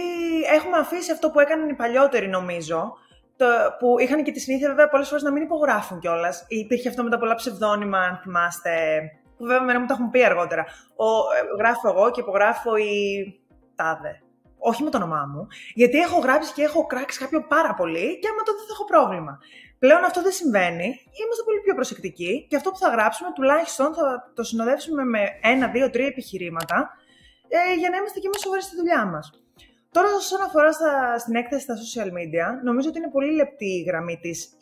έχουμε 0.54 0.76
αφήσει 0.78 1.12
αυτό 1.12 1.30
που 1.30 1.40
έκαναν 1.40 1.68
οι 1.68 1.74
παλιότεροι, 1.74 2.28
νομίζω, 2.28 2.92
το, 3.36 3.46
που 3.78 3.98
είχαν 3.98 4.22
και 4.22 4.32
τη 4.32 4.40
συνήθεια 4.40 4.68
βέβαια 4.68 4.88
πολλές 4.88 5.08
φορές 5.08 5.22
να 5.22 5.32
μην 5.32 5.42
υπογράφουν 5.42 5.98
κιόλας. 5.98 6.44
Υπήρχε 6.48 6.88
αυτό 6.88 7.02
με 7.02 7.10
τα 7.10 7.18
πολλά 7.18 7.34
ψευδόνυμα, 7.34 7.98
αν 7.98 8.20
θυμάστε, 8.22 8.72
που 9.36 9.44
βέβαια 9.44 9.62
μένα 9.62 9.80
μου 9.80 9.86
τα 9.86 9.94
έχουν 9.94 10.10
πει 10.10 10.24
αργότερα. 10.24 10.64
Ο, 10.96 11.06
ε, 11.06 11.56
γράφω 11.58 11.88
εγώ 11.88 12.10
και 12.10 12.20
υπογράφω 12.20 12.76
η 12.76 12.94
τάδε 13.74 14.20
όχι 14.58 14.82
με 14.82 14.90
το 14.90 14.96
όνομά 14.96 15.22
μου, 15.32 15.46
γιατί 15.74 15.96
έχω 15.98 16.18
γράψει 16.18 16.52
και 16.52 16.62
έχω 16.62 16.86
κράξει 16.86 17.18
κάποιο 17.18 17.46
πάρα 17.46 17.74
πολύ 17.74 18.18
και 18.18 18.28
άμα 18.28 18.42
τότε 18.42 18.58
θα 18.58 18.72
έχω 18.74 18.84
πρόβλημα. 18.84 19.38
Πλέον 19.78 20.04
αυτό 20.04 20.22
δεν 20.22 20.32
συμβαίνει, 20.32 20.88
είμαστε 21.20 21.42
πολύ 21.44 21.60
πιο 21.64 21.74
προσεκτικοί 21.74 22.46
και 22.48 22.56
αυτό 22.56 22.70
που 22.70 22.78
θα 22.78 22.88
γράψουμε 22.88 23.30
τουλάχιστον 23.34 23.94
θα 23.94 24.32
το 24.34 24.42
συνοδεύσουμε 24.42 25.04
με 25.04 25.20
ένα, 25.42 25.68
δύο, 25.68 25.90
τρία 25.90 26.06
επιχειρήματα 26.06 26.78
ε, 27.48 27.78
για 27.80 27.90
να 27.90 27.96
είμαστε 27.96 28.18
και 28.20 28.26
εμείς 28.26 28.40
σοβαροί 28.40 28.62
στη 28.62 28.76
δουλειά 28.76 29.06
μας. 29.06 29.30
Τώρα, 29.90 30.08
όσον 30.14 30.40
αφορά 30.42 30.72
στα, 30.72 31.18
στην 31.18 31.34
έκθεση 31.34 31.62
στα 31.62 31.74
social 31.82 32.10
media, 32.18 32.46
νομίζω 32.64 32.88
ότι 32.88 32.98
είναι 32.98 33.10
πολύ 33.10 33.32
λεπτή 33.34 33.70
η 33.80 33.82
γραμμή 33.82 34.18
της 34.22 34.56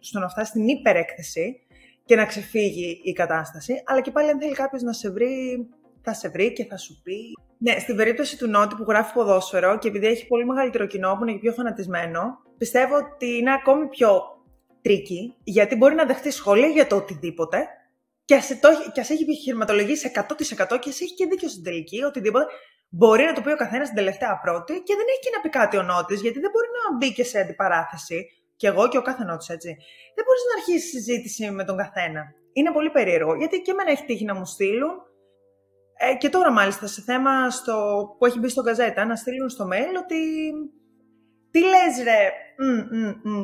στο 0.00 0.18
να 0.18 0.28
φτάσει 0.28 0.50
στην 0.50 0.68
υπερέκθεση 0.68 1.63
και 2.04 2.16
να 2.16 2.24
ξεφύγει 2.26 3.00
η 3.04 3.12
κατάσταση. 3.12 3.82
Αλλά 3.86 4.00
και 4.00 4.10
πάλι, 4.10 4.30
αν 4.30 4.40
θέλει 4.40 4.54
κάποιος 4.54 4.82
να 4.82 4.92
σε 4.92 5.10
βρει, 5.10 5.66
θα 6.02 6.14
σε 6.14 6.28
βρει 6.28 6.52
και 6.52 6.64
θα 6.64 6.76
σου 6.76 7.00
πει 7.02 7.32
ναι, 7.58 7.78
στην 7.78 7.96
περίπτωση 7.96 8.38
του 8.38 8.48
Νότι 8.48 8.74
που 8.74 8.84
γράφει 8.88 9.12
ποδόσφαιρο 9.12 9.78
και 9.78 9.88
επειδή 9.88 10.06
έχει 10.06 10.26
πολύ 10.26 10.44
μεγαλύτερο 10.44 10.86
κοινό 10.86 11.16
που 11.16 11.22
είναι 11.22 11.32
και 11.32 11.38
πιο 11.38 11.52
φανατισμένο, 11.52 12.38
πιστεύω 12.58 12.96
ότι 12.96 13.36
είναι 13.36 13.52
ακόμη 13.52 13.88
πιο 13.88 14.22
tricky, 14.82 15.34
γιατί 15.44 15.76
μπορεί 15.76 15.94
να 15.94 16.04
δεχτεί 16.04 16.30
σχόλια 16.30 16.66
για 16.66 16.86
το 16.86 16.96
οτιδήποτε 16.96 17.66
και 18.24 18.34
ας 19.00 19.10
έχει 19.10 19.22
επιχειρηματολογήσει 19.22 20.10
100% 20.14 20.78
και 20.80 20.88
ας 20.88 21.00
έχει 21.00 21.14
και 21.14 21.26
δίκιο 21.26 21.48
στην 21.48 21.62
τελική, 21.62 22.02
οτιδήποτε. 22.02 22.46
Μπορεί 22.88 23.24
να 23.24 23.32
το 23.32 23.40
πει 23.40 23.50
ο 23.52 23.56
καθένας 23.56 23.86
την 23.86 23.96
τελευταία 23.96 24.40
πρώτη 24.44 24.72
και 24.72 24.94
δεν 24.98 25.06
έχει 25.08 25.20
και 25.20 25.32
να 25.36 25.40
πει 25.42 25.48
κάτι 25.48 25.76
ο 25.76 25.82
Νότι, 25.82 26.14
γιατί 26.14 26.38
δεν 26.40 26.50
μπορεί 26.50 26.68
να 26.80 26.96
μπει 26.96 27.12
και 27.12 27.24
σε 27.24 27.38
αντιπαράθεση. 27.38 28.26
Και 28.64 28.70
εγώ 28.70 28.88
και 28.88 28.98
ο 28.98 29.02
κάθε 29.02 29.24
Νότι, 29.24 29.52
έτσι. 29.52 29.70
Δεν 30.14 30.24
μπορείς 30.24 30.44
να 30.48 30.54
αρχίσεις 30.58 30.90
συζήτηση 30.90 31.50
με 31.50 31.64
τον 31.64 31.76
καθένα. 31.76 32.22
Είναι 32.52 32.72
πολύ 32.72 32.90
περίεργο, 32.90 33.34
γιατί 33.34 33.60
και 33.60 33.70
εμένα 33.70 33.90
έχει 33.90 34.04
τύχει 34.04 34.24
να 34.24 34.34
μου 34.34 34.46
στείλουν 34.46 34.90
ε, 35.96 36.14
και 36.14 36.28
τώρα 36.28 36.50
μάλιστα 36.52 36.86
σε 36.86 37.02
θέμα 37.02 37.50
στο, 37.50 37.74
που 38.18 38.26
έχει 38.26 38.38
μπει 38.38 38.48
στο 38.48 38.62
γκαζέτα 38.62 39.04
να 39.04 39.16
στείλουν 39.16 39.48
στο 39.48 39.64
mail 39.72 39.92
ότι 40.02 40.20
τι 41.50 41.60
λες 41.60 41.94
ρε, 42.04 42.20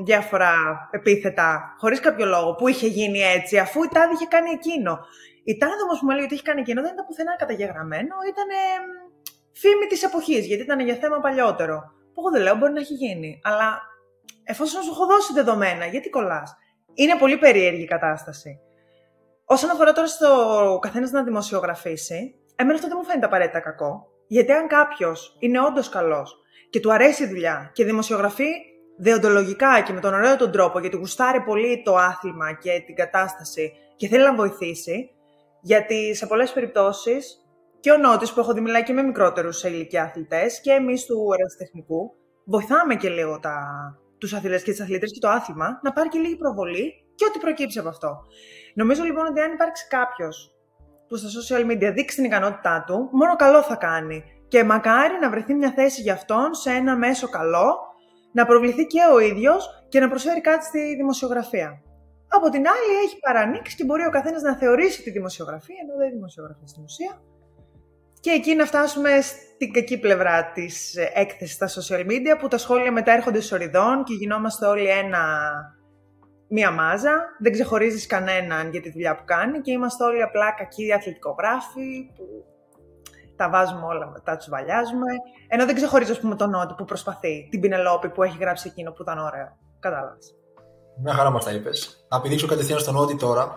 διάφορα 0.05 0.53
επίθετα, 0.91 1.75
χωρίς 1.79 2.01
κάποιο 2.01 2.27
λόγο, 2.27 2.55
που 2.55 2.69
είχε 2.69 2.87
γίνει 2.87 3.19
έτσι, 3.19 3.59
αφού 3.59 3.83
η 3.83 3.89
Τάδη 3.93 4.15
είχε 4.15 4.27
κάνει 4.27 4.51
εκείνο. 4.51 4.99
Η 5.45 5.57
Τάδη 5.57 5.83
όμως 5.83 5.99
που 5.99 6.07
μου 6.07 6.15
λέει 6.15 6.25
ότι 6.25 6.35
είχε 6.35 6.43
κάνει 6.43 6.61
εκείνο 6.61 6.83
δεν 6.83 6.93
ήταν 6.93 7.07
πουθενά 7.07 7.37
καταγεγραμμένο, 7.37 8.15
ήταν 8.33 8.49
φήμη 9.53 9.87
της 9.89 10.03
εποχής, 10.03 10.47
γιατί 10.47 10.63
ήταν 10.63 10.81
για 10.81 10.95
θέμα 10.95 11.21
παλιότερο. 11.21 11.77
Που 12.13 12.21
εγώ 12.21 12.31
δεν 12.31 12.43
λέω, 12.43 12.57
μπορεί 12.57 12.73
να 12.73 12.81
έχει 12.81 12.95
γίνει. 12.95 13.41
Αλλά 13.43 13.89
εφόσον 14.51 14.83
σου 14.83 14.91
έχω 14.91 15.07
δώσει 15.07 15.33
δεδομένα, 15.33 15.87
γιατί 15.87 16.11
κολλάς; 16.11 16.57
Είναι 16.95 17.17
πολύ 17.19 17.39
περίεργη 17.39 17.83
η 17.83 17.87
κατάσταση. 17.87 18.59
Όσον 19.45 19.71
αφορά 19.71 19.93
τώρα 19.93 20.07
στο 20.07 20.79
καθένας 20.81 21.11
να 21.11 21.23
δημοσιογραφήσει, 21.23 22.35
εμένα 22.57 22.75
αυτό 22.75 22.89
δεν 22.89 22.97
μου 23.01 23.07
φαίνεται 23.09 23.27
απαραίτητα 23.27 23.61
κακό. 23.61 24.07
Γιατί 24.27 24.53
αν 24.53 24.67
κάποιος 24.67 25.37
είναι 25.39 25.61
όντως 25.61 25.89
καλός 25.89 26.37
και 26.71 26.81
του 26.81 26.93
αρέσει 26.93 27.23
η 27.23 27.27
δουλειά 27.27 27.71
και 27.75 27.85
δημοσιογραφεί 27.85 28.49
δεοντολογικά 28.99 29.81
και 29.81 29.93
με 29.93 30.01
τον 30.01 30.15
ωραίο 30.15 30.37
τον 30.37 30.53
τρόπο, 30.53 30.79
γιατί 30.79 30.97
γουστάρει 30.97 31.41
πολύ 31.41 31.83
το 31.85 31.97
άθλημα 31.97 32.53
και 32.53 32.83
την 32.87 32.95
κατάσταση 32.95 33.73
και 33.97 34.09
θέλει 34.09 34.25
να 34.25 34.35
βοηθήσει, 34.35 35.11
γιατί 35.61 36.15
σε 36.15 36.27
πολλές 36.27 36.53
περιπτώσεις 36.53 37.45
και 37.81 37.91
ο 37.91 37.97
Νότης 37.97 38.33
που 38.33 38.41
έχω 38.41 38.53
δει 38.53 38.61
μιλάει 38.61 38.83
και 38.83 38.93
με 38.93 39.03
μικρότερους 39.03 39.59
σε 39.59 39.69
ηλικία 39.69 40.03
αθλητές 40.03 40.61
και 40.61 40.71
εμείς 40.71 41.05
του 41.05 41.27
ερασιτεχνικού, 41.39 42.15
βοηθάμε 42.45 42.95
και 42.95 43.09
λίγο 43.09 43.39
τα, 43.41 43.57
τους 44.21 44.33
αθλητές 44.33 44.63
και 44.63 44.71
τις 44.71 44.81
αθλητέ 44.81 45.07
και 45.07 45.21
το 45.21 45.29
άθλημα 45.29 45.81
να 45.83 45.93
πάρει 45.93 46.09
και 46.09 46.19
λίγη 46.19 46.37
προβολή 46.37 46.93
και 47.15 47.25
ό,τι 47.29 47.39
προκύψει 47.39 47.79
από 47.79 47.89
αυτό. 47.89 48.11
Νομίζω 48.75 49.03
λοιπόν 49.03 49.27
ότι 49.27 49.41
αν 49.41 49.53
υπάρξει 49.53 49.87
κάποιος 49.89 50.55
που 51.09 51.17
στα 51.17 51.29
social 51.37 51.71
media 51.71 51.93
δείξει 51.95 52.17
την 52.17 52.25
ικανότητά 52.25 52.85
του, 52.87 53.09
μόνο 53.13 53.37
καλό 53.37 53.63
θα 53.63 53.77
κάνει. 53.77 54.25
Και 54.49 54.65
μακάρι 54.65 55.19
να 55.21 55.31
βρεθεί 55.31 55.55
μια 55.55 55.73
θέση 55.73 56.01
για 56.01 56.13
αυτόν 56.13 56.55
σε 56.55 56.71
ένα 56.71 56.97
μέσο 56.97 57.29
καλό, 57.29 57.79
να 58.33 58.47
προβληθεί 58.47 58.87
και 58.87 59.01
ο 59.15 59.19
ίδιος 59.19 59.85
και 59.89 60.01
να 60.01 60.09
προσφέρει 60.09 60.41
κάτι 60.41 60.65
στη 60.65 60.95
δημοσιογραφία. 60.97 61.83
Από 62.29 62.49
την 62.49 62.65
άλλη, 62.75 62.93
έχει 63.05 63.19
παρανοίξει 63.21 63.77
και 63.77 63.85
μπορεί 63.85 64.07
ο 64.07 64.11
καθένας 64.11 64.43
να 64.43 64.57
θεωρήσει 64.57 65.03
τη 65.03 65.11
δημοσιογραφία, 65.11 65.77
ενώ 65.83 65.97
δεν 65.97 66.11
δημοσιογραφία 66.11 66.67
στην 66.67 66.83
ουσία. 66.83 67.23
Και 68.21 68.31
εκεί 68.31 68.55
να 68.55 68.65
φτάσουμε 68.65 69.11
στην 69.21 69.73
κακή 69.73 69.99
πλευρά 69.99 70.53
της 70.53 70.95
έκθεσης 71.15 71.55
στα 71.55 71.69
social 71.69 72.01
media, 72.01 72.39
που 72.41 72.49
τα 72.49 72.59
σχόλια 72.59 72.93
μετά 72.93 73.13
έρχονται 73.13 73.41
σοριδών 73.41 74.05
και 74.05 74.15
γινόμαστε 74.15 74.67
όλοι 74.67 74.87
ένα 74.87 75.23
μία 76.49 76.71
μάζα, 76.71 77.13
δεν 77.39 77.53
ξεχωρίζεις 77.53 78.07
κανέναν 78.07 78.71
για 78.71 78.81
τη 78.81 78.91
δουλειά 78.91 79.17
που 79.17 79.23
κάνει 79.25 79.61
και 79.61 79.71
είμαστε 79.71 80.05
όλοι 80.05 80.23
απλά 80.23 80.53
κακοί 80.53 80.93
αθλητικογράφοι 80.93 82.11
που 82.17 82.25
τα 83.37 83.51
βάζουμε 83.51 83.85
όλα 83.85 84.11
μετά, 84.11 84.37
τους 84.37 84.49
βαλιάζουμε. 84.49 85.11
Ενώ 85.49 85.67
δεν 85.67 85.75
ξεχωρίζω, 85.75 86.13
ας 86.13 86.21
πούμε, 86.21 86.37
τον 86.37 86.51
Νότι 86.51 86.75
που 86.77 86.85
προσπαθεί, 86.85 87.49
την 87.51 87.61
Πινελόπη 87.61 88.09
που 88.09 88.23
έχει 88.23 88.37
γράψει 88.41 88.69
εκείνο 88.69 88.93
που 88.93 89.03
ήταν 89.03 89.19
ωραίο. 89.19 89.57
Κατάλαβες. 89.81 90.35
Μια 91.03 91.13
χαρά 91.13 91.31
μας 91.31 91.45
τα 91.45 91.53
είπες. 91.53 92.07
Να 92.09 92.21
πηδήξω 92.21 92.47
κατευθείαν 92.47 92.79
στον 92.79 92.95
Νότι 92.95 93.17
τώρα, 93.17 93.53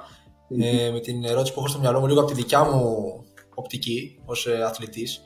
ε, 0.62 0.92
με 0.92 1.00
την 1.00 1.24
ερώτηση 1.24 1.54
που 1.54 1.60
έχω 1.60 1.68
στο 1.68 1.80
μυαλό 1.80 2.00
μου, 2.00 2.08
λίγο 2.08 2.20
από 2.20 2.30
τη 2.30 2.36
δικιά 2.36 2.64
μου 2.64 3.14
οπτική 3.54 4.20
ως 4.26 4.48
ε, 4.48 4.64
αθλητής 4.64 5.22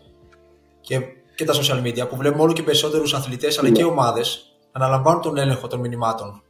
και, 0.82 1.00
και 1.36 1.46
τα 1.46 1.54
social 1.54 1.84
media, 1.84 2.10
που 2.10 2.16
βλέπουμε 2.16 2.44
όλο 2.44 2.54
και 2.54 2.64
περισσότερους 2.64 3.14
αθλητές 3.14 3.60
αλλά 3.60 3.72
και 3.72 3.84
ομάδες 3.84 4.58
να 4.72 4.86
αναλαμβάνουν 4.86 5.22
τον 5.22 5.38
έλεγχο 5.38 5.68
των 5.68 5.80
μηνυμάτων 5.80 6.44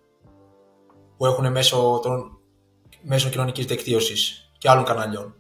που 1.18 1.26
έχουν 1.26 1.52
μέσω, 1.52 2.00
των, 2.04 2.40
μέσω 3.02 3.30
κοινωνικής 3.30 3.66
δικτύωσης 3.66 4.52
και 4.58 4.70
άλλων 4.70 4.84
καναλιών. 4.84 5.36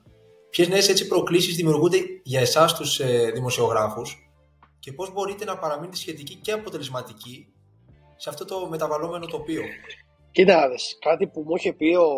Ποιες 0.49 0.67
νέες 0.67 0.89
έτσι 0.89 1.07
προκλήσεις 1.07 1.55
δημιουργούνται 1.55 1.97
για 2.23 2.39
εσάς 2.39 2.75
τους 2.75 2.99
ε, 2.99 3.31
δημοσιογράφους 3.33 4.31
και 4.79 4.93
πώς 4.93 5.13
μπορείτε 5.13 5.45
να 5.45 5.57
παραμείνετε 5.57 5.97
σχετικοί 5.97 6.35
και 6.35 6.51
αποτελεσματικοί 6.51 7.53
σε 8.15 8.29
αυτό 8.29 8.45
το 8.45 8.67
μεταβαλλόμενο 8.69 9.25
τοπίο; 9.25 9.61
Κοίτα, 10.31 10.69
κάτι 10.99 11.27
που 11.27 11.41
μου 11.41 11.55
είχε 11.55 11.73
πει 11.73 11.95
ο 11.95 12.09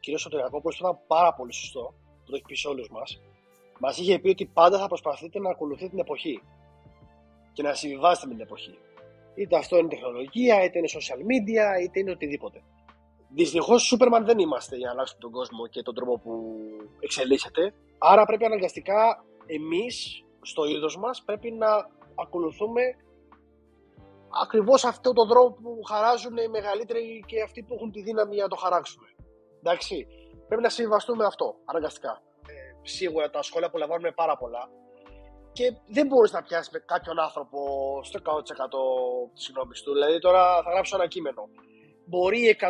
κ. 0.00 0.18
Σωτηριακόπουλο 0.18 0.74
που 0.78 0.84
ήταν 0.84 0.98
πάρα 1.06 1.34
πολύ 1.34 1.52
σωστό, 1.52 1.94
που 2.24 2.30
το 2.30 2.36
έχει 2.36 2.44
πει 2.44 2.54
σε 2.54 2.68
όλους 2.68 2.88
μας. 2.90 3.20
Μας 3.78 3.98
είχε 3.98 4.18
πει 4.18 4.28
ότι 4.28 4.46
πάντα 4.46 4.78
θα 4.78 4.86
προσπαθείτε 4.86 5.38
να 5.38 5.50
ακολουθείτε 5.50 5.88
την 5.88 5.98
εποχή 5.98 6.42
και 7.52 7.62
να 7.62 7.74
συμβιβάσετε 7.74 8.26
με 8.26 8.32
την 8.32 8.42
εποχή. 8.42 8.78
Είτε 9.34 9.56
αυτό 9.56 9.78
είναι 9.78 9.88
τεχνολογία, 9.88 10.64
είτε 10.64 10.78
είναι 10.78 10.88
social 10.90 11.18
media, 11.18 11.82
είτε 11.82 12.00
είναι 12.00 12.10
οτιδήποτε. 12.10 12.62
Δυστυχώς, 13.28 13.82
Σούπερμαν 13.82 14.24
δεν 14.24 14.38
είμαστε 14.38 14.76
για 14.76 14.86
να 14.86 14.92
αλλάξουμε 14.92 15.20
τον 15.20 15.30
κόσμο 15.30 15.66
και 15.66 15.82
τον 15.82 15.94
τρόπο 15.94 16.18
που 16.18 16.54
εξελίσσεται. 17.00 17.74
Άρα 17.98 18.24
πρέπει 18.24 18.44
αναγκαστικά 18.44 19.24
εμείς, 19.46 20.24
στο 20.42 20.64
είδος 20.64 20.96
μας, 20.98 21.22
πρέπει 21.22 21.50
να 21.50 21.68
ακολουθούμε 22.14 22.82
ακριβώς 24.42 24.84
αυτόν 24.84 25.14
τον 25.14 25.28
τρόπο 25.28 25.62
που 25.62 25.82
χαράζουν 25.82 26.36
οι 26.36 26.48
μεγαλύτεροι 26.48 27.24
και 27.26 27.42
αυτοί 27.42 27.62
που 27.62 27.74
έχουν 27.74 27.92
τη 27.92 28.02
δύναμη 28.02 28.36
να 28.36 28.48
το 28.48 28.56
χαράξουν. 28.56 29.02
Εντάξει. 29.62 30.06
Πρέπει 30.48 30.62
να 30.62 30.68
συμβαστούμε 30.68 31.24
αυτό 31.24 31.54
αναγκαστικά. 31.64 32.22
Ε, 32.86 32.88
σίγουρα 32.88 33.30
τα 33.30 33.42
σχόλια 33.42 33.70
που 33.70 33.78
λαμβάνουμε 33.78 34.12
πάρα 34.12 34.36
πολλά 34.36 34.68
και 35.52 35.66
δεν 35.86 36.06
μπορείς 36.06 36.32
να 36.32 36.42
πιάσεις 36.42 36.72
με 36.72 36.78
κάποιον 36.78 37.20
άνθρωπο 37.20 37.58
στο 38.02 38.18
100% 38.24 38.42
τη 39.36 39.42
γνώμη 39.52 39.74
του. 39.84 39.92
Δηλαδή, 39.92 40.18
τώρα 40.18 40.62
θα 40.64 40.70
γράψω 40.70 40.96
ένα 40.96 41.06
κείμενο 41.06 41.42
μπορεί 42.10 42.40
οι 42.48 42.56
100 42.60 42.68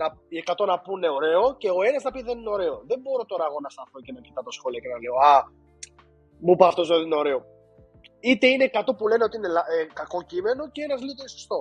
να, 0.00 0.06
οι 0.28 0.38
100 0.46 0.66
να 0.66 0.76
πούνε 0.80 1.08
ωραίο 1.18 1.42
και 1.60 1.70
ο 1.78 1.80
ένας 1.88 2.02
να 2.02 2.10
πει 2.10 2.20
δεν 2.28 2.38
είναι 2.38 2.52
ωραίο. 2.58 2.76
Δεν 2.90 2.98
μπορώ 3.02 3.24
τώρα 3.32 3.44
εγώ 3.50 3.58
να 3.66 3.70
σταθώ 3.74 3.98
και 4.04 4.12
να 4.12 4.20
κοιτάω 4.20 4.44
τα 4.48 4.54
σχόλια 4.58 4.80
και 4.82 4.90
να 4.94 4.98
λέω 5.02 5.16
Α, 5.32 5.36
μου 6.44 6.52
είπε 6.54 6.64
αυτός 6.70 6.90
ότι 6.90 7.04
είναι 7.06 7.20
ωραίο. 7.24 7.38
Είτε 8.28 8.46
είναι 8.52 8.70
100 8.72 8.96
που 8.98 9.08
λένε 9.10 9.24
ότι 9.28 9.36
είναι 9.36 9.50
ε, 9.74 9.84
κακό 10.00 10.20
κείμενο 10.30 10.62
και 10.74 10.82
ένας 10.86 11.00
λέει 11.04 11.12
ότι 11.14 11.22
είναι 11.24 11.34
σωστό. 11.38 11.58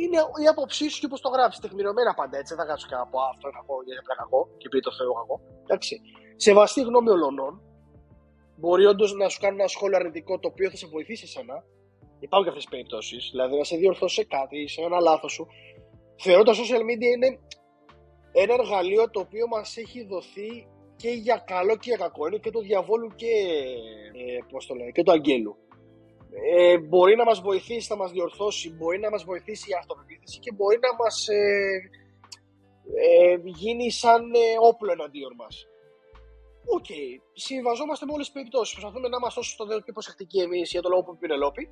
Είναι 0.00 0.18
η 0.44 0.46
άποψή 0.52 0.86
σου 0.92 0.98
και 1.02 1.08
πώ 1.12 1.18
το 1.24 1.30
γράφει. 1.34 1.56
Τεκμηριωμένα 1.64 2.12
πάντα 2.20 2.36
έτσι. 2.40 2.50
Δεν 2.52 2.60
θα 2.60 2.66
γράψω 2.68 2.86
κανένα 2.90 3.06
από 3.08 3.18
αυτό 3.32 3.44
είναι 3.48 3.56
κακό 3.60 3.74
γιατί 3.86 3.98
είναι 4.00 4.18
κακό 4.22 4.40
και 4.60 4.68
πει 4.70 4.78
το 4.86 4.92
θεωρώ 4.96 5.12
κακό. 5.20 5.36
Εντάξει. 5.64 5.94
Σεβαστή 6.36 6.80
γνώμη 6.80 7.08
ολονών. 7.08 7.60
Μπορεί 8.56 8.86
όντως 8.86 9.12
να 9.12 9.28
σου 9.28 9.40
κάνει 9.40 9.56
ένα 9.58 9.68
σχόλιο 9.68 9.96
αρνητικό 9.96 10.38
το 10.38 10.48
οποίο 10.48 10.70
θα 10.70 10.76
σε 10.76 10.86
βοηθήσει 10.86 11.24
εσένα 11.24 11.64
Υπάρχουν 12.18 12.42
και 12.42 12.48
αυτές 12.48 12.64
τις 12.64 12.68
περιπτώσεις. 12.68 13.28
Δηλαδή 13.30 13.56
να 13.56 13.64
σε 13.64 13.76
διορθώσει 13.76 14.24
κάτι, 14.24 14.68
σε 14.68 14.80
ένα 14.82 15.00
λάθος 15.00 15.32
σου. 15.32 15.46
Θεωρώ 16.16 16.42
τα 16.42 16.52
social 16.52 16.82
media 16.90 17.10
είναι 17.14 17.38
ένα 18.32 18.54
εργαλείο 18.54 19.10
το 19.10 19.20
οποίο 19.20 19.46
μας 19.46 19.76
έχει 19.76 20.04
δοθεί 20.04 20.66
και 20.96 21.08
για 21.08 21.42
καλό 21.46 21.76
και 21.76 21.88
για 21.88 21.96
κακό. 21.96 22.26
Είναι 22.26 22.38
και 22.38 22.50
το 22.50 22.60
διαβόλου 22.60 23.08
και, 23.14 23.32
ε, 24.12 24.38
πώς 24.50 24.66
το 24.66 24.74
λένε, 24.74 24.90
και 24.90 25.02
το 25.02 25.12
αγγέλου. 25.12 25.56
Ε, 26.56 26.78
μπορεί 26.78 27.16
να 27.16 27.24
μας 27.24 27.40
βοηθήσει, 27.40 27.86
να 27.90 27.96
μας 27.96 28.10
διορθώσει, 28.10 28.74
μπορεί 28.74 28.98
να 28.98 29.10
μας 29.10 29.24
βοηθήσει 29.24 29.70
η 29.70 29.74
αυτοπεποίθηση 29.78 30.38
και 30.38 30.52
μπορεί 30.52 30.78
να 30.80 30.94
μας 31.04 31.28
ε, 31.28 31.90
ε, 33.06 33.36
γίνει 33.44 33.90
σαν 33.90 34.34
ε, 34.34 34.38
όπλο 34.60 34.92
εναντίον 34.92 35.32
μας. 35.36 35.66
OK, 36.68 36.84
okay. 36.88 37.08
συμβιβαζόμαστε 37.32 38.04
με 38.06 38.12
όλες 38.12 38.26
τις 38.26 38.34
περιπτώσεις. 38.34 38.74
Προσπαθούμε 38.74 39.08
να 39.08 39.16
είμαστε 39.16 39.40
όσο 39.40 39.56
το 39.56 39.64
πιο 39.84 39.92
προσεκτικοί 39.92 40.38
εμείς 40.40 40.70
για 40.70 40.82
το 40.82 40.88
λόγο 40.88 41.02
που 41.02 41.10
είπε 41.10 41.26
η 41.26 41.30
Πηνελόπη 41.30 41.64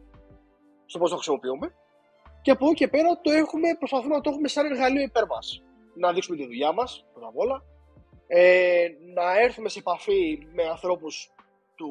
στο 0.87 0.99
πώς 0.99 1.11
το 1.11 1.17
χρησιμοποιούμε. 1.17 1.67
Και 2.43 2.51
από 2.51 2.65
εκεί 2.67 2.75
και 2.75 2.89
πέρα 2.89 3.21
το 3.21 3.31
έχουμε, 3.31 3.69
προσπαθούμε 3.79 4.15
να 4.15 4.21
το 4.21 4.31
έχουμε 4.31 4.49
σαν 4.49 4.65
εργαλείο 4.67 5.03
υπέρ 5.03 5.27
μας. 5.27 5.63
Να 5.95 6.13
δείξουμε 6.13 6.37
τη 6.37 6.45
δουλειά 6.45 6.73
μας, 6.73 7.07
πρώτα 7.13 7.29
απ' 7.29 7.39
όλα. 7.39 7.63
Ε, 8.27 8.87
να 9.15 9.41
έρθουμε 9.41 9.69
σε 9.69 9.79
επαφή 9.79 10.39
με 10.57 10.63
ανθρώπους 10.75 11.33
του, 11.75 11.91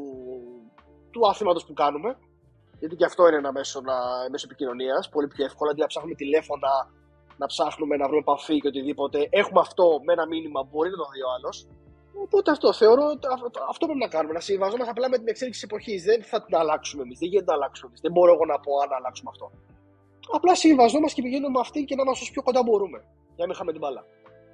του 1.12 1.28
άθληματος 1.28 1.66
που 1.66 1.74
κάνουμε. 1.74 2.18
Γιατί 2.80 2.96
και 2.96 3.06
αυτό 3.06 3.28
είναι 3.28 3.38
ένα 3.38 3.52
μέσο, 3.52 3.82
να, 3.82 3.96
μέσο 4.32 4.46
επικοινωνίας. 4.50 5.10
Πολύ 5.10 5.28
πιο 5.28 5.46
εύκολα 5.46 5.72
αντί 5.72 5.82
να 5.82 5.88
ψάχνουμε 5.88 6.16
τηλέφωνα, 6.16 6.72
να 7.38 7.46
ψάχνουμε 7.46 7.96
να 7.98 8.06
βρούμε 8.08 8.20
επαφή 8.20 8.60
και 8.60 8.68
οτιδήποτε. 8.68 9.28
Έχουμε 9.30 9.60
αυτό 9.60 9.86
με 10.06 10.14
ένα 10.14 10.28
μήνυμα, 10.28 10.64
μπορεί 10.64 10.90
να 10.90 10.98
το 10.98 11.06
δει 11.14 11.22
ο 11.22 11.30
άλλος. 11.36 11.68
Οπότε 12.22 12.52
αυτό 12.52 12.74
θεωρώ 12.74 13.06
αυτό 13.70 13.86
πρέπει 13.86 14.00
να 14.00 14.08
κάνουμε. 14.08 14.34
Να 14.34 14.40
συμβαζόμαστε 14.40 14.92
απλά 14.92 15.10
με 15.10 15.18
την 15.18 15.28
εξέλιξη 15.28 15.60
της 15.62 15.70
εποχής. 15.70 16.04
Δεν 16.04 16.24
θα 16.24 16.44
την 16.44 16.56
αλλάξουμε 16.56 17.02
εμείς. 17.04 17.20
Δεν 17.20 17.30
γίνεται 17.30 17.52
να 17.52 17.54
αλλάξουμε 17.54 17.88
εμείς. 17.88 18.02
Δεν 18.02 18.12
μπορώ 18.12 18.34
εγώ 18.34 18.46
να 18.46 18.60
πω 18.60 18.72
αν 18.84 18.94
αλλάξουμε 18.94 19.30
αυτό. 19.34 19.52
Απλά 20.32 20.56
συμβαζόμαστε 20.56 21.16
και 21.16 21.22
πηγαίνουμε 21.22 21.50
με 21.50 21.60
αυτή 21.60 21.84
και 21.84 21.96
να 21.96 22.02
είμαστε 22.02 22.24
όσο 22.24 22.32
πιο 22.32 22.44
κοντά 22.44 22.64
μπορούμε. 22.64 23.00
Για 23.36 23.44
να 23.44 23.48
μην 23.48 23.56
χάμε 23.56 23.72
την 23.72 23.82
μπάλα. 23.82 24.06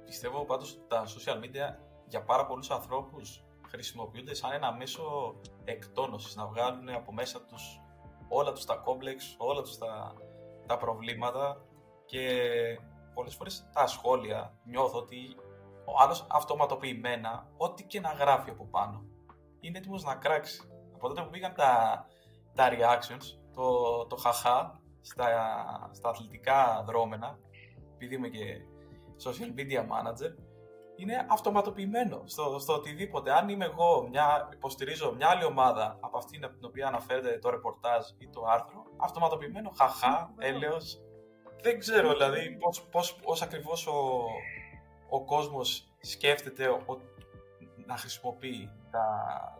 Πιστεύω 0.04 0.44
πάντως 0.44 0.72
ότι 0.72 0.82
τα 0.88 1.04
social 1.14 1.38
media 1.44 1.66
για 2.06 2.22
πάρα 2.22 2.46
πολλούς 2.46 2.70
ανθρώπους 2.70 3.44
χρησιμοποιούνται 3.70 4.34
σαν 4.34 4.52
ένα 4.52 4.72
μέσο 4.72 5.34
εκτόνωσης. 5.64 6.36
Να 6.36 6.46
βγάλουν 6.46 6.88
από 6.88 7.12
μέσα 7.12 7.40
τους 7.40 7.80
όλα 8.28 8.52
τους 8.52 8.64
τα 8.64 8.74
κόμπλεξ, 8.74 9.34
όλα 9.38 9.62
τους 9.62 9.78
τα, 9.78 10.14
τα 10.66 10.76
προβλήματα 10.76 11.64
και 12.06 12.24
πολλές 13.14 13.34
φορές 13.34 13.68
τα 13.72 13.86
σχόλια 13.86 14.58
νιώθω 14.64 14.98
ότι 14.98 15.36
ο 15.94 16.02
άλλος 16.02 16.26
αυτοματοποιημένα, 16.30 17.46
ό,τι 17.56 17.84
και 17.84 18.00
να 18.00 18.12
γράφει 18.12 18.50
από 18.50 18.64
πάνω, 18.64 19.04
είναι 19.60 19.78
έτοιμος 19.78 20.04
να 20.04 20.14
κράξει. 20.14 20.60
Από 20.94 21.08
τότε 21.08 21.22
που 21.22 21.30
πήγαν 21.30 21.54
τα, 21.54 22.04
τα 22.54 22.68
reactions, 22.70 23.38
το, 23.54 24.06
το 24.06 24.16
χαχά 24.16 24.80
στα, 25.00 25.26
στα 25.92 26.08
αθλητικά 26.08 26.84
δρόμενα, 26.86 27.38
επειδή 27.94 28.14
είμαι 28.14 28.28
και 28.28 28.44
social 29.24 29.58
media 29.58 29.80
manager, 29.80 30.34
είναι 30.96 31.26
αυτοματοποιημένο 31.30 32.22
στο, 32.24 32.58
στο 32.58 32.72
οτιδήποτε. 32.72 33.32
Αν 33.32 33.48
είμαι 33.48 33.64
εγώ, 33.64 34.08
μια, 34.08 34.48
υποστηρίζω 34.52 35.14
μια 35.14 35.28
άλλη 35.28 35.44
ομάδα 35.44 35.98
από 36.00 36.18
αυτήν 36.18 36.44
από 36.44 36.54
την 36.54 36.64
οποία 36.64 36.86
αναφέρεται 36.86 37.38
το 37.38 37.50
ρεπορτάζ 37.50 38.04
ή 38.18 38.28
το 38.28 38.44
άρθρο, 38.44 38.82
αυτοματοποιημένο, 38.96 39.70
χαχά, 39.78 40.34
έλεος, 40.38 41.00
δεν 41.62 41.78
ξέρω, 41.78 42.12
δηλαδή, 42.12 42.56
πώς, 42.60 42.82
πώς, 42.82 43.14
πώς 43.14 43.42
ακριβώς 43.42 43.86
ο, 43.86 44.24
ο 45.10 45.24
κόσμος 45.24 45.88
σκέφτεται 46.00 46.68
ο, 46.68 47.00
να 47.86 47.96
χρησιμοποιεί 47.96 48.70
τα, 48.90 49.06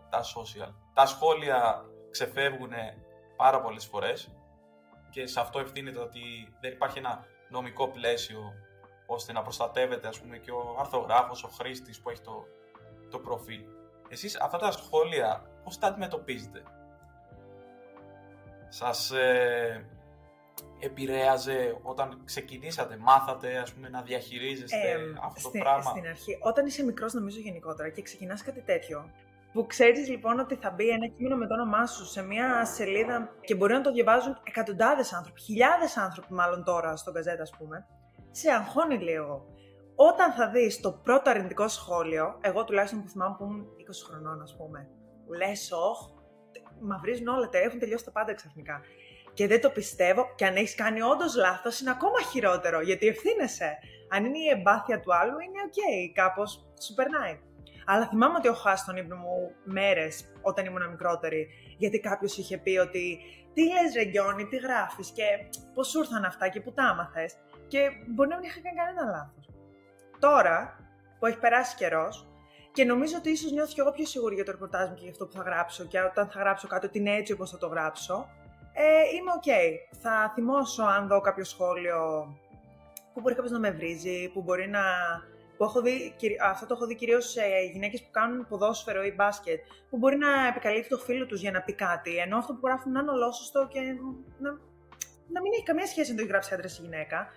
τα 0.09 0.21
social. 0.21 0.73
Τα 0.93 1.05
σχόλια 1.05 1.85
ξεφεύγουν 2.11 2.71
πάρα 3.35 3.61
πολλές 3.61 3.85
φορές 3.85 4.31
και 5.09 5.27
σε 5.27 5.39
αυτό 5.39 5.59
ευθύνεται 5.59 5.99
ότι 5.99 6.21
δεν 6.61 6.71
υπάρχει 6.71 6.97
ένα 6.97 7.25
νομικό 7.49 7.87
πλαίσιο 7.87 8.53
ώστε 9.05 9.31
να 9.31 9.41
προστατεύεται 9.41 10.07
ας 10.07 10.19
πούμε 10.19 10.37
και 10.37 10.51
ο 10.51 10.75
αρθρογράφος, 10.79 11.43
ο 11.43 11.47
χρήστης 11.47 12.01
που 12.01 12.09
έχει 12.09 12.21
το, 12.21 12.45
το 13.09 13.19
προφίλ. 13.19 13.61
Εσείς 14.09 14.39
αυτά 14.39 14.57
τα 14.57 14.71
σχόλια 14.71 15.45
πώς 15.63 15.77
τα 15.77 15.87
αντιμετωπίζετε; 15.87 16.63
Σας 18.69 19.11
ε, 19.11 19.85
επηρέαζε 20.79 21.77
όταν 21.81 22.21
ξεκινήσατε, 22.25 22.97
μάθατε 22.97 23.57
ας 23.57 23.73
πούμε, 23.73 23.89
να 23.89 24.01
διαχειρίζεστε 24.01 24.91
ε, 24.91 24.95
αυτό 25.23 25.51
το 25.51 25.59
πράγμα; 25.59 25.89
Στην 25.89 26.07
αρχή, 26.07 26.37
όταν 26.41 26.65
είσαι 26.65 26.83
μικρός 26.83 27.13
νομίζω 27.13 27.39
γενικότερα 27.39 27.89
και 27.89 28.01
ξεκινάς 28.01 28.43
κάτι 28.43 28.61
τέτοιο, 28.61 29.09
που 29.53 29.65
ξέρεις 29.65 30.09
λοιπόν 30.09 30.39
ότι 30.39 30.55
θα 30.55 30.71
μπει 30.71 30.89
ένα 30.89 31.07
κείμενο 31.07 31.35
με 31.35 31.47
το 31.47 31.53
όνομά 31.53 31.85
σου 31.85 32.05
σε 32.05 32.21
μια 32.23 32.65
σελίδα 32.65 33.35
και 33.41 33.55
μπορεί 33.55 33.73
να 33.73 33.81
το 33.81 33.91
διαβάζουν 33.91 34.37
εκατοντάδες 34.43 35.13
άνθρωποι, 35.13 35.41
χιλιάδες 35.41 35.97
άνθρωποι 35.97 36.33
μάλλον 36.33 36.63
τώρα 36.63 36.95
στο 36.95 37.11
γκαζέτα 37.11 37.41
ας 37.41 37.53
πούμε, 37.57 37.85
σε 38.31 38.51
αγχώνει 38.51 38.97
λίγο. 38.97 39.45
Όταν 39.95 40.31
θα 40.31 40.49
δεις 40.49 40.79
το 40.79 40.91
πρώτο 40.91 41.29
αρνητικό 41.29 41.67
σχόλιο, 41.67 42.37
εγώ 42.41 42.63
τουλάχιστον 42.63 43.01
που 43.01 43.07
θυμάμαι 43.09 43.35
που 43.37 43.43
ήμουν 43.43 43.61
20 43.61 44.05
χρονών 44.07 44.41
ας 44.41 44.55
πούμε, 44.57 44.89
λες 45.37 45.71
όχ, 45.71 46.09
μαυρίζουν 46.81 47.27
όλα, 47.27 47.49
τα 47.49 47.57
έχουν 47.57 47.79
τελειώσει 47.79 48.05
τα 48.05 48.11
πάντα 48.11 48.33
ξαφνικά. 48.33 48.81
Και 49.33 49.47
δεν 49.47 49.61
το 49.61 49.69
πιστεύω 49.69 50.33
και 50.35 50.45
αν 50.45 50.55
έχεις 50.55 50.75
κάνει 50.75 51.01
όντως 51.01 51.35
λάθος 51.35 51.79
είναι 51.79 51.89
ακόμα 51.89 52.21
χειρότερο 52.31 52.81
γιατί 52.81 53.07
ευθύνεσαι. 53.07 53.77
Αν 54.09 54.25
είναι 54.25 54.37
η 54.37 54.49
εμπάθεια 54.49 54.99
του 54.99 55.15
άλλου 55.15 55.39
είναι 55.39 55.59
OK, 55.65 55.73
okay, 55.73 56.11
κάπως 56.13 56.65
σου 56.81 56.93
περνάει. 56.93 57.39
Αλλά 57.85 58.07
θυμάμαι 58.07 58.37
ότι 58.37 58.47
έχω 58.47 58.57
χάσει 58.57 58.85
τον 58.85 58.97
ύπνο 58.97 59.15
μου 59.15 59.51
μέρες 59.63 60.33
όταν 60.41 60.65
ήμουν 60.65 60.89
μικρότερη, 60.89 61.47
γιατί 61.77 61.99
κάποιος 61.99 62.37
είχε 62.37 62.57
πει 62.57 62.77
ότι 62.77 63.19
τι 63.53 63.63
λες, 63.63 63.93
ρε 63.95 64.07
Γκιώνη, 64.07 64.47
τι 64.47 64.57
γράφεις 64.57 65.09
και 65.09 65.23
πώς 65.73 65.87
σου 65.87 65.99
ήρθαν 65.99 66.23
αυτά 66.23 66.47
και 66.47 66.61
πού 66.61 66.73
τα 66.73 66.83
έμαθες. 66.83 67.35
Και 67.67 67.89
μπορεί 68.07 68.29
να 68.29 68.35
μην 68.35 68.49
είχα 68.49 68.59
κάνει 68.61 68.77
κανένα 68.77 69.11
λάθος. 69.11 69.49
Τώρα 70.19 70.75
που 71.19 71.25
έχει 71.25 71.39
περάσει 71.39 71.75
καιρός, 71.75 72.31
και 72.71 72.85
νομίζω 72.85 73.17
ότι 73.17 73.29
ίσως 73.29 73.51
νιώθω 73.51 73.73
κι 73.73 73.79
εγώ 73.79 73.91
πιο 73.91 74.05
σίγουρη 74.05 74.35
για 74.35 74.43
το 74.43 74.51
ρεπορτάζ 74.51 74.89
μου 74.89 74.95
και 74.95 75.01
για 75.01 75.11
αυτό 75.11 75.25
που 75.25 75.31
θα 75.31 75.41
γράψω. 75.41 75.85
Και 75.85 76.01
όταν 76.01 76.29
θα 76.29 76.39
γράψω 76.39 76.67
κάτι, 76.67 76.85
ότι 76.85 76.97
είναι 76.97 77.15
έτσι 77.15 77.33
όπως 77.33 77.49
θα 77.49 77.57
το 77.57 77.67
γράψω, 77.67 78.27
ε, 78.73 79.15
είμαι 79.15 79.31
οκ. 79.35 79.49
Θα 80.01 80.31
θυμώσω 80.35 80.83
αν 80.83 81.07
δω 81.07 81.21
κάποιο 81.21 81.43
σχόλιο 81.43 81.99
που 83.13 83.21
μπορεί 83.21 83.35
κάποιος 83.35 83.53
να 83.53 83.59
με 83.59 83.71
βρίζει, 83.71 84.29
που 84.33 84.41
μπορεί 84.41 84.69
να 84.69 84.81
που 85.61 85.67
έχω 85.67 85.81
δει, 85.81 86.15
αυτό 86.43 86.65
το 86.65 86.73
έχω 86.73 86.85
δει 86.85 86.95
κυρίως 86.95 87.29
σε 87.29 87.41
γυναίκες 87.73 88.01
που 88.01 88.11
κάνουν 88.11 88.47
ποδόσφαιρο 88.47 89.03
ή 89.03 89.13
μπάσκετ, 89.15 89.59
που 89.89 89.97
μπορεί 89.97 90.17
να 90.17 90.47
επικαλύπτει 90.47 90.89
το 90.89 90.97
φίλο 90.97 91.25
τους 91.25 91.41
για 91.41 91.51
να 91.51 91.61
πει 91.61 91.73
κάτι, 91.73 92.17
ενώ 92.17 92.37
αυτό 92.37 92.53
που 92.53 92.67
γράφουν 92.67 92.91
να 92.91 92.99
είναι 92.99 93.11
ολόσωστο 93.11 93.67
και 93.67 93.79
να, 94.39 94.49
να 95.33 95.41
μην 95.41 95.51
έχει 95.53 95.63
καμία 95.63 95.85
σχέση 95.85 96.09
με 96.09 96.15
το 96.15 96.21
έχει 96.21 96.31
γράψει 96.31 96.53
άντρας 96.53 96.77
ή 96.77 96.81
γυναίκα. 96.81 97.27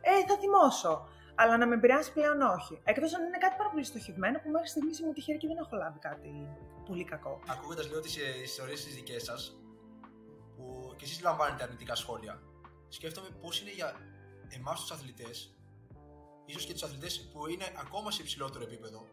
Ε, 0.00 0.10
θα 0.28 0.38
θυμώσω. 0.38 1.08
Αλλά 1.34 1.56
να 1.56 1.66
με 1.66 1.74
επηρεάσει 1.74 2.12
πλέον 2.12 2.40
όχι. 2.40 2.80
Εκτός 2.84 3.14
αν 3.14 3.24
είναι 3.26 3.38
κάτι 3.38 3.54
πάρα 3.58 3.70
πολύ 3.70 3.84
στοχευμένο 3.84 4.38
που 4.42 4.50
μέχρι 4.50 4.68
στιγμής 4.68 4.98
είμαι 4.98 5.12
τυχερή 5.12 5.38
και 5.38 5.46
δεν 5.46 5.56
έχω 5.56 5.76
λάβει 5.76 5.98
κάτι 5.98 6.30
πολύ 6.88 7.04
κακό. 7.04 7.40
Ακούγοντας 7.48 7.86
λίγο 7.88 8.00
τις 8.00 8.16
ιστορίε 8.44 8.74
της 8.74 8.94
δικές 8.94 9.22
σας, 9.22 9.56
που 10.98 11.04
κι 11.04 11.10
εσείς 11.10 11.22
λαμβάνετε 11.22 11.62
αρνητικά 11.62 11.94
σχόλια, 11.94 12.42
σκέφτομαι 12.88 13.28
πώς 13.40 13.60
είναι 13.60 13.72
για 13.72 13.94
εμάς 14.48 14.80
τους 14.80 14.90
αθλητές 14.90 15.54
ίσως 16.46 16.64
και 16.64 16.72
τους 16.72 16.82
αθλητές 16.82 17.28
που 17.32 17.46
είναι 17.46 17.72
ακόμα 17.76 18.10
σε 18.10 18.22
υψηλότερο 18.22 18.64
επίπεδο, 18.64 19.06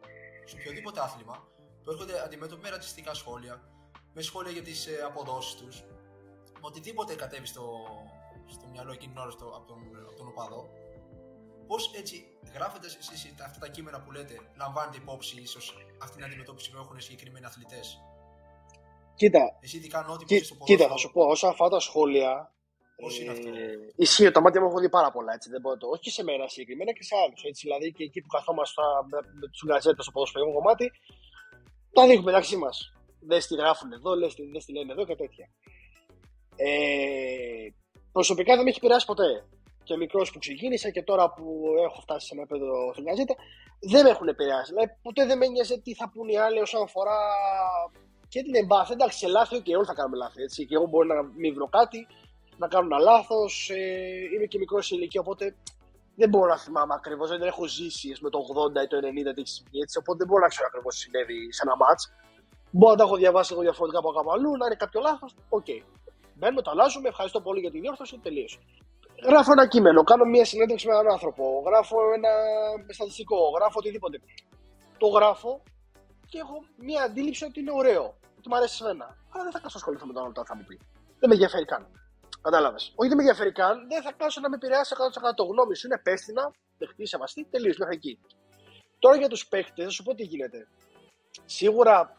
σε 0.46 0.56
οποιοδήποτε 0.56 1.00
άθλημα, 1.02 1.48
που 1.84 1.92
έρχονται 1.92 2.24
αντιμέτωποι 2.24 2.62
με 2.62 2.70
ρατσιστικά 2.70 3.14
σχόλια, 3.14 3.62
με 4.14 4.22
σχόλια 4.22 4.52
για 4.52 4.62
τις 4.62 4.88
ε, 4.88 5.02
αποδόσεις 5.06 5.56
τους, 5.56 5.84
οτιδήποτε 6.62 7.16
κατέβει 7.16 7.46
στο, 7.46 7.64
στο 8.46 8.68
μυαλό 8.68 8.92
εκείνη 8.92 9.12
την 9.14 9.22
ώρα 9.22 9.32
στο, 9.32 9.46
από, 9.46 9.68
τον, 9.68 9.80
από 10.08 10.16
τον 10.16 10.28
οπαδό, 10.28 10.70
πώς 11.68 11.94
έτσι 11.94 12.38
γράφετε 12.54 12.88
εσείς 12.88 13.34
αυτά 13.46 13.60
τα 13.60 13.68
κείμενα 13.68 14.02
που 14.02 14.12
λέτε, 14.12 14.40
λαμβάνετε 14.58 14.98
υπόψη 14.98 15.42
ίσως 15.42 15.76
αυτή 16.02 16.16
την 16.16 16.26
αντιμετώπιση 16.26 16.72
που 16.72 16.78
έχουν 16.78 17.00
συγκεκριμένοι 17.00 17.46
αθλητές; 17.46 18.00
Κοίτα, 19.16 19.58
Εσύ 19.62 19.80
τι 19.80 19.88
κάνω, 19.88 20.14
ό,τι 20.14 20.44
στο 20.44 20.56
κοίτα, 20.64 20.88
θα 20.88 20.98
σου 20.98 21.12
πω, 21.12 21.22
όσα 21.22 21.48
αυτά 21.48 21.70
τα 21.70 21.80
σχόλια 21.80 22.56
Πώς 23.02 23.20
είναι 23.20 23.32
αυτό; 23.32 23.50
Ε, 23.50 23.54
ισχύει, 23.96 24.32
το 24.32 24.42
μάτι 24.42 24.60
μου 24.60 24.68
έχω 24.68 24.80
δει 24.80 24.90
πάρα 24.90 25.12
πολλά. 25.12 25.34
Έτσι, 25.34 25.50
δεν 25.50 25.62
μπορώ 25.62 25.78
το, 25.78 25.88
όχι 25.88 26.10
σε 26.10 26.24
μένα 26.24 26.48
συγκεκριμένα 26.48 26.92
και 26.92 27.04
σε 27.04 27.16
άλλους. 27.16 27.42
Δηλαδή 27.62 27.92
και 27.92 28.04
εκεί 28.04 28.22
που 28.22 28.28
καθόμαστε 28.28 28.82
με, 29.10 29.18
με 29.40 29.48
τους 29.52 29.64
γκαζέτε 29.66 30.02
στο 30.02 30.12
ποδοσφαιρικό 30.12 30.54
κομμάτι, 30.54 30.92
τα 31.94 32.08
δείχνουμε 32.08 32.32
μεταξύ 32.32 32.58
μας. 32.58 32.94
Δεν 33.20 33.42
στη 33.42 33.56
γράφουν 33.56 33.92
εδώ, 33.92 34.12
δεν 34.18 34.62
στη 34.62 34.72
λένε 34.74 34.92
εδώ 34.92 35.06
και 35.06 35.16
τέτοια. 35.16 35.46
Ε, 36.56 37.68
προσωπικά 38.12 38.56
δεν 38.56 38.64
με 38.64 38.70
έχει 38.70 38.80
πειράσει 38.80 39.06
ποτέ. 39.06 39.30
Και 39.84 39.98
μικρός 39.98 40.32
που 40.32 40.40
ξεκίνησα 40.40 40.90
και 40.90 41.04
τώρα 41.04 41.34
που 41.34 41.44
έχω 41.88 42.02
φτάσει 42.02 42.28
σε 42.28 42.34
ένα 42.34 42.44
επίπεδο 42.44 42.94
στην 42.94 43.04
Gazzetta, 43.06 43.36
δεν 43.92 44.04
με 44.04 44.10
έχουν 44.10 44.28
επηρεάσει. 44.28 44.72
Δηλαδή, 44.74 44.92
ποτέ 45.02 45.26
δεν 45.26 45.38
με 45.38 45.48
νοιάζει 45.48 45.82
τι 45.82 45.94
θα 45.96 46.10
πούνε 46.10 46.32
οι 46.32 46.38
άλλοι 46.38 46.60
όσον 46.60 46.82
αφορά 46.84 47.18
και 48.36 48.44
την 48.44 48.56
εμπάθεια. 48.56 48.96
Εντάξει, 48.98 49.18
σε 49.18 49.28
λάθη, 49.28 49.62
και 49.62 49.76
όλοι 49.76 49.86
θα 49.86 49.94
κάνουμε 49.94 50.18
λάθη. 50.18 50.42
Έτσι. 50.42 50.66
Και 50.66 50.76
εγώ 50.76 50.86
μπορεί 50.86 51.08
να 51.08 51.22
μην 51.42 51.54
βρω 51.54 51.68
κάτι, 51.68 52.08
να 52.58 52.68
κάνω 52.68 52.86
ένα 52.92 53.00
λάθος. 53.10 53.70
Ε, 53.70 53.78
είμαι 54.34 54.46
και 54.52 54.58
μικρός 54.58 54.86
σε 54.88 54.96
ηλικία, 54.96 55.22
οπότε 55.22 55.56
δεν 56.16 56.30
μπορώ 56.30 56.48
να 56.50 56.58
θυμάμαι 56.58 56.94
ακριβώς. 57.00 57.30
Δεν 57.30 57.42
έχω 57.42 57.66
ζήσει 57.66 58.10
με 58.22 58.30
το 58.30 58.40
80 58.40 58.84
ή 58.86 58.88
το 58.88 58.98
90 58.98 59.34
τι 59.36 59.42
έχει 59.42 59.78
έτσι. 59.84 59.98
Οπότε 60.02 60.18
δεν 60.18 60.28
μπορώ 60.28 60.42
να 60.42 60.48
ξέρω 60.54 60.66
ακριβώς 60.70 60.94
τι 60.96 61.02
συνέβη 61.02 61.54
σε 61.54 61.62
ένα 61.66 61.76
ματς. 61.76 62.04
Μπορώ 62.72 62.92
να 62.92 62.98
τα 62.98 63.04
έχω 63.04 63.16
διαβάσει 63.16 63.50
εγώ 63.54 63.62
διαφορετικά 63.62 64.00
από 64.04 64.12
κάπου 64.18 64.32
αλλού, 64.32 64.52
να 64.60 64.66
είναι 64.66 64.80
κάποιο 64.84 65.00
λάθος. 65.08 65.32
OK. 65.50 65.66
Okay. 65.68 65.82
Μπαίνουμε, 66.38 66.62
το 66.62 66.72
αλλάζουμε, 66.72 67.08
ευχαριστώ 67.14 67.40
πολύ 67.42 67.60
για 67.60 67.72
τη 67.72 67.80
διόρθωση, 67.80 68.20
τελείωσε. 68.24 68.60
Γράφω 69.30 69.52
ένα 69.52 69.68
κείμενο, 69.68 70.04
κάνω 70.04 70.26
μια 70.26 70.46
συνέντευξη 70.46 70.88
με 70.88 70.94
έναν 70.94 71.08
άνθρωπο, 71.16 71.44
γράφω 71.68 71.96
ένα 72.18 72.32
στατιστικό, 72.98 73.38
γράφω 73.56 73.78
οτιδήποτε. 73.82 74.18
Το 74.98 75.08
γράφω 75.08 75.52
και 76.30 76.38
έχω 76.44 76.58
μια 76.88 77.02
αντίληψη 77.04 77.44
ότι 77.46 77.60
είναι 77.60 77.72
ωραίο, 77.82 78.06
ότι 78.46 78.54
μου 78.54 78.60
αρέσει 78.60 78.84
εμένα. 78.84 79.08
Αλλά 79.32 79.44
δεν 79.44 79.52
θα 79.52 79.60
κάτσω 79.60 79.78
ασχοληθώ 79.78 80.06
με 80.06 80.14
τον 80.14 80.24
άλλο 80.24 80.34
θα 80.46 80.56
μου 80.56 80.64
πει. 80.68 80.80
Δεν 81.20 81.30
με 81.30 81.34
ενδιαφέρει 81.34 81.66
καν. 81.66 81.84
Κατάλαβες. 82.42 82.94
Όχι 82.96 83.08
δεν 83.10 83.18
με 83.18 83.24
ενδιαφέρει 83.24 83.52
καν, 83.52 83.88
δεν 83.88 84.02
θα 84.02 84.12
κάτσω 84.12 84.42
να 84.42 84.50
με 84.50 84.56
επηρεάσει 84.56 84.96
100% 85.30 85.34
το 85.36 85.44
γνώμη 85.44 85.76
σου. 85.76 85.88
Είναι 85.88 86.00
πέστηνα, 86.04 86.54
δεχτεί, 86.78 87.06
σεβαστή, 87.06 87.48
τελείως 87.52 87.78
μέχρι 87.78 87.96
εκεί. 87.96 88.20
Τώρα 89.00 89.16
για 89.18 89.30
τους 89.30 89.48
παίχτε, 89.48 89.84
θα 89.84 89.90
σου 89.90 90.04
πω 90.04 90.16
τι 90.16 90.24
γίνεται. 90.24 90.68
Σίγουρα 91.46 92.18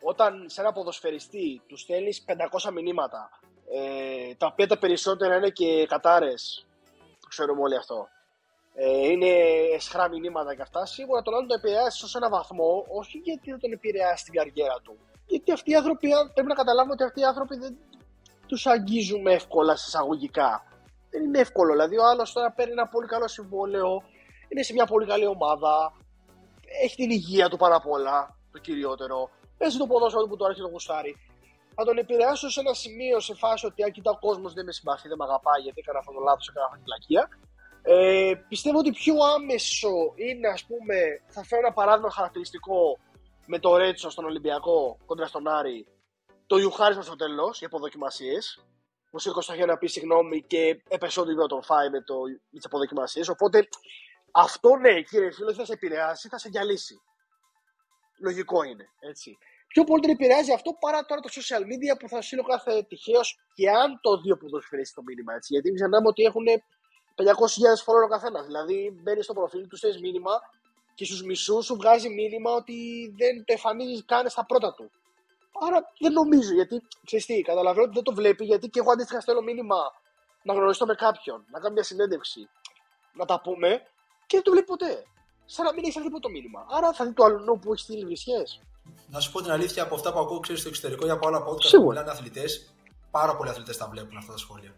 όταν 0.00 0.44
σε 0.48 0.60
ένα 0.60 0.72
ποδοσφαιριστή 0.72 1.62
τους 1.66 1.80
στέλνεις 1.80 2.24
500 2.26 2.72
μηνύματα, 2.72 3.30
ε, 3.72 4.34
τα 4.34 4.46
οποία 4.46 4.66
τα 4.66 4.78
περισσότερα 4.78 5.36
είναι 5.36 5.50
και 5.50 5.86
κατάρες, 5.86 6.66
το 7.20 7.26
ξέρουμε 7.28 7.60
όλοι 7.60 7.76
αυτό. 7.76 8.08
Ε, 8.74 9.08
είναι 9.08 9.30
εσχρά 9.74 10.08
μηνύματα 10.08 10.54
και 10.54 10.62
αυτά. 10.62 10.86
Σίγουρα 10.86 11.22
τον 11.22 11.34
άλλο 11.34 11.46
το 11.46 11.54
επηρεάσει 11.54 12.04
ω 12.04 12.08
ένα 12.16 12.28
βαθμό, 12.28 12.86
όχι 12.88 13.18
γιατί 13.18 13.50
δεν 13.50 13.60
τον 13.60 13.72
επηρεάσει 13.72 14.24
την 14.24 14.34
καριέρα 14.34 14.80
του. 14.82 14.98
Γιατί 15.26 15.52
αυτοί 15.52 15.70
οι 15.70 15.74
άνθρωποι, 15.74 16.08
πρέπει 16.34 16.48
να 16.48 16.54
καταλάβουμε 16.54 16.92
ότι 16.92 17.04
αυτοί 17.04 17.20
οι 17.20 17.24
άνθρωποι 17.24 17.56
δεν, 17.56 17.76
τους 18.46 18.66
αγγίζουμε 18.66 19.32
εύκολα 19.32 19.76
σε 19.76 19.84
εισαγωγικά. 19.86 20.64
Δεν 21.10 21.24
είναι 21.24 21.38
εύκολο. 21.38 21.72
Δηλαδή, 21.72 21.98
ο 21.98 22.04
άλλος 22.06 22.32
τώρα 22.32 22.52
παίρνει 22.52 22.72
ένα 22.72 22.86
πολύ 22.86 23.06
καλό 23.06 23.28
συμβόλαιο, 23.28 24.02
είναι 24.48 24.62
σε 24.62 24.72
μια 24.72 24.86
πολύ 24.86 25.06
καλή 25.06 25.26
ομάδα, 25.26 25.92
έχει 26.82 26.96
την 26.96 27.10
υγεία 27.10 27.48
του 27.48 27.56
πάρα 27.56 27.80
πολλά, 27.80 28.36
το 28.52 28.58
κυριότερο. 28.58 29.30
Παίζει 29.58 29.78
το 29.78 29.86
ποδόσφαιρο 29.86 30.26
που 30.26 30.36
το 30.36 30.44
άρχισε 30.44 30.62
το 30.62 30.68
γουστάρι. 30.68 31.16
Θα 31.74 31.84
τον 31.84 31.98
επηρεάσω 31.98 32.50
σε 32.50 32.60
ένα 32.60 32.74
σημείο, 32.74 33.20
σε 33.20 33.34
φάση 33.34 33.66
ότι 33.66 33.82
αν 33.82 33.90
κοιτά 33.90 34.10
ο 34.10 34.18
κόσμος 34.18 34.52
δεν 34.52 34.64
με 34.64 34.72
συμπαθεί, 34.72 35.08
δεν 35.08 35.16
με 35.16 35.24
αγαπάει 35.24 35.60
γιατί 35.60 35.80
έκανα 35.82 35.98
αυτό 35.98 36.12
το 36.12 36.20
λάθος, 36.20 36.48
έκανα 36.48 36.66
αυτή 36.66 36.78
τη 36.84 36.88
λακία. 36.88 37.28
Ε, 37.82 38.34
πιστεύω 38.48 38.78
ότι 38.78 38.90
πιο 38.90 39.14
άμεσο 39.34 39.96
είναι, 40.14 40.48
ας 40.48 40.64
πούμε, 40.64 40.96
θα 41.26 41.42
φέρω 41.44 41.60
ένα 41.64 41.72
παράδειγμα 41.72 42.10
χαρακτηριστικό 42.10 42.98
με 43.46 43.58
το 43.58 43.76
Ρέτσο 43.76 44.10
στον 44.10 44.24
Ολυμπιακό 44.24 44.98
κοντρα 45.06 45.26
στον 45.26 45.48
Άρη 45.48 45.86
το 46.46 46.56
Ιουχάρισμα 46.56 47.02
στο 47.02 47.16
τέλος 47.16 47.58
για 47.58 47.66
αποδοκιμασίες. 47.66 48.66
Μου 49.10 49.18
σήκω 49.18 49.40
στο 49.40 49.54
χέρι 49.54 49.66
να 49.66 49.76
πει 49.76 49.86
συγγνώμη 49.86 50.42
και 50.42 50.82
έπεσε 50.88 51.20
ό,τι 51.20 51.34
τον 51.48 51.62
φάει 51.62 51.90
με, 51.90 52.02
το, 52.02 52.14
με 52.50 52.56
τις 52.58 52.64
αποδοκιμασίες. 52.64 53.28
Οπότε 53.28 53.68
αυτό 54.32 54.76
ναι, 54.76 55.02
κύριε 55.02 55.30
φίλο, 55.30 55.52
θα 55.52 55.64
σε 55.64 55.72
επηρεάσει, 55.72 56.28
θα 56.28 56.38
σε 56.38 56.48
γυαλίσει. 56.48 57.00
Λογικό 58.20 58.62
είναι. 58.62 58.88
Έτσι. 59.00 59.38
Πιο 59.66 59.84
πολύ 59.84 60.02
τον 60.02 60.10
επηρεάζει 60.10 60.52
αυτό 60.52 60.72
παρά 60.80 61.04
τώρα 61.04 61.20
το 61.20 61.28
social 61.32 61.62
media 61.62 61.98
που 61.98 62.08
θα 62.08 62.22
στείλω 62.22 62.42
κάθε 62.42 62.82
τυχαίο 62.82 63.20
και 63.54 63.70
αν 63.70 64.00
το 64.00 64.20
δύο 64.20 64.36
που 64.36 64.48
δώσει 64.48 64.94
το 64.94 65.02
μήνυμα. 65.02 65.34
Έτσι. 65.34 65.52
Γιατί 65.52 65.66
μην 65.68 65.76
ξεχνάμε 65.76 66.08
ότι 66.08 66.22
έχουν 66.22 66.46
500.000 67.16 67.24
follower 67.86 68.04
ο 68.04 68.08
καθένας. 68.08 68.46
Δηλαδή 68.46 69.00
μπαίνει 69.02 69.22
στο 69.22 69.32
προφίλ 69.32 69.66
του, 69.68 69.76
στέλνεις 69.76 70.00
μήνυμα 70.00 70.40
και 70.96 71.04
στους 71.04 71.22
μισούς 71.22 71.64
σου 71.64 71.76
βγάζει 71.76 72.08
μήνυμα 72.08 72.50
ότι 72.60 72.74
δεν 73.20 73.32
το 73.44 73.52
εμφανίζει 73.56 74.02
καν 74.04 74.28
στα 74.28 74.44
πρώτα 74.46 74.74
του. 74.74 74.90
Άρα 75.66 75.78
δεν 75.98 76.12
νομίζω 76.12 76.52
γιατί 76.52 76.82
ξέρεις 77.06 77.26
τι, 77.26 77.40
καταλαβαίνω 77.50 77.84
ότι 77.84 77.94
δεν 77.94 78.02
το 78.02 78.14
βλέπει 78.14 78.44
γιατί 78.44 78.68
και 78.68 78.78
εγώ 78.78 78.90
αντίστοιχα 78.90 79.20
στέλνω 79.20 79.40
μήνυμα 79.40 79.76
να 80.42 80.52
γνωριστώ 80.54 80.86
με 80.86 80.94
κάποιον, 80.94 81.44
να 81.52 81.60
κάνω 81.60 81.72
μια 81.74 81.82
συνέντευξη, 81.82 82.48
να 83.12 83.24
τα 83.24 83.40
πούμε 83.40 83.68
και 84.26 84.36
δεν 84.36 84.42
το 84.42 84.50
βλέπει 84.50 84.66
ποτέ. 84.66 85.04
Σαν 85.44 85.64
να 85.64 85.72
μην 85.72 85.84
έχει 85.84 86.00
τίποτα 86.00 86.20
το 86.20 86.28
μήνυμα. 86.28 86.66
Άρα 86.70 86.92
θα 86.92 87.04
δει 87.06 87.12
το 87.12 87.24
αλλού 87.24 87.58
που 87.58 87.72
έχει 87.72 87.82
στείλει 87.82 88.04
βρισιέ. 88.04 88.42
Να 89.10 89.20
σου 89.20 89.32
πω 89.32 89.42
την 89.42 89.50
αλήθεια 89.50 89.82
από 89.82 89.94
αυτά 89.94 90.12
που 90.12 90.18
ακούω 90.18 90.40
ξέρεις, 90.40 90.60
στο 90.60 90.68
εξωτερικό 90.70 91.06
ή 91.06 91.10
από 91.10 91.26
άλλα 91.28 91.38
podcast 91.46 91.62
Σίγουρα. 91.64 91.86
που 91.86 91.88
μιλάνε 91.92 92.10
αθλητές, 92.10 92.74
πάρα 93.10 93.36
πολλοί 93.36 93.50
αθλητές 93.50 93.76
τα 93.76 93.88
βλέπουν 93.88 94.16
αυτά 94.16 94.32
τα 94.32 94.38
σχόλια. 94.38 94.74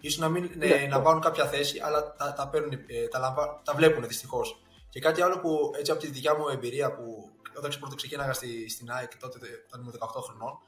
Ίσως 0.00 0.18
να 0.18 0.28
μην 0.28 0.50
ναι, 0.56 0.66
Ναι, 0.66 0.86
να 0.90 0.96
ναι. 0.98 1.04
πάρουν 1.04 1.20
κάποια 1.20 1.46
θέση, 1.46 1.80
αλλά 1.80 2.14
τα, 2.14 2.32
τα, 2.32 2.48
παίρνουν, 2.48 2.72
ε, 2.86 3.06
τα, 3.08 3.18
λαμβα- 3.18 3.60
τα 3.64 3.74
βλέπουν 3.74 4.06
δυστυχώς. 4.06 4.60
Και 4.90 5.00
κάτι 5.00 5.22
άλλο 5.22 5.38
που 5.40 5.70
έτσι 5.78 5.90
από 5.90 6.00
τη 6.00 6.06
δικιά 6.10 6.34
μου 6.36 6.48
εμπειρία 6.48 6.94
που 6.94 7.30
όταν 7.56 7.70
πρώτο 7.80 7.94
ξεκίναγα 7.94 8.32
στη, 8.32 8.70
στην 8.70 8.90
ΑΕΚ 8.90 9.16
τότε 9.18 9.38
όταν 9.66 9.80
ήμουν 9.80 9.94
18 9.98 10.06
χρονών, 10.22 10.58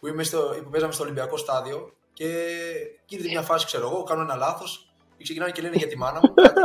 που, 0.00 0.06
είμαι 0.06 0.22
στο, 0.22 0.56
που 0.64 0.70
παίζαμε 0.70 0.92
στο 0.92 1.02
Ολυμπιακό 1.02 1.36
στάδιο 1.36 1.92
και 2.12 2.26
γίνεται 3.06 3.28
μια 3.28 3.42
φάση, 3.42 3.66
ξέρω 3.66 3.88
εγώ, 3.88 4.02
κάνω 4.02 4.22
ένα 4.22 4.34
λάθος 4.34 4.92
και 5.16 5.22
ξεκινάνε 5.22 5.50
και 5.52 5.62
λένε 5.62 5.76
για 5.76 5.86
τη 5.86 5.96
μάνα 5.98 6.20
μου. 6.22 6.34
κάτι. 6.34 6.60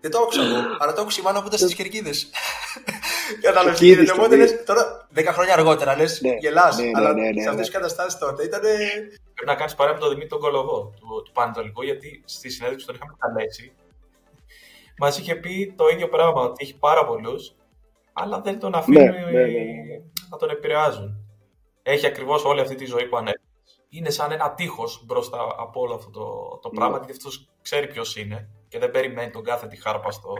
Δεν 0.00 0.10
το 0.10 0.18
άκουσα 0.18 0.42
εγώ, 0.42 0.58
αλλά 0.78 0.92
το 0.92 1.00
άκουσε 1.00 1.20
η 1.20 1.24
μάνα 1.24 1.40
που 1.40 1.46
ήταν 1.46 1.58
στις 1.58 1.74
κερκίδες. 1.74 2.30
Κατάλαβε 3.40 3.70
τι 3.70 3.76
Εκεί 3.76 3.84
γίνεται. 3.84 4.02
είναι 4.02 4.12
Οπότε 4.12 4.34
στιγμή. 4.34 4.52
λες, 4.52 4.64
τώρα 4.64 5.08
10 5.14 5.24
χρόνια 5.32 5.52
αργότερα 5.54 5.96
λες, 5.96 6.20
Ναι, 6.20 6.34
γελάς. 6.40 6.76
ναι, 6.76 6.84
ναι, 6.84 6.90
αλλά 6.94 7.12
ναι, 7.12 7.20
ναι, 7.20 7.42
σε 7.42 7.48
αυτές 7.48 7.54
ναι. 7.54 7.60
τις 7.60 7.70
καταστάσεις 7.70 8.18
τότε 8.18 8.44
ήταν. 8.44 8.60
Πρέπει 8.60 9.46
να 9.46 9.54
κάνεις 9.54 9.74
παρέα 9.74 9.94
με 9.94 9.98
τον 10.00 10.08
Δημήτρη 10.08 10.28
τον 10.28 10.40
Κολογό 10.40 10.94
του, 11.00 11.22
του 11.24 11.32
Πανετολικού, 11.32 11.82
γιατί 11.82 12.22
στη 12.24 12.50
συνέντευξη 12.50 12.86
τον 12.86 12.94
είχαμε 12.94 13.12
καλέσει. 13.18 13.72
Μας 15.04 15.18
είχε 15.18 15.34
πει 15.34 15.74
το 15.76 15.88
ίδιο 15.88 16.08
πράγμα, 16.08 16.42
ότι 16.42 16.64
έχει 16.64 16.78
πάρα 16.78 17.06
πολλούς, 17.06 17.54
αλλά 18.12 18.40
δεν 18.40 18.58
τον 18.58 18.74
αφήνει 18.74 18.98
Ναι, 18.98 19.10
ναι, 19.10 19.30
ναι, 19.30 19.46
ναι. 19.46 19.98
να 20.30 20.36
τον 20.36 20.50
επηρεάζουν. 20.50 21.26
Έχει 21.82 22.06
ακριβώς 22.06 22.44
όλη 22.44 22.60
αυτή 22.60 22.74
τη 22.74 22.84
ζωή 22.84 23.08
που 23.08 23.16
ανέφερε. 23.16 23.42
Είναι 23.88 24.10
σαν 24.10 24.32
ένα 24.32 24.54
τείχος 24.54 25.04
μπροστά 25.06 25.54
από 25.58 25.80
όλο 25.80 25.94
αυτό 25.94 26.10
το, 26.10 26.58
το 26.62 26.68
Ναι. 26.68 26.78
πράγμα, 26.78 26.96
γιατί 26.96 27.12
αυτός 27.12 27.48
ξέρει 27.62 27.86
ποιος 27.86 28.16
είναι 28.16 28.48
και 28.68 28.78
δεν 28.78 28.90
περιμένει 28.90 29.30
τον 29.30 29.44
κάθε 29.44 29.66
τη 29.66 29.76
χάρπαστο 29.76 30.32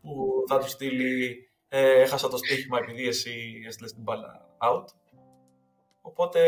που 0.00 0.44
θα 0.48 0.58
του 0.58 0.68
στείλει. 0.68 1.50
Ε, 1.68 2.00
έχασα 2.00 2.28
το 2.28 2.36
στοίχημα 2.36 2.78
επειδή 2.78 3.06
εσύ 3.08 3.62
έστειλες 3.66 3.92
την 3.92 4.02
μπάλα 4.02 4.56
out. 4.58 4.84
Οπότε 6.00 6.40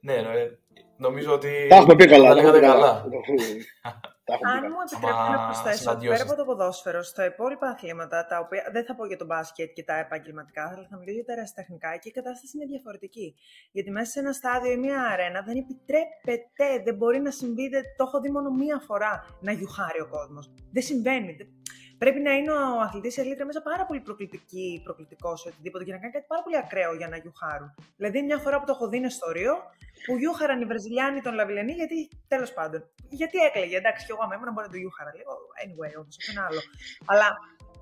ναι, 0.00 0.14
ε, 0.14 0.58
νομίζω 0.96 1.32
ότι. 1.32 1.66
Τα 1.68 1.76
έχουμε 1.76 1.96
πει 1.96 2.06
καλά. 2.06 2.28
Τα 2.28 2.34
τα 2.34 2.40
έχουμε 2.40 2.60
λέγατε 2.60 2.60
πει 2.60 2.66
καλά. 2.66 3.04
Τα 4.30 4.34
έχουμε 4.36 4.50
πει 4.50 4.56
Αν 4.56 4.62
καλά. 4.62 4.74
μου 4.74 4.80
επιτρέπετε 4.86 5.30
να 5.30 5.34
Άμα 5.34 5.46
προσθέσω, 5.48 5.82
συναντιώσεις. 5.82 6.10
πέρα 6.12 6.22
από 6.28 6.34
το 6.40 6.44
ποδόσφαιρο, 6.48 7.00
στα 7.12 7.24
υπόλοιπα 7.32 7.66
αθλήματα, 7.74 8.18
τα 8.30 8.36
οποία 8.44 8.62
δεν 8.74 8.84
θα 8.88 8.92
πω 8.98 9.02
για 9.10 9.18
το 9.22 9.26
μπάσκετ 9.30 9.70
και 9.76 9.84
τα 9.90 9.96
επαγγελματικά, 10.04 10.62
αλλά 10.72 10.86
θα 10.90 10.96
μιλήσω 10.98 11.16
για 11.20 11.26
τα 11.28 11.32
ερασιτεχνικά 11.36 11.90
και 12.00 12.08
η 12.12 12.14
κατάσταση 12.18 12.52
είναι 12.56 12.66
διαφορετική. 12.72 13.26
Γιατί 13.74 13.90
μέσα 13.96 14.10
σε 14.10 14.18
ένα 14.24 14.32
στάδιο 14.40 14.70
ή 14.72 14.78
μια 14.86 14.98
αρένα 15.12 15.38
δεν 15.48 15.56
επιτρέπεται, 15.64 16.66
δεν 16.86 16.94
μπορεί 16.98 17.18
να 17.20 17.30
συμβεί, 17.30 17.68
δεν, 17.68 17.82
το 17.96 18.04
έχω 18.06 18.20
δει 18.20 18.30
μόνο 18.36 18.48
μία 18.62 18.78
φορά 18.88 19.12
να 19.40 19.52
γιουχάρει 19.52 20.00
ο 20.00 20.08
κόσμος. 20.16 20.44
Δεν 20.74 20.82
συμβαίνει. 20.82 21.32
Δεν- 22.00 22.08
Πρέπει 22.12 22.20
να 22.28 22.32
είναι 22.38 22.52
ο 22.52 22.80
αθλητής 22.86 23.12
ή 23.16 23.18
η 23.18 23.22
αθλήτρια 23.22 23.46
μέσα 23.46 23.62
πάρα 23.70 23.84
πολύ 23.86 24.00
προκλητική, 24.00 24.80
προκλητικός 24.84 25.44
ή 25.44 25.48
οτιδήποτε 25.48 25.84
και 25.84 25.92
να 25.92 25.98
κάνει 25.98 26.12
κάτι 26.12 26.24
πάρα 26.28 26.42
πολύ 26.42 26.56
ακραίο 26.56 26.92
για 27.00 27.08
να 27.08 27.16
γιουχάρουν. 27.16 27.68
Δηλαδή, 27.96 28.22
μια 28.22 28.38
φορά 28.38 28.56
που 28.60 28.66
το 28.66 28.72
έχω 28.76 28.88
δει 28.88 28.96
είναι 28.96 29.08
στο 29.18 29.30
Ρίο, 29.36 29.54
που 30.06 30.16
γιούχαραν 30.16 30.60
οι 30.60 30.64
Βραζιλιάνοι 30.64 31.20
τον 31.20 31.34
Λαβιλενή, 31.34 31.72
γιατί 31.72 32.08
τέλος 32.28 32.52
πάντων. 32.52 32.80
Γιατί 33.08 33.38
έκλαιγε, 33.38 33.76
εντάξει, 33.76 34.06
και 34.06 34.12
εγώ 34.14 34.22
άμα 34.24 34.34
ήμουν 34.34 34.52
μπορεί 34.52 34.66
να 34.66 34.72
το 34.72 34.78
γιούχαρα 34.78 35.12
λίγο. 35.18 35.32
Anyway, 35.64 35.92
όμως, 36.00 36.16
αυτό 36.20 36.30
είναι 36.32 36.42
άλλο. 36.48 36.60
Αλλά 37.12 37.28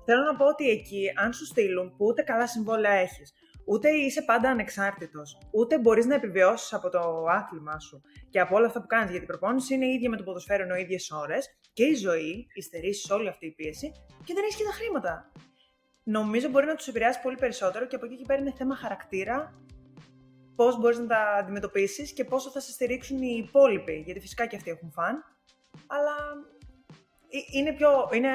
θέλω 0.05 0.21
να 0.29 0.35
πω 0.35 0.45
ότι 0.45 0.69
εκεί, 0.69 1.03
αν 1.23 1.33
σου 1.33 1.45
στείλουν 1.45 1.87
που 1.95 2.05
ούτε 2.05 2.21
καλά 2.21 2.47
συμβόλαια 2.47 2.91
έχεις, 3.05 3.33
ούτε 3.69 3.89
είσαι 3.89 4.21
πάντα 4.21 4.49
ανεξάρτητος, 4.49 5.37
ούτε 5.51 5.79
μπορείς 5.79 6.05
να 6.05 6.15
επιβιώσεις 6.15 6.73
από 6.73 6.89
το 6.89 7.25
άθλημά 7.29 7.79
σου 7.79 8.01
και 8.29 8.39
από 8.39 8.55
όλα 8.55 8.67
αυτά 8.67 8.81
που 8.81 8.87
κάνεις, 8.87 9.09
γιατί 9.09 9.23
η 9.23 9.27
προπόνηση 9.27 9.73
είναι 9.73 9.85
η 9.85 9.93
ίδια 9.93 10.09
με 10.09 10.17
το 10.17 10.23
ποδοσφαίρο 10.23 10.63
ενώ 10.63 10.75
ίδιες 10.75 11.11
ώρες 11.11 11.59
και 11.73 11.83
η 11.83 11.95
ζωή, 11.95 12.47
υστερήσει 12.53 13.13
όλη 13.13 13.27
αυτή 13.27 13.45
η 13.45 13.51
πίεση 13.51 13.91
και 14.23 14.33
δεν 14.33 14.43
έχεις 14.43 14.55
και 14.55 14.63
τα 14.63 14.71
χρήματα. 14.71 15.31
Νομίζω 16.03 16.49
μπορεί 16.49 16.65
να 16.65 16.75
τους 16.75 16.87
επηρεάσει 16.87 17.21
πολύ 17.21 17.35
περισσότερο 17.35 17.85
και 17.85 17.95
από 17.95 18.05
εκεί 18.05 18.15
και 18.15 18.23
πέρα 18.27 18.41
είναι 18.41 18.53
θέμα 18.57 18.75
χαρακτήρα 18.75 19.53
πώς 20.55 20.79
μπορείς 20.79 20.97
να 20.99 21.07
τα 21.07 21.35
αντιμετωπίσεις 21.39 22.13
και 22.13 22.23
πόσο 22.23 22.49
θα 22.49 22.59
σε 22.59 22.71
στηρίξουν 22.71 23.21
οι 23.21 23.43
υπόλοιποι. 23.47 24.01
Γιατί 24.05 24.19
φυσικά 24.19 24.45
και 24.45 24.55
αυτοί 24.55 24.69
έχουν 24.69 24.91
φαν, 24.91 25.23
αλλά 25.87 26.15
ε- 27.29 27.57
είναι 27.59 27.73
πιο, 27.73 28.09
είναι 28.13 28.29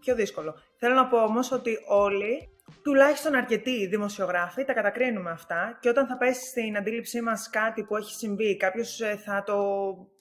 πιο 0.00 0.14
δύσκολο. 0.14 0.54
Θέλω 0.76 0.94
να 0.94 1.06
πω 1.06 1.22
όμως 1.22 1.52
ότι 1.52 1.78
όλοι, 1.88 2.55
τουλάχιστον 2.82 3.34
αρκετοί 3.34 3.86
δημοσιογράφοι, 3.86 4.64
τα 4.64 4.72
κατακρίνουμε 4.72 5.30
αυτά 5.30 5.78
και 5.80 5.88
όταν 5.88 6.06
θα 6.06 6.16
πέσει 6.16 6.46
στην 6.46 6.76
αντίληψή 6.76 7.20
μας 7.20 7.50
κάτι 7.50 7.82
που 7.84 7.96
έχει 7.96 8.14
συμβεί, 8.14 8.56
κάποιος 8.56 9.00
θα 9.24 9.42
το 9.42 9.56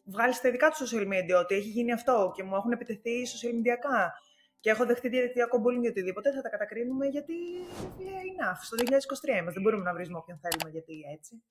βγάλει 0.06 0.34
στα 0.34 0.48
ειδικά 0.48 0.70
του 0.70 0.88
social 0.88 1.08
media 1.08 1.40
ότι 1.40 1.56
έχει 1.56 1.70
γίνει 1.70 1.92
αυτό 1.94 2.32
και 2.36 2.44
μου 2.44 2.56
έχουν 2.56 2.72
επιτεθεί 2.72 3.12
social 3.34 3.54
media 3.54 3.76
και 4.66 4.72
έχω 4.72 4.86
δεχτεί 4.86 5.10
διαδικτυακό 5.10 5.58
bullying 5.64 5.84
ή 5.84 5.88
οτιδήποτε, 5.88 6.32
θα 6.32 6.42
τα 6.42 6.50
κατακρίνουμε 6.50 7.06
γιατί 7.06 7.34
είναι 8.00 8.16
enough. 8.32 8.60
Στο 8.62 8.76
2023 8.78 8.82
είμαστε. 9.40 9.52
Δεν 9.54 9.62
μπορούμε 9.62 9.84
να 9.84 9.94
βρίζουμε 9.94 10.18
όποιον 10.18 10.40
θέλουμε 10.44 10.70
γιατί 10.70 10.94
έτσι. 11.16 11.44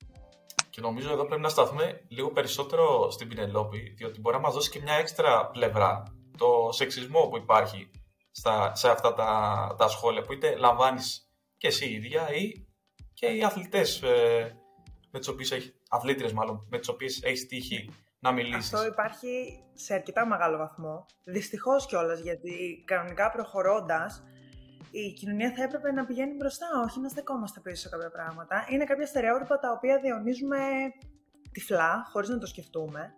Και 0.71 0.81
νομίζω 0.81 1.13
εδώ 1.13 1.25
πρέπει 1.27 1.43
να 1.43 1.49
σταθούμε 1.49 2.05
λίγο 2.09 2.31
περισσότερο 2.31 3.11
στην 3.11 3.29
Πινελόπη, 3.29 3.95
διότι 3.97 4.21
μπορεί 4.21 4.37
να 4.37 4.43
μας 4.43 4.55
δώσει 4.55 4.71
και 4.71 4.81
μια 4.81 4.95
έξτρα 4.95 5.47
πλευρά. 5.47 6.03
Το 6.39 6.69
σεξισμό 6.73 7.21
που 7.29 7.37
υπάρχει 7.37 7.91
στα, 8.35 8.75
σε 8.75 8.89
αυτά 8.91 9.15
τα, 9.15 9.31
τα 9.79 9.89
σχόλια, 9.89 10.23
που 10.23 10.33
είτε 10.33 10.57
λαμβάνεις 10.57 11.31
και 11.57 11.67
εσύ 11.67 11.85
ίδια 11.91 12.35
ή 12.35 12.67
και 13.13 13.27
οι 13.27 13.45
αθλητές, 13.45 14.03
ε, 14.03 14.57
με 15.11 15.19
τις 15.19 15.29
οποίες 15.29 15.51
έχεις, 15.51 15.75
αθλήτρες 15.89 16.33
μάλλον, 16.33 16.67
με 16.71 16.79
τις 16.79 16.89
οποίες 16.89 17.23
έχεις 17.23 17.47
τύχει 17.47 17.91
να 18.19 18.33
μιλήσεις. 18.33 18.75
Αυτό 18.75 18.87
υπάρχει 18.87 19.63
σε 19.75 19.95
αρκετά 19.95 20.27
μεγάλο 20.27 20.57
βαθμό. 20.57 21.07
Δυστυχώς 21.25 21.87
κιόλας, 21.87 22.21
γιατί 22.21 22.85
κανονικά 22.87 23.31
προχωρώντας, 23.31 24.23
η 24.91 25.13
κοινωνία 25.13 25.53
θα 25.57 25.63
έπρεπε 25.63 25.93
να 25.93 26.07
πηγαίνει 26.07 26.35
μπροστά, 26.35 26.67
όχι 26.85 27.01
να 27.01 27.09
στεκόμαστε 27.09 27.61
πίσω 27.61 27.77
σε 27.77 27.89
κάποια 27.89 28.11
πράγματα. 28.11 28.67
Είναι 28.71 28.85
κάποια 28.85 29.07
στερεότυπα 29.07 29.59
τα 29.59 29.73
οποία 29.73 29.99
διονύζουμε 30.01 30.59
τυφλά, 31.53 32.09
χωρίς 32.13 32.29
να 32.29 32.39
το 32.39 32.47
σκεφτούμε. 32.47 33.15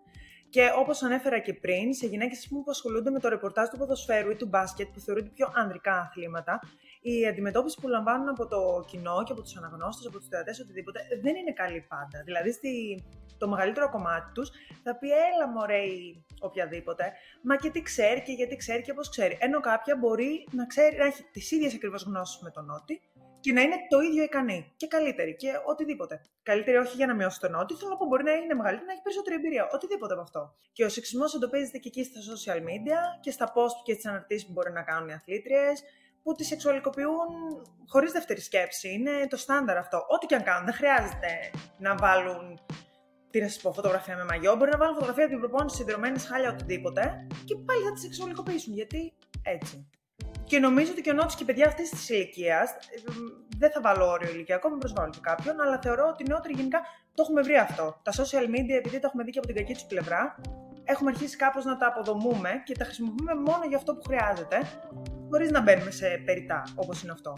Και 0.56 0.72
όπως 0.76 1.02
ανέφερα 1.02 1.38
και 1.38 1.54
πριν, 1.54 1.94
σε 1.94 2.06
γυναίκες 2.06 2.48
που 2.48 2.64
ασχολούνται 2.68 3.10
με 3.10 3.20
το 3.20 3.28
ρεπορτάζ 3.28 3.68
του 3.68 3.78
ποδοσφαίρου 3.78 4.30
ή 4.30 4.36
του 4.36 4.46
μπάσκετ, 4.46 4.88
που 4.92 5.00
θεωρούνται 5.00 5.28
πιο 5.28 5.52
ανδρικά 5.54 5.98
αθλήματα, 5.98 6.60
η 7.00 7.26
αντιμετώπιση 7.26 7.76
που 7.80 7.88
λαμβάνουν 7.88 8.28
από 8.28 8.46
το 8.46 8.84
κοινό 8.86 9.22
και 9.24 9.32
από 9.32 9.42
τους 9.42 9.56
αναγνώστες, 9.56 10.06
από 10.06 10.18
τους 10.18 10.28
θεατές, 10.28 10.60
οτιδήποτε, 10.60 11.00
δεν 11.22 11.36
είναι 11.36 11.52
καλή 11.52 11.80
πάντα. 11.88 12.22
Δηλαδή, 12.24 12.52
στη, 12.52 13.04
το 13.38 13.48
μεγαλύτερο 13.48 13.90
κομμάτι 13.90 14.32
τους 14.32 14.50
θα 14.82 14.96
πει 14.96 15.08
έλα 15.10 15.48
μωρέ 15.48 15.78
η 15.78 16.24
οποιαδήποτε, 16.40 17.12
μα 17.42 17.56
και 17.56 17.70
τι 17.70 17.82
ξέρει 17.82 18.22
και 18.22 18.32
γιατί 18.32 18.56
ξέρει 18.56 18.82
και 18.82 18.92
πώς 18.92 19.08
ξέρει. 19.08 19.36
Ενώ 19.40 19.60
κάποια 19.60 19.96
μπορεί 19.96 20.48
να, 20.52 20.66
ξέρει, 20.66 20.96
να 20.96 21.04
έχει 21.04 21.22
τις 21.32 21.50
ίδιες 21.50 21.74
ακριβώς 21.74 22.02
γνώσεις 22.02 22.42
με 22.42 22.50
τον 22.50 22.64
Νότι 22.64 23.00
και 23.46 23.52
να 23.52 23.60
είναι 23.60 23.76
το 23.88 23.98
ίδιο 24.00 24.22
ικανή 24.22 24.72
και 24.76 24.86
καλύτερη 24.86 25.36
και 25.36 25.50
οτιδήποτε. 25.64 26.14
Καλύτερη 26.42 26.76
όχι 26.76 26.96
για 26.96 27.06
να 27.06 27.14
μειώσει 27.14 27.40
τον 27.40 27.50
Νότι, 27.50 27.74
θέλω 27.74 27.90
να 27.90 27.96
πω 27.96 28.06
μπορεί 28.06 28.22
να 28.22 28.32
είναι 28.32 28.54
μεγαλύτερη, 28.54 28.86
να 28.86 28.92
έχει 28.92 29.02
περισσότερη 29.02 29.36
εμπειρία, 29.36 29.68
οτιδήποτε 29.72 30.12
από 30.12 30.22
αυτό. 30.22 30.54
Και 30.72 30.84
ο 30.84 30.88
σεξισμός 30.88 31.34
εντοπίζεται 31.34 31.78
και 31.78 31.88
εκεί 31.88 32.04
στα 32.04 32.20
social 32.30 32.60
media 32.68 33.00
και 33.20 33.30
στα 33.30 33.46
post 33.54 33.76
και 33.84 33.92
στις 33.92 34.06
αναρτήσεις 34.06 34.46
που 34.46 34.52
μπορεί 34.52 34.72
να 34.72 34.82
κάνουν 34.82 35.08
οι 35.08 35.12
αθλήτριες, 35.12 35.82
που 36.22 36.34
τη 36.34 36.44
σεξουαλικοποιούν 36.44 37.28
χωρίς 37.86 38.12
δεύτερη 38.12 38.40
σκέψη. 38.40 38.88
Είναι 38.92 39.26
το 39.28 39.36
στάνταρ 39.36 39.76
αυτό. 39.76 40.06
Ό,τι 40.08 40.26
και 40.26 40.34
αν 40.34 40.42
κάνουν, 40.42 40.64
δεν 40.64 40.74
χρειάζεται 40.74 41.30
να 41.78 41.94
βάλουν 41.94 42.60
τι 43.30 43.40
να 43.40 43.48
σας 43.48 43.60
πω, 43.62 43.72
φωτογραφία 43.72 44.16
με 44.16 44.24
μαγιό. 44.24 44.56
Μπορεί 44.56 44.70
να 44.70 44.78
βάλουν 44.78 44.94
φωτογραφία 44.94 45.24
από 45.24 45.32
την 45.32 45.42
προπόνηση 45.42 45.76
συνδρομένη 45.76 46.18
χάλια 46.18 46.50
οτιδήποτε 46.50 47.26
και 47.44 47.54
πάλι 47.66 47.82
θα 47.86 47.92
τη 47.92 48.00
σεξουαλικοποιήσουν. 48.00 48.72
Γιατί 48.72 49.12
έτσι. 49.42 49.90
Και 50.46 50.58
νομίζω 50.58 50.90
ότι 50.92 51.00
και 51.00 51.10
ο 51.10 51.12
Νότη 51.12 51.34
και 51.34 51.42
οι 51.42 51.46
παιδιά 51.46 51.66
αυτής 51.66 51.90
της 51.90 52.08
ηλικίας, 52.08 52.70
δεν 53.58 53.70
θα 53.70 53.80
βάλω 53.80 54.06
όριο 54.06 54.30
ηλικιακό, 54.30 54.68
μην 54.70 54.78
προσβάλλω 54.78 55.10
και 55.10 55.18
κάποιον, 55.22 55.60
αλλά 55.60 55.78
θεωρώ 55.82 56.08
ότι 56.12 56.22
οι 56.22 56.26
νεότεροι 56.28 56.54
γενικά 56.54 56.80
το 57.14 57.22
έχουμε 57.22 57.42
βρει 57.42 57.56
αυτό. 57.56 58.00
Τα 58.02 58.12
social 58.12 58.46
media, 58.54 58.76
επειδή 58.78 58.98
τα 58.98 59.06
έχουμε 59.06 59.22
δει 59.24 59.30
και 59.30 59.38
από 59.38 59.46
την 59.46 59.56
κακή 59.56 59.72
τους 59.72 59.84
πλευρά, 59.84 60.40
έχουμε 60.84 61.10
αρχίσει 61.10 61.36
κάπως 61.36 61.64
να 61.64 61.76
τα 61.76 61.86
αποδομούμε 61.86 62.50
και 62.64 62.74
τα 62.74 62.84
χρησιμοποιούμε 62.84 63.34
μόνο 63.34 63.64
για 63.68 63.76
αυτό 63.76 63.94
που 63.94 64.02
χρειάζεται, 64.06 64.56
χωρίς 65.30 65.50
να 65.50 65.62
μπαίνουμε 65.62 65.90
σε 65.90 66.22
περιτά 66.24 66.62
όπως 66.74 67.02
είναι 67.02 67.12
αυτό. 67.12 67.32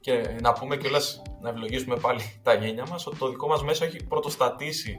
Και 0.00 0.36
να 0.40 0.52
πούμε 0.52 0.76
κιόλα, 0.76 1.00
να 1.40 1.48
ευλογήσουμε 1.48 1.96
πάλι 1.96 2.20
τα 2.42 2.54
γένια 2.54 2.86
μας, 2.90 3.06
ότι 3.06 3.16
το 3.16 3.28
δικό 3.28 3.46
μας 3.46 3.62
μέσο 3.62 3.84
έχει 3.84 4.04
πρωτοστατήσει 4.04 4.96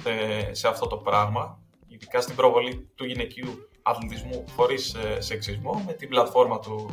σε, 0.00 0.54
σε 0.54 0.68
αυτό 0.68 0.86
το 0.86 0.96
πράγμα, 0.96 1.62
ειδικά 1.86 2.20
στην 2.20 2.34
προβολή 2.34 2.90
του 2.94 3.04
γυναικείου 3.04 3.67
αθλητισμού 3.88 4.44
χωρίς 4.56 4.94
ε, 4.94 5.20
σεξισμό, 5.20 5.82
με 5.86 5.92
την 5.92 6.08
πλατφόρμα 6.08 6.58
του, 6.58 6.90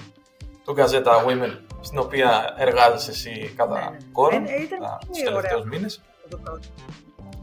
του 0.63 0.75
Gazeta 0.77 1.25
Women, 1.25 1.59
στην 1.81 1.99
οποία 1.99 2.53
εργάζεσαι 2.57 3.11
εσύ 3.11 3.53
κατά 3.55 3.79
Ναι, 3.79 3.89
ναι. 3.89 3.97
κόρον 4.11 4.45
Ε, 4.45 4.61
ήταν 4.61 4.79
τα- 4.79 4.97
πολύ 4.99 5.11
τους 5.11 5.23
τελευταίους 5.23 5.61
ωραίο. 5.61 5.65
μήνες 5.73 6.01
Αυτό 6.15 6.27
το 6.29 6.37
πρώτο. 6.43 6.67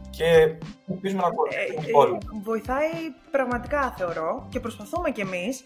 και 0.09 0.55
ελπίζουμε 0.91 1.21
να 1.21 1.27
Ε, 1.27 1.29
ακολουθήσουμε 1.31 1.75
ε, 1.77 1.83
την 1.83 1.91
πόλη. 1.91 2.17
βοηθάει 2.43 2.89
πραγματικά 3.31 3.93
θεωρώ 3.97 4.47
και 4.51 4.59
προσπαθούμε 4.59 5.11
κι 5.11 5.21
εμείς 5.21 5.63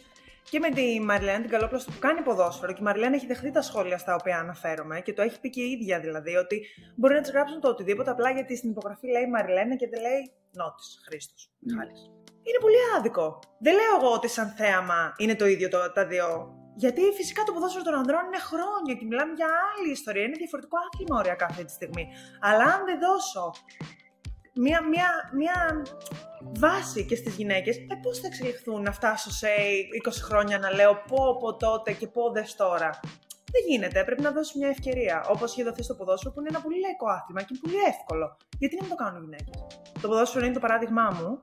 και 0.50 0.60
με 0.60 0.70
τη 0.70 1.00
Μαριλένα 1.02 1.42
την 1.42 1.50
Καλόπλαστο 1.50 1.92
που 1.92 2.00
κάνει 2.00 2.22
ποδόσφαιρο 2.22 2.72
και 2.72 2.78
η 2.82 2.84
Μαριλένα 2.84 3.16
έχει 3.16 3.26
δεχτεί 3.26 3.52
τα 3.52 3.62
σχόλια 3.62 3.98
στα 3.98 4.16
οποία 4.16 4.38
αναφέρομαι 4.40 5.02
και 5.02 5.14
το 5.14 5.22
έχει 5.22 5.40
πει 5.40 5.50
και 5.50 5.62
η 5.62 5.72
ίδια 5.72 6.00
δηλαδή 6.00 6.36
ότι 6.36 6.62
μπορεί 6.96 7.14
να 7.14 7.22
της 7.22 7.32
γράψουν 7.32 7.60
το 7.62 7.68
οτιδήποτε 7.70 8.10
απλά 8.12 8.30
γιατί 8.32 8.58
στην 8.58 8.70
υπογραφή 8.70 9.08
λέει 9.08 9.28
Μαριλένα 9.30 9.76
και 9.76 9.88
δεν 9.90 10.02
λέει 10.02 10.32
Νότη 10.52 10.84
Χρήστος 11.08 11.50
Μιχάλη. 11.60 11.92
Είναι 12.48 12.60
πολύ 12.62 12.80
άδικο. 12.98 13.40
Δεν 13.66 13.74
λέω 13.80 13.94
εγώ 14.00 14.12
ότι 14.14 14.28
σαν 14.28 14.48
θέαμα 14.58 15.14
είναι 15.18 15.36
το 15.36 15.46
ίδιο 15.46 15.68
το, 15.70 15.92
τα 15.92 16.06
δύο. 16.06 16.28
Γιατί 16.76 17.02
φυσικά 17.20 17.44
το 17.44 17.52
ποδόσφαιρο 17.54 17.84
των 17.84 17.94
ανδρών 17.94 18.26
είναι 18.26 18.42
χρόνια 18.50 18.94
και 18.94 19.06
μιλάμε 19.06 19.34
για 19.36 19.50
άλλη 19.70 19.92
ιστορία. 19.92 20.24
Είναι 20.24 20.40
διαφορετικό 20.44 20.78
άθλημα 20.86 21.16
ωριακά 21.20 21.46
αυτή 21.46 21.66
τη 21.66 21.72
στιγμή. 21.72 22.08
Αλλά 22.40 22.64
αν 22.64 22.86
δεν 22.86 22.98
δώσω 23.06 23.52
μια, 24.64 24.80
μια, 24.92 25.10
μια 25.34 25.84
βάση 26.64 27.06
και 27.06 27.16
στις 27.16 27.36
γυναίκες, 27.36 27.76
ε, 27.78 27.96
πώς 28.02 28.20
θα 28.20 28.28
εξελιχθούν 28.28 28.82
να 28.82 28.92
φτάσω 28.92 29.32
σε 29.32 29.48
20 30.08 30.12
χρόνια 30.28 30.60
να 30.60 30.74
λέω 30.74 30.94
πω 31.08 31.38
πω 31.40 31.56
τότε 31.56 31.92
και 31.94 32.08
πω 32.08 32.32
δες 32.32 32.56
τώρα. 32.56 32.90
Δεν 33.52 33.64
γίνεται, 33.68 34.04
πρέπει 34.04 34.22
να 34.22 34.32
δώσει 34.32 34.58
μια 34.58 34.68
ευκαιρία. 34.68 35.26
Όπως 35.30 35.52
έχει 35.52 35.64
δοθεί 35.64 35.84
στο 35.84 35.96
ποδόσφαιρο, 35.96 36.34
που 36.34 36.40
είναι 36.40 36.50
ένα 36.50 36.62
πολύ 36.62 36.80
λαϊκό 36.80 37.08
άθλημα 37.08 37.42
και 37.42 37.48
είναι 37.50 37.60
πολύ 37.64 37.84
εύκολο. 37.88 38.38
Γιατί 38.60 38.76
να 38.76 38.82
μην 38.82 38.92
το 38.92 39.04
κάνουν 39.04 39.22
οι 39.22 39.26
γυναίκες; 39.26 39.56
Το 40.02 40.08
ποδόσφαιρο 40.08 40.46
είναι 40.46 40.54
το 40.54 40.60
παράδειγμά 40.60 41.08
μου. 41.18 41.42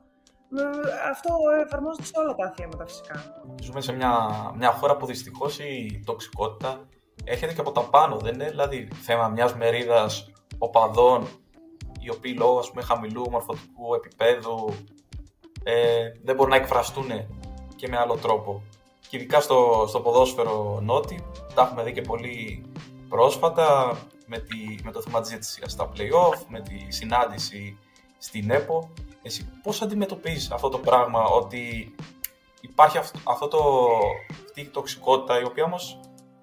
Ε, 0.58 1.08
αυτό 1.10 1.34
εφαρμόζεται 1.64 2.06
σε 2.06 2.12
όλα 2.16 2.34
τα 2.34 2.44
αθλήματα 2.46 2.86
φυσικά. 2.86 3.42
Ζούμε 3.62 3.80
σε 3.80 3.92
μια, 3.92 4.12
μια 4.56 4.70
χώρα 4.70 4.96
που 4.96 5.06
δυστυχώς 5.06 5.58
η 5.58 6.02
τοξικότητα 6.06 6.80
έρχεται 7.24 7.52
και 7.52 7.60
από 7.60 7.72
τα 7.72 7.80
πάνω. 7.80 8.16
Δεν 8.16 8.34
είναι; 8.34 8.48
Δηλαδή 8.48 8.88
θέμα 9.02 9.28
μιας 9.28 9.54
μερίδας 9.54 10.30
οπαδών 10.58 11.26
οι 12.00 12.10
οποίοι 12.10 12.34
λόγω 12.38 12.58
ας 12.58 12.68
πούμε, 12.70 12.82
χαμηλού 12.82 13.30
μορφωτικού 13.30 13.94
επίπεδου 13.94 14.74
ε, 15.62 16.12
δεν 16.22 16.34
μπορούν 16.34 16.50
να 16.50 16.56
εκφραστούν 16.56 17.10
και 17.76 17.88
με 17.88 17.98
άλλο 17.98 18.16
τρόπο. 18.16 18.62
Και 19.08 19.16
ειδικά 19.16 19.40
στο, 19.40 19.84
στο 19.88 20.00
ποδόσφαιρο 20.00 20.80
νότι, 20.82 21.24
τα 21.54 21.62
έχουμε 21.62 21.82
δει 21.82 21.92
και 21.92 22.00
πολύ 22.00 22.64
πρόσφατα 23.08 23.98
με, 24.26 24.38
τη, 24.38 24.82
με 24.82 24.92
το 24.92 25.00
θέμα 25.00 25.20
της 25.20 25.30
ζήτησης 25.30 25.72
στα 25.72 25.92
play-off, 25.96 26.44
με 26.48 26.60
τη 26.60 26.92
συνάντηση 26.92 27.78
στην 28.18 28.50
ΕΠΟ. 28.50 28.92
Εσύ 29.26 29.50
πώς 29.62 29.82
αντιμετωπίζεις 29.82 30.50
αυτό 30.50 30.68
το 30.68 30.78
πράγμα, 30.78 31.24
ότι 31.24 31.94
υπάρχει 32.60 32.98
αυτό, 32.98 33.18
αυτό 33.24 33.48
το, 33.48 33.88
αυτή 34.30 34.60
η 34.60 34.68
τοξικότητα, 34.68 35.40
η 35.40 35.44
οποία 35.44 35.64
όμως 35.64 36.00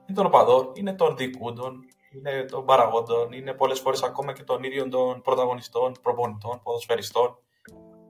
είναι 0.08 0.18
των 0.18 0.26
οπαδών, 0.26 0.72
είναι 0.74 0.94
των 0.94 1.18
διοικούντων, 1.18 1.86
είναι 2.16 2.44
των 2.44 2.66
παραγόντων, 2.66 3.32
είναι 3.32 3.54
πολλές 3.54 3.80
φορές 3.80 4.04
ακόμα 4.04 4.34
και 4.34 4.44
των 4.44 4.64
ίδιων 4.64 4.90
των 4.90 5.22
πρωταγωνιστών, 5.22 5.96
προπονητών, 6.02 6.62
ποδοσφαιριστών. 6.64 7.38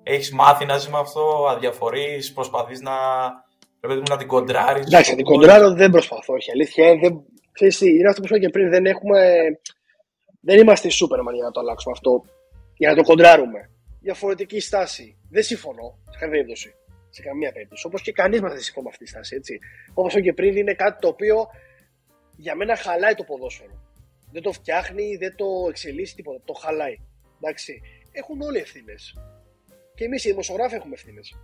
Έχεις 0.03 0.32
μάθει 0.32 0.65
να 0.65 0.78
ζεις 0.78 0.89
με 0.89 0.97
αυτό, 0.97 1.47
αδιαφορείς, 1.49 2.34
προσπαθείς 2.34 2.82
να, 2.82 2.91
πρέπει 3.80 4.09
να 4.09 4.17
την 4.17 4.28
κοντράρεις; 4.28 4.86
Εντάξει, 4.86 5.15
την 5.15 5.26
κοντράρω 5.26 5.74
δεν 5.74 5.91
προσπαθώ, 5.91 6.34
όχι 6.34 6.51
αλήθεια. 6.51 6.97
Δεν... 7.01 7.24
Ξέρεις 7.51 7.82
είναι 7.82 8.09
αυτό 8.09 8.22
που 8.22 8.28
είπα 8.28 8.39
και 8.39 8.49
πριν, 8.49 8.69
δεν 8.69 8.86
έχουμε... 8.86 9.41
Δεν 10.41 10.59
είμαστε 10.59 10.89
Σούπερμαν 10.89 11.36
για 11.36 11.43
να 11.43 11.51
το 11.51 11.59
αλλάξουμε 11.59 11.93
αυτό, 11.95 12.24
για 12.78 12.89
να 12.89 12.95
το 12.95 13.03
κοντράρουμε. 13.03 13.70
Διαφορετική 14.02 14.60
στάση. 14.60 15.18
Δεν 15.30 15.43
συμφωνώ, 15.43 15.97
σε 16.10 16.18
καμία 16.20 16.30
περίπτωση. 16.30 16.76
Σε 17.10 17.22
καμία 17.22 17.52
περίπτωση. 17.52 17.88
Όπως 17.88 18.02
και 18.02 18.12
κανείς 18.12 18.41
μας 18.41 18.52
δεν 18.52 18.62
συμφωνεί 18.62 18.86
με 18.86 18.91
αυτή 18.91 19.04
τη 19.04 19.10
στάση. 19.10 19.36
Έτσι. 19.36 19.60
Όπως 19.93 20.14
και 20.22 20.34
πριν, 20.34 20.56
είναι 20.58 20.74
κάτι 20.74 20.99
το 21.02 21.08
οποίο 21.08 21.47
για 22.36 22.56
μένα 22.56 22.76
χαλάει 22.76 23.14
το 23.14 23.24
ποδόσφαιρο. 23.24 23.82
Δεν 24.32 24.41
το 24.41 24.52
φτιάχνει, 24.52 25.16
δεν 25.16 25.36
το 25.36 25.45
εξελίσσει 25.70 26.16
τίποτα. 26.16 26.41
Το 26.45 26.54
χαλάει. 26.54 26.95
Εντάξει. 27.41 27.82
Έχουν 28.12 28.41
όλοι 28.41 28.58
ευθύνες. 28.58 29.18
Και 29.95 30.04
εμείς 30.04 30.26
οι 30.26 30.30
δημοσιογράφοι 30.30 30.76
έχουμε 30.76 30.93
ευθύνες. 30.93 31.36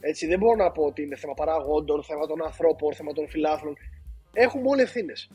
Έτσι, 0.00 0.26
δεν 0.26 0.38
μπορώ 0.38 0.56
να 0.56 0.72
πω 0.72 0.82
ότι 0.82 1.02
είναι 1.02 1.16
θέμα 1.16 1.34
παραγόντων, 1.34 2.02
θέμα 2.04 2.26
των 2.26 2.44
ανθρώπων, 2.44 2.94
θέμα 2.94 3.12
των 3.12 3.28
φιλάθλων. 3.28 3.76
Έχουμε 4.32 4.68
όλοι 4.68 4.82
ευθύνες. 4.82 5.30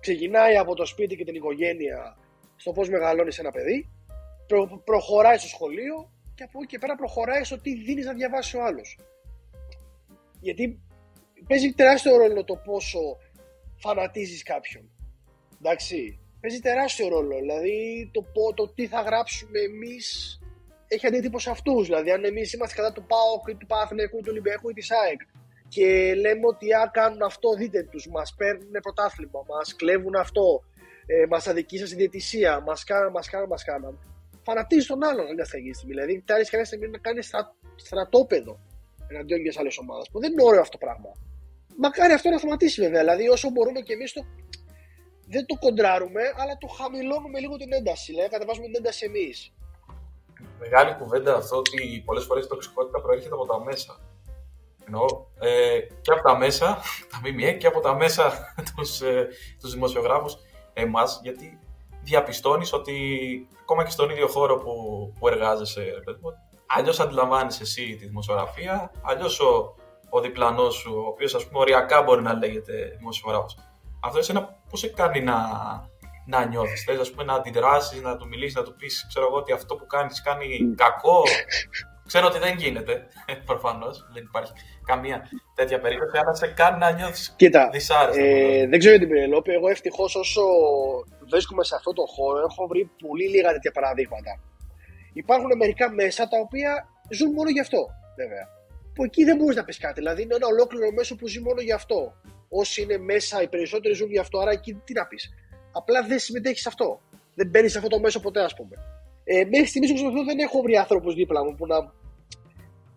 Ξεκινάει 0.00 0.56
από 0.56 0.74
το 0.74 0.84
σπίτι 0.84 1.16
και 1.16 1.24
την 1.24 1.34
οικογένεια 1.34 2.18
στο 2.56 2.72
πώς 2.72 2.88
μεγαλώνεις 2.88 3.38
ένα 3.38 3.50
παιδί, 3.50 3.88
προ, 4.46 4.82
προχωράει 4.84 5.38
στο 5.38 5.48
σχολείο 5.48 6.12
και 6.34 6.42
από 6.42 6.58
εκεί 6.58 6.66
και 6.66 6.78
πέρα 6.78 6.94
προχωράει 6.96 7.44
στο 7.44 7.58
τι 7.58 7.74
δίνεις 7.74 8.06
να 8.06 8.12
διαβάσει 8.12 8.56
ο 8.56 8.64
άλλος. 8.64 8.98
Γιατί 10.40 10.80
παίζει 11.48 11.72
τεράστιο 11.72 12.16
ρόλο 12.16 12.44
το 12.44 12.56
πόσο 12.56 12.98
φανατίζεις 13.76 14.42
κάποιον. 14.42 14.90
Εντάξει. 15.58 16.18
Παίζει 16.40 16.60
τεράστιο 16.60 17.08
ρόλο. 17.08 17.36
Δηλαδή 17.36 18.10
το, 18.12 18.24
το 18.54 18.68
τι 18.68 18.86
θα 18.86 19.00
γράψουμε 19.00 19.58
εμείς 19.58 20.38
έχει 20.88 21.06
αντίτυπο 21.06 21.38
σε 21.38 21.50
αυτούς. 21.50 21.86
Δηλαδή, 21.86 22.10
αν 22.10 22.24
εμείς 22.24 22.52
είμαστε 22.52 22.74
κατά 22.76 22.92
του 22.92 23.04
ΠΑΟΚ 23.06 23.48
ή 23.48 23.54
του 23.54 23.66
Παθηνικού, 23.66 24.16
του 24.16 24.28
Ολυμπιακού 24.28 24.70
ή 24.70 24.72
της 24.72 24.90
ΑΕΚ 24.90 25.20
και 25.68 26.14
λέμε 26.14 26.46
ότι 26.46 26.72
αν 26.74 26.90
κάνουν 26.90 27.22
αυτό, 27.22 27.54
δείτε 27.54 27.82
τους, 27.82 28.08
μας 28.08 28.34
παίρνουν 28.34 28.70
πρωτάθλημα, 28.82 29.44
μας 29.48 29.76
κλέβουν 29.76 30.14
αυτό, 30.14 30.64
ε, 31.06 31.26
μας 31.26 31.46
αδικήσαν 31.46 31.86
στην 31.86 31.98
διαιτησία, 31.98 32.60
μας 32.60 32.84
κάναν, 32.84 33.10
μας 33.10 33.30
κάναν, 33.30 33.48
μας 33.48 33.64
κάναν. 33.64 34.13
Φανατίζει 34.44 34.86
τον 34.86 35.04
άλλον 35.04 35.26
αν 35.26 35.44
στιγμή. 35.46 35.70
Δηλαδή, 35.84 36.20
φτάνει 36.20 36.44
κανένα 36.44 36.68
στιγμή 36.68 36.88
να 36.88 36.98
κάνει 36.98 37.22
στρα, 37.22 37.54
στρατόπεδο 37.76 38.60
εναντίον 39.08 39.40
μιας 39.40 39.56
άλλης 39.56 39.78
ομάδας. 39.78 40.10
Που 40.10 40.20
δεν 40.20 40.32
είναι 40.32 40.42
ωραίο 40.42 40.60
αυτό 40.60 40.78
το 40.78 40.84
πράγμα. 40.86 41.10
Μακάρι 41.76 42.12
αυτό 42.12 42.30
να 42.30 42.38
σταματήσει 42.38 42.80
βέβαια. 42.80 43.00
Δηλαδή, 43.00 43.28
όσο 43.28 43.50
μπορούμε 43.50 43.80
και 43.80 43.92
εμείς 43.92 44.12
το. 44.12 44.22
Δεν 45.28 45.46
το 45.46 45.54
κοντράρουμε, 45.54 46.22
αλλά 46.36 46.56
το 46.58 46.66
χαμηλώνουμε 46.66 47.38
λίγο 47.40 47.56
την 47.56 47.72
ένταση. 47.72 48.12
Δηλαδή, 48.12 48.30
κατεβάζουμε 48.30 48.66
την 48.66 48.74
ένταση 48.76 49.04
εμείς. 49.04 49.52
Μεγάλη 50.58 50.94
κουβέντα 50.94 51.34
αυτό 51.36 51.56
ότι 51.56 52.02
πολλές 52.04 52.24
φορές 52.24 52.44
η 52.44 52.48
τοξικότητα 52.48 53.00
προέρχεται 53.00 53.34
από 53.34 53.46
τα 53.46 53.64
μέσα. 53.64 54.00
Εννοώ 54.86 55.04
ε, 55.40 55.80
και 56.00 56.12
από 56.12 56.22
τα 56.22 56.38
μέσα, 56.38 56.66
τα 57.10 57.20
ΜΜΕ 57.24 57.52
και 57.52 57.66
από 57.66 57.80
τα 57.80 57.94
μέσα 57.94 58.24
τους, 58.76 59.00
ε, 59.00 59.28
τους 59.60 59.72
δημοσιογράφους 59.72 60.36
εμάς, 60.72 61.20
γιατί 61.22 61.58
διαπιστώνεις 62.04 62.72
ότι 62.72 62.96
ακόμα 63.60 63.84
και 63.84 63.90
στον 63.90 64.10
ίδιο 64.10 64.28
χώρο 64.28 64.56
που, 64.56 64.72
που 65.18 65.28
εργάζεσαι, 65.28 65.92
αλλιώς 66.66 67.00
αντιλαμβάνεις 67.00 67.60
εσύ 67.60 67.96
τη 67.96 68.06
δημοσιογραφία, 68.06 68.90
αλλιώς 69.02 69.40
ο, 69.40 69.74
ο 70.10 70.20
διπλανός 70.20 70.74
σου, 70.74 70.92
ο 71.04 71.08
οποίος 71.08 71.34
ας 71.34 71.46
πούμε 71.46 71.58
οριακά 71.58 72.02
μπορεί 72.02 72.22
να 72.22 72.32
λέγεται 72.32 72.72
δημοσιογράφος. 72.98 73.56
Αυτό 74.00 74.18
εσένα 74.18 74.62
πώ 74.70 74.76
σε 74.76 74.88
κάνει 74.88 75.20
να, 75.20 75.36
να 76.26 76.44
νιώθεις. 76.44 76.84
Θες 76.84 77.14
να 77.24 77.34
αντιδράσεις, 77.34 78.00
να 78.00 78.16
του 78.16 78.26
μιλήσεις, 78.28 78.54
να 78.54 78.62
του 78.62 78.76
πεις: 78.76 79.06
Ξέρω 79.08 79.26
εγώ 79.26 79.36
ότι 79.36 79.52
αυτό 79.52 79.76
που 79.76 79.86
κάνεις 79.86 80.22
κάνει 80.22 80.74
κακό. 80.76 81.22
Ξέρω 82.06 82.26
ότι 82.26 82.38
δεν 82.38 82.56
γίνεται, 82.56 83.06
προφανώς. 83.50 84.06
Δεν 84.12 84.22
υπάρχει 84.22 84.52
καμία 84.84 85.28
τέτοια 85.54 85.80
περίπτωση, 85.80 86.18
αλλά 86.18 86.34
σε 86.34 86.46
κάνει 86.46 86.78
να 86.78 86.90
νιώθεις 86.90 87.36
δυσάρεστα. 87.72 88.22
Ε, 88.22 88.66
δεν 88.66 88.78
ξέρω 88.78 88.94
για 88.96 89.06
την 89.06 89.14
Πενελόπη. 89.14 89.52
Εγώ 89.52 89.68
ευτυχώς 89.68 90.16
όσο 90.16 90.42
βρίσκομαι 91.30 91.64
σε 91.64 91.74
αυτό 91.74 91.92
το 91.92 92.04
χώρο, 92.06 92.38
έχω 92.38 92.66
βρει 92.66 92.90
πολύ 93.06 93.28
λίγα 93.28 93.52
τέτοια 93.52 93.70
παραδείγματα. 93.70 94.40
Υπάρχουν 95.12 95.56
μερικά 95.56 95.90
μέσα 95.90 96.28
τα 96.28 96.38
οποία 96.38 96.88
ζουν 97.10 97.32
μόνο 97.32 97.50
γι' 97.50 97.60
αυτό, 97.60 97.86
βέβαια 98.16 98.62
που 98.94 99.04
εκεί 99.04 99.24
δεν 99.24 99.36
μπορείς 99.36 99.56
να 99.56 99.64
πεις 99.64 99.78
κάτι. 99.78 100.00
Δηλαδή 100.00 100.22
είναι 100.22 100.34
ένα 100.34 100.46
ολόκληρο 100.46 100.92
μέσο 100.92 101.16
που 101.16 101.26
ζει 101.28 101.40
μόνο 101.40 101.60
γι' 101.60 101.72
αυτό. 101.72 102.14
Όσοι 102.48 102.82
είναι 102.82 102.98
μέσα, 102.98 103.42
οι 103.42 103.48
περισσότεροι 103.48 103.94
ζουν 103.94 104.10
γι' 104.10 104.18
αυτό, 104.18 104.38
άρα 104.38 104.50
εκεί 104.50 104.74
τι 104.84 104.92
να 104.92 105.06
πεις. 105.06 105.34
Απλά 105.72 106.02
δεν 106.02 106.18
συμμετέχεις 106.18 106.60
σε 106.60 106.68
αυτό. 106.68 107.00
Δεν 107.34 107.48
μπαίνεις 107.48 107.72
σε 107.72 107.78
αυτό 107.78 107.90
το 107.90 107.98
μέσο 107.98 108.20
ποτέ, 108.20 108.40
ας 108.40 108.54
πούμε. 108.54 108.76
Ε, 109.24 109.44
μέχρι 109.44 109.66
στιγμής 109.66 109.90
όπως 109.90 110.24
δεν 110.24 110.38
έχω 110.38 110.60
βρει 110.60 110.76
άνθρωπου 110.76 111.12
δίπλα 111.12 111.44
μου 111.44 111.54
που 111.54 111.66
να 111.66 111.92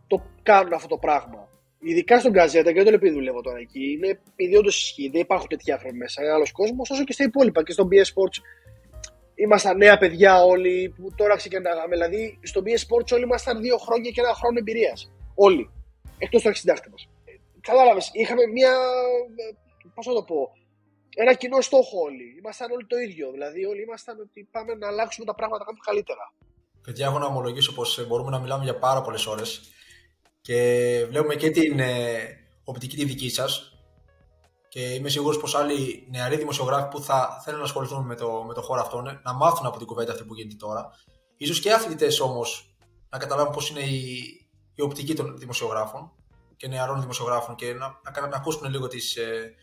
το 0.07 0.21
κάνουν 0.43 0.73
αυτό 0.73 0.87
το 0.87 0.97
πράγμα. 0.97 1.49
Ειδικά 1.79 2.19
στον 2.19 2.31
Καζέτα, 2.31 2.71
και 2.71 2.83
δεν 2.83 2.85
το 2.85 2.93
επειδή 2.93 3.13
δουλεύω 3.13 3.41
τώρα 3.41 3.59
εκεί, 3.59 3.91
είναι 3.91 4.19
επειδή 4.31 4.55
όντω 4.55 4.69
ισχύει. 4.69 5.09
Δεν 5.09 5.21
υπάρχουν 5.21 5.47
τέτοιοι 5.47 5.71
άνθρωποι 5.71 5.95
μέσα. 5.97 6.23
Είναι 6.23 6.31
άλλος 6.31 6.51
κόσμος, 6.51 6.89
όσο 6.89 7.03
και 7.03 7.13
στα 7.13 7.23
υπόλοιπα. 7.23 7.63
Και 7.63 7.71
στον 7.71 7.87
BS 7.91 8.07
Sports 8.13 8.37
ήμασταν 9.35 9.77
νέα 9.77 9.97
παιδιά 9.97 10.43
όλοι 10.43 10.93
που 10.97 11.13
τώρα 11.15 11.35
ξεκινάγαμε. 11.35 11.95
Δηλαδή, 11.95 12.39
στο 12.43 12.61
BS 12.65 12.81
Sports 12.87 13.09
όλοι 13.13 13.23
ήμασταν 13.23 13.61
δύο 13.61 13.77
χρόνια 13.77 14.11
και 14.11 14.21
ένα 14.21 14.33
χρόνο 14.33 14.57
εμπειρίας. 14.59 15.11
Όλοι 15.35 15.69
εκτός 16.17 16.41
του 16.41 16.47
αρχισυντάκτη 16.47 16.89
μα. 16.89 16.95
Κατάλαβες, 17.61 18.09
είχαμε 18.13 18.45
μια. 18.53 18.73
Πώς 19.95 20.05
να 20.05 20.13
το 20.13 20.23
πω. 20.23 20.51
Ένα 21.19 21.33
κοινό 21.33 21.61
στόχο 21.61 22.01
όλοι. 22.01 22.35
Ήμασταν 22.37 22.71
όλοι 22.71 22.85
το 22.85 22.97
ίδιο. 22.97 23.31
Δηλαδή, 23.31 23.65
όλοι 23.65 23.81
ήμασταν 23.81 24.19
ότι 24.19 24.47
πάμε 24.51 24.73
να 24.73 24.87
αλλάξουμε 24.87 25.25
τα 25.25 25.35
πράγματα 25.35 25.63
κάπου 25.65 25.77
καλύτερα. 25.85 26.33
Παιδιά, 26.81 27.05
έχω 27.05 27.19
να 27.19 27.25
ομολογήσω 27.25 27.73
πως 27.73 28.07
μπορούμε 28.07 28.29
να 28.29 28.39
μιλάμε 28.39 28.63
για 28.63 28.77
πάρα 28.77 29.01
πολλές 29.01 29.25
ώρες 29.25 29.61
και 30.41 30.57
βλέπουμε 31.09 31.35
και 31.35 31.49
την 31.49 31.79
ε, 31.79 32.17
οπτική 32.63 32.95
τη 32.95 33.05
δική 33.05 33.29
σας. 33.29 33.71
Και 34.69 34.93
είμαι 34.93 35.09
σίγουρος 35.09 35.39
πως 35.39 35.55
άλλοι 35.55 36.07
νεαροί 36.09 36.37
δημοσιογράφοι 36.37 36.87
που 36.87 37.01
θα 37.01 37.41
θέλουν 37.43 37.59
να 37.59 37.65
ασχοληθούν 37.65 38.05
με 38.05 38.15
το, 38.15 38.43
με 38.47 38.53
το 38.53 38.61
χώρο 38.61 38.81
αυτό 38.81 39.01
να 39.23 39.33
μάθουν 39.33 39.65
από 39.65 39.77
την 39.77 39.87
κουβέντα 39.87 40.11
αυτή 40.11 40.23
που 40.23 40.35
γίνεται 40.35 40.55
τώρα. 40.55 40.89
σω 41.45 41.61
και 41.61 41.73
αθλητές 41.73 42.19
όμως 42.19 42.75
να 43.09 43.17
καταλάβουν 43.17 43.53
πώ 43.53 43.61
είναι 43.69 43.85
η, 43.89 44.23
η 44.75 44.81
οπτική 44.81 45.13
των 45.15 45.37
δημοσιογράφων 45.37 46.11
και 46.57 46.67
νεαρών 46.67 46.99
δημοσιογράφων 47.01 47.55
και 47.55 47.73
να, 47.73 47.99
να, 48.15 48.27
να 48.27 48.35
ακούσουν 48.35 48.69
λίγο 48.69 48.87
τις, 48.87 49.15
ε, 49.15 49.55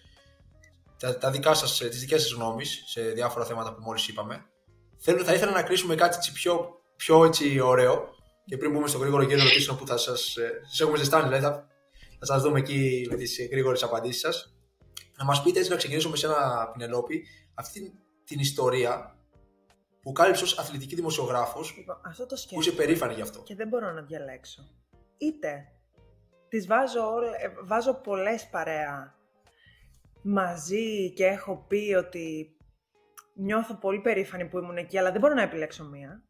τα, 0.98 1.18
τα 1.18 1.30
δικά 1.30 1.54
σας, 1.54 1.80
ε, 1.80 1.88
τις 1.88 2.00
δικές 2.00 2.22
σας 2.22 2.32
γνώμες 2.32 2.82
σε 2.86 3.02
διάφορα 3.02 3.44
θέματα 3.44 3.74
που 3.74 3.82
μόλις 3.82 4.08
είπαμε. 4.08 4.44
Θέλω, 4.98 5.24
θα 5.24 5.34
ήθελα 5.34 5.52
να 5.52 5.62
κλείσουμε 5.62 5.94
κάτι 5.94 6.16
έτσι 6.16 6.32
πιο, 6.32 6.80
πιο 6.96 7.24
έτσι 7.24 7.60
ωραίο 7.60 8.08
και 8.44 8.56
πριν 8.56 8.70
μπούμε 8.72 8.88
στο 8.88 8.98
γρήγορο 8.98 9.22
γύρο 9.22 9.40
ερωτήσεων 9.40 9.76
που 9.76 9.86
θα 9.86 9.96
σας, 9.96 10.36
ε, 10.36 10.60
σας 10.68 10.80
έχουμε 10.80 10.98
ζεστάνει, 10.98 11.24
δηλαδή 11.28 11.44
θα, 11.44 11.66
Θα 12.18 12.26
σας 12.26 12.42
δούμε 12.42 12.58
εκεί 12.58 13.06
με 13.10 13.16
τι 13.16 13.44
γρήγορες 13.44 13.82
απαντήσεις 13.82 14.20
σας. 14.20 14.54
Να 15.16 15.24
μας 15.24 15.42
πείτε 15.42 15.58
έτσι 15.58 15.70
να 15.70 15.76
ξεκινήσουμε 15.76 16.16
με 16.22 16.28
ένα 16.28 16.70
Πινελόπη 16.72 17.26
αυτή 17.54 17.92
την 18.24 18.38
ιστορία 18.38 19.16
που 20.02 20.12
κάλυψε 20.12 20.44
ως 20.44 20.58
αθλητική 20.58 20.94
δημοσιογράφος. 20.94 21.74
Λοιπόν, 21.76 22.00
αυτό 22.04 22.26
το 22.26 22.36
που 22.48 22.60
είσαι 22.60 22.72
περήφανη 22.72 23.14
γι' 23.14 23.20
αυτό. 23.20 23.42
Και 23.42 23.54
δεν 23.54 23.68
μπορώ 23.68 23.92
να 23.92 24.02
διαλέξω. 24.02 24.62
Είτε 25.18 25.68
τις 26.48 26.66
βάζω, 26.66 27.00
ε, 27.40 27.52
βάζω 27.64 27.94
πολλές 27.94 28.48
παρέα 28.50 29.14
μαζί 30.24 31.12
και 31.12 31.26
έχω 31.26 31.64
πει 31.68 31.94
ότι 31.98 32.56
νιώθω 33.34 33.74
πολύ 33.74 34.00
περήφανη 34.00 34.48
που 34.48 34.58
ήμουν 34.58 34.76
εκεί, 34.76 34.98
αλλά 34.98 35.10
δεν 35.10 35.20
μπορώ 35.20 35.34
να 35.34 35.42
επιλέξω 35.42 35.84
μία. 35.84 36.22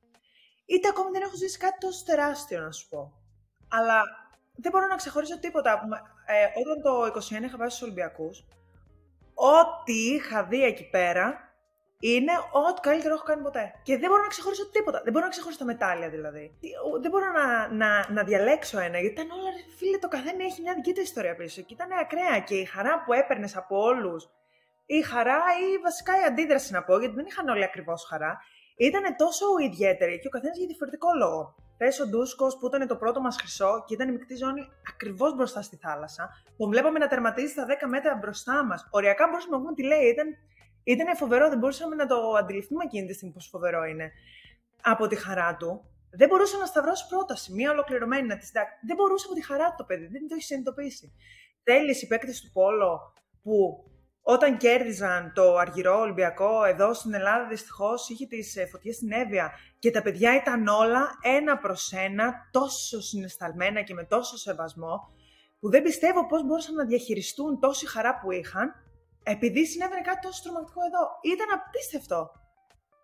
Είτε 0.67 0.89
ακόμη 0.89 1.11
δεν 1.11 1.23
έχω 1.23 1.37
ζήσει 1.37 1.59
κάτι 1.59 1.79
τόσο 1.79 2.05
τεράστιο, 2.05 2.61
να 2.61 2.71
σου 2.71 2.89
πω. 2.89 3.13
Αλλά 3.69 4.03
δεν 4.55 4.71
μπορώ 4.71 4.87
να 4.87 4.97
ξεχωρίσω 4.97 5.39
τίποτα. 5.39 5.81
Ε, 6.27 6.45
όταν 6.61 6.83
το 6.83 7.21
21 7.41 7.45
είχα 7.45 7.57
πάει 7.57 7.69
στους 7.69 7.83
Ολυμπιακούς, 7.83 8.45
ό,τι 9.35 9.93
είχα 9.93 10.45
δει 10.45 10.65
εκεί 10.65 10.89
πέρα 10.91 11.44
είναι 11.99 12.33
ό,τι 12.69 12.81
καλύτερο 12.81 13.15
έχω 13.15 13.25
κάνει 13.25 13.43
ποτέ. 13.43 13.73
Και 13.83 13.99
δεν 13.99 14.09
μπορώ 14.11 14.23
να 14.23 14.29
ξεχωρίσω 14.29 14.71
τίποτα. 14.71 15.01
Δεν 15.05 15.13
μπορώ 15.13 15.25
να 15.25 15.31
ξεχωρίσω 15.31 15.59
τα 15.59 15.65
μετάλλια 15.65 16.09
δηλαδή. 16.09 16.59
Δεν 17.01 17.11
μπορώ 17.11 17.27
να, 17.33 17.69
να, 17.69 18.13
να 18.13 18.25
διαλέξω 18.25 18.79
ένα, 18.79 18.99
γιατί 18.99 19.15
ήταν 19.21 19.31
όλα, 19.31 19.51
φίλε, 19.79 19.99
το 19.99 20.09
καθένα 20.09 20.45
έχει 20.45 20.63
μια 20.63 20.75
δική 20.75 20.93
του 20.93 21.01
ιστορία 21.01 21.35
πίσω. 21.37 21.63
Και 21.63 21.75
ήταν 21.75 21.89
ακραία. 21.93 22.41
Και 22.41 22.55
η 22.55 22.65
χαρά 22.65 23.03
που 23.05 23.13
έπαιρνες 23.13 23.57
από 23.57 23.81
όλους, 23.81 24.29
η 24.87 25.03
χαρά 25.03 25.41
ή 25.65 25.79
βασικά 25.79 26.21
η 26.21 26.25
αντίδραση 26.25 26.73
να 26.73 26.83
πω, 26.85 26.99
γιατί 26.99 27.15
δεν 27.15 27.27
είχαν 27.27 27.49
όλοι 27.49 27.65
ακριβώς 27.65 28.05
χαρά, 28.05 28.39
ήταν 28.77 29.17
τόσο 29.17 29.47
ιδιαίτερη 29.69 30.19
και 30.19 30.27
ο 30.27 30.31
καθένας 30.31 30.57
για 30.59 30.67
διαφορετικό 30.67 31.09
λόγο. 31.19 31.55
Πες 31.77 32.01
ο 32.01 32.07
Ντούσκος 32.07 32.57
που 32.59 32.67
ήταν 32.67 32.87
το 32.87 32.97
πρώτο 32.97 33.21
μας 33.21 33.37
χρυσό 33.37 33.85
και 33.87 33.95
ήταν 33.95 34.09
η 34.09 34.13
μεικτή 34.13 34.37
ζώνη 34.37 34.63
ακριβώς 34.93 35.35
μπροστά 35.35 35.63
στη 35.63 35.77
θάλασσα. 35.77 36.29
Τον 36.57 36.69
βλέπαμε 36.71 36.99
να 36.99 37.09
τερματίζει 37.09 37.53
στα 37.53 37.67
10 37.67 37.89
μέτρα 37.89 38.15
μπροστά 38.15 38.65
μας. 38.65 38.89
Οριακά 38.91 39.27
μπορούσαμε 39.27 39.57
να 39.57 39.63
πούμε 39.63 39.75
τι 39.75 39.83
λέει. 39.83 40.05
Ήταν 40.15 40.27
ήταν 40.85 41.17
φοβερό, 41.17 41.49
δεν 41.49 41.59
μπορούσαμε 41.59 41.95
να 41.95 42.07
το 42.07 42.17
αντιληφθούμε 42.39 42.85
εκείνη 42.85 43.07
τη 43.07 43.13
στιγμή 43.13 43.35
πόσο 43.35 43.49
φοβερό 43.49 43.85
είναι. 43.85 44.13
Από 44.83 45.07
τη 45.07 45.17
χαρά 45.17 45.57
του, 45.57 45.85
δεν 46.11 46.29
μπορούσε 46.29 46.57
να 46.57 46.67
σταυρώσει 46.67 47.07
πρόταση, 47.09 47.53
μία 47.53 47.71
ολοκληρωμένη 47.71 48.27
να 48.27 48.37
τη 48.37 48.47
συντάξει. 48.47 48.75
Δεν 48.87 48.97
μπορούσε 48.97 49.27
από 49.29 49.35
τη 49.35 49.45
χαρά 49.45 49.69
του 49.69 49.75
το 49.77 49.85
παιδί, 49.85 50.07
δεν 50.07 50.29
το 50.29 50.35
έχεις 50.35 50.47
συνειδητοποιήσει. 50.47 51.13
Τέλει 51.63 51.99
οι 52.01 52.07
παίκτες 52.07 52.41
του 52.41 52.51
Πόλο 52.53 53.13
που 53.43 53.85
όταν 54.27 54.57
κέρδιζαν 54.57 55.33
το 55.35 55.57
Αργυρό 55.57 55.99
Ολυμπιακό 55.99 56.65
εδώ 56.65 56.95
στην 56.95 57.15
Ελλάδα, 57.15 57.47
δυστυχώς 57.47 58.09
είχε 58.09 58.27
τις 58.27 58.57
ε, 58.57 58.67
φωτιές 58.67 58.97
στην 58.97 59.13
Εύβοια 59.13 59.53
και 59.79 59.91
τα 59.91 60.03
παιδιά 60.03 60.37
ήταν 60.37 60.67
όλα 60.67 61.09
ένα 61.23 61.59
προς 61.59 61.93
ένα, 61.93 62.49
τόσο 62.51 63.01
συναισθαλμένα 63.01 63.83
και 63.83 63.95
με 63.95 64.05
τόσο 64.05 64.37
σεβασμό, 64.37 65.13
που 65.61 65.71
δεν 65.71 65.83
πιστεύω 65.83 66.27
πώς 66.27 66.45
μπορούσαν 66.47 66.75
να 66.75 66.85
διαχειριστούν 66.85 67.61
τόση 67.61 67.89
χαρά 67.89 68.19
που 68.19 68.31
είχαν 68.31 68.75
επειδή 69.25 69.67
συνέβαινε 69.67 70.01
κάτι 70.01 70.21
τόσο 70.27 70.43
τρομακτικό 70.43 70.81
εδώ. 70.89 71.33
Ήταν 71.35 71.49
απίστευτο. 71.59 72.31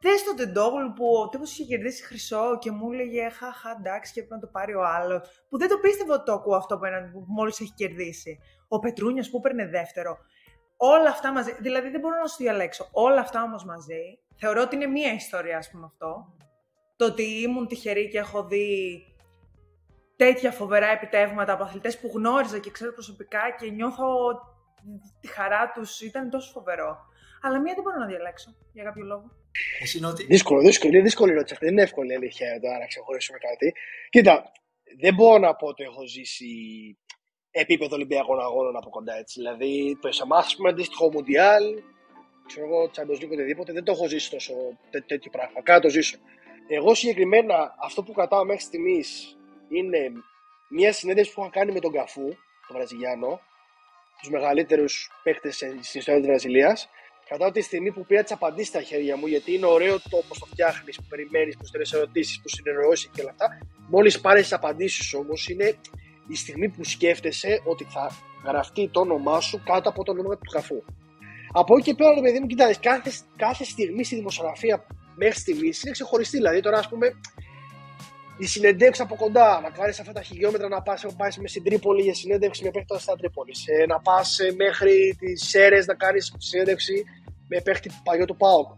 Θες 0.02 0.24
τον 0.24 0.36
Τεντόγλου 0.36 0.92
που 0.92 1.06
ο 1.22 1.28
τύπος 1.28 1.52
είχε 1.52 1.64
κερδίσει 1.64 2.04
χρυσό 2.04 2.58
και 2.58 2.70
μου 2.70 2.92
έλεγε 2.92 3.28
Χαχά, 3.28 3.76
εντάξει, 3.78 4.12
και 4.12 4.20
πρέπει 4.20 4.34
να 4.34 4.46
το 4.46 4.46
πάρει 4.46 4.74
ο 4.74 4.84
άλλος. 4.84 5.44
Που 5.48 5.58
δεν 5.58 5.68
το 5.68 5.78
πίστευε 5.78 6.12
ότι 6.12 6.24
το 6.24 6.32
ακούω 6.32 6.56
αυτό 6.56 6.78
που, 6.78 6.86
που 7.12 7.24
μόλις 7.26 7.60
έχει 7.60 7.72
κερδίσει. 7.72 8.38
Ο 8.68 8.78
Πετρούνιος 8.78 9.30
που 9.30 9.36
έπαιρνε 9.36 9.66
δεύτερο. 9.66 10.18
Όλα 10.76 11.08
αυτά 11.08 11.32
μαζί. 11.32 11.56
Δηλαδή 11.60 11.88
δεν 11.88 12.00
μπορώ 12.00 12.16
να 12.20 12.26
σου 12.26 12.36
διαλέξω. 12.38 12.88
Όλα 12.92 13.20
αυτά 13.20 13.42
όμως 13.42 13.64
μαζί. 13.64 14.18
Θεωρώ 14.36 14.62
ότι 14.62 14.74
είναι 14.76 14.86
μία 14.86 15.12
ιστορία, 15.12 15.58
ας 15.58 15.70
πούμε 15.70 15.84
αυτό. 15.86 16.34
Το 16.96 17.04
ότι 17.04 17.22
ήμουν 17.22 17.66
τυχερή 17.66 18.08
και 18.08 18.18
έχω 18.18 18.44
δει 18.44 19.02
τέτοια 20.16 20.50
φοβερά 20.50 20.86
επιτεύγματα 20.86 21.52
από 21.52 21.62
αθλητές 21.62 21.98
που 22.00 22.10
γνώριζα 22.14 22.58
και 22.58 22.70
ξέρω 22.70 22.92
προσωπικά 22.92 23.40
και 23.58 23.70
νιώθω 23.70 24.04
τη 25.20 25.28
χαρά 25.28 25.70
τους 25.74 26.00
ήταν 26.00 26.30
τόσο 26.30 26.50
φοβερό. 26.50 26.96
Αλλά 27.42 27.60
μία 27.60 27.74
δεν 27.74 27.82
μπορώ 27.82 27.96
να 27.96 28.06
διαλέξω 28.06 28.56
για 28.72 28.84
κάποιο 28.84 29.04
λόγο. 29.04 29.30
Εσύ 29.82 30.04
ότι... 30.04 30.24
Δύσκολο, 30.24 30.60
δύσκολο, 30.60 30.92
είναι 30.92 31.02
δύσκολη 31.02 31.30
ερώτηση 31.32 31.52
αυτή. 31.52 31.64
Δεν 31.64 31.74
είναι 31.74 31.82
εύκολη 31.82 32.14
αλήθεια 32.14 32.48
εδώ 32.48 32.78
να 32.78 32.86
ξεχωρίσουμε 32.86 33.38
κάτι. 33.38 33.74
Κοίτα, 34.10 34.52
δεν 35.00 35.14
μπορώ 35.14 35.38
να 35.38 35.54
πω 35.54 35.66
ότι 35.66 35.82
έχω 35.82 36.06
ζήσει 36.06 36.46
επίπεδο 37.50 37.94
Ολυμπιακών 37.94 38.40
Αγώνων 38.40 38.76
από 38.76 38.90
κοντά 38.90 39.14
έτσι. 39.14 39.40
Δηλαδή, 39.40 39.98
το 40.00 40.12
σε 40.12 40.22
εμά, 40.22 40.44
πούμε, 40.56 40.68
αντίστοιχο 40.68 41.10
Μουντιάλ, 41.10 41.64
ξέρω 42.46 42.66
εγώ, 42.66 42.90
Champions 42.94 43.22
League 43.22 43.32
οτιδήποτε, 43.32 43.72
δεν 43.72 43.84
το 43.84 43.92
έχω 43.92 44.08
ζήσει 44.08 44.30
τόσο 44.30 44.52
τέ, 44.90 45.00
τέτοιο 45.00 45.30
πράγμα. 45.30 45.62
Κάτι 45.62 45.80
το 45.80 45.88
ζήσω. 45.88 46.18
Εγώ 46.68 46.94
συγκεκριμένα, 46.94 47.74
αυτό 47.82 48.02
που 48.02 48.12
κρατάω 48.12 48.44
μέχρι 48.44 48.62
στιγμής 48.62 49.36
είναι 49.68 50.12
μια 50.70 50.92
συνέντευξη 50.92 51.34
που 51.34 51.40
είχα 51.40 51.50
κάνει 51.50 51.72
με 51.72 51.80
τον 51.80 51.92
Καφού, 51.92 52.28
τον 52.66 52.76
Βραζιλιάνο, 52.76 53.40
τους 54.20 54.30
μεγαλύτερους 54.30 55.10
παίχτε 55.22 55.50
στην 55.50 55.78
ιστορία 55.92 56.20
της 56.20 56.28
Βραζιλίας. 56.28 56.88
Κατά 57.28 57.50
τη 57.50 57.60
στιγμή 57.60 57.92
που 57.92 58.06
πήρα 58.06 58.22
τις 58.22 58.32
απαντήσεις 58.32 58.68
στα 58.68 58.82
χέρια 58.82 59.16
μου, 59.16 59.26
γιατί 59.26 59.54
είναι 59.54 59.66
ωραίο 59.66 60.00
το 60.00 60.22
πώ 60.28 60.38
το 60.38 60.46
φτιάχνεις, 60.46 60.96
που 60.96 61.06
περιμένεις, 61.08 61.56
που 61.56 61.66
στέλνεις 61.66 61.92
ερωτήσεις, 61.92 62.40
που 62.40 62.48
συνεννοήσει 62.48 63.08
και 63.12 63.20
όλα 63.20 63.30
αυτά. 63.30 63.58
Μόλις 63.88 64.20
πάρεις 64.20 64.42
τις 64.42 64.52
απαντήσεις 64.52 65.14
όμως, 65.14 65.48
είναι 65.48 65.78
η 66.28 66.34
στιγμή 66.36 66.68
που 66.68 66.84
σκέφτεσαι 66.84 67.62
ότι 67.64 67.84
θα 67.84 68.10
γραφτεί 68.44 68.88
το 68.88 69.00
όνομά 69.00 69.40
σου 69.40 69.62
κάτω 69.64 69.88
από 69.88 70.04
το 70.04 70.12
όνομα 70.12 70.34
του 70.34 70.50
καφού. 70.52 70.82
Από 71.52 71.76
εκεί 71.76 71.84
και 71.84 71.94
πέρα, 71.94 72.20
παιδί 72.20 72.40
μου, 72.40 72.46
κοιτάξτε, 72.46 72.88
κάθε, 72.88 73.10
κάθε 73.36 73.64
στιγμή 73.64 74.04
στη 74.04 74.14
δημοσιογραφία 74.14 74.86
μέχρι 75.14 75.38
στιγμής 75.38 75.82
είναι 75.82 75.92
ξεχωριστή. 75.92 76.36
Δηλαδή, 76.36 76.60
τώρα, 76.60 76.78
ας 76.78 76.88
πούμε, 76.88 77.20
η 78.40 78.46
συνεντεύξη 78.46 79.02
από 79.02 79.16
κοντά, 79.16 79.60
να 79.60 79.70
κάνει 79.70 79.90
αυτά 79.90 80.12
τα 80.12 80.22
χιλιόμετρα 80.22 80.68
να 80.68 80.82
πας 80.82 81.04
μες 81.16 81.50
στην 81.50 81.62
Τρίπολη 81.64 82.02
για 82.02 82.14
συνέντευξη 82.14 82.64
με 82.64 82.70
παίχτη 82.70 82.98
στα 82.98 83.16
Τρίπολη. 83.16 83.52
Ε, 83.66 83.86
να 83.86 84.00
πας 84.00 84.38
ε, 84.38 84.52
μέχρι 84.56 85.16
τις 85.18 85.48
Σέρες 85.48 85.86
να 85.86 85.94
κάνεις 85.94 86.34
συνέντευξη 86.38 87.04
με 87.48 87.60
παίχτη 87.60 87.90
παλιό 88.04 88.24
του 88.24 88.36
ΠΑΟΚ. 88.36 88.68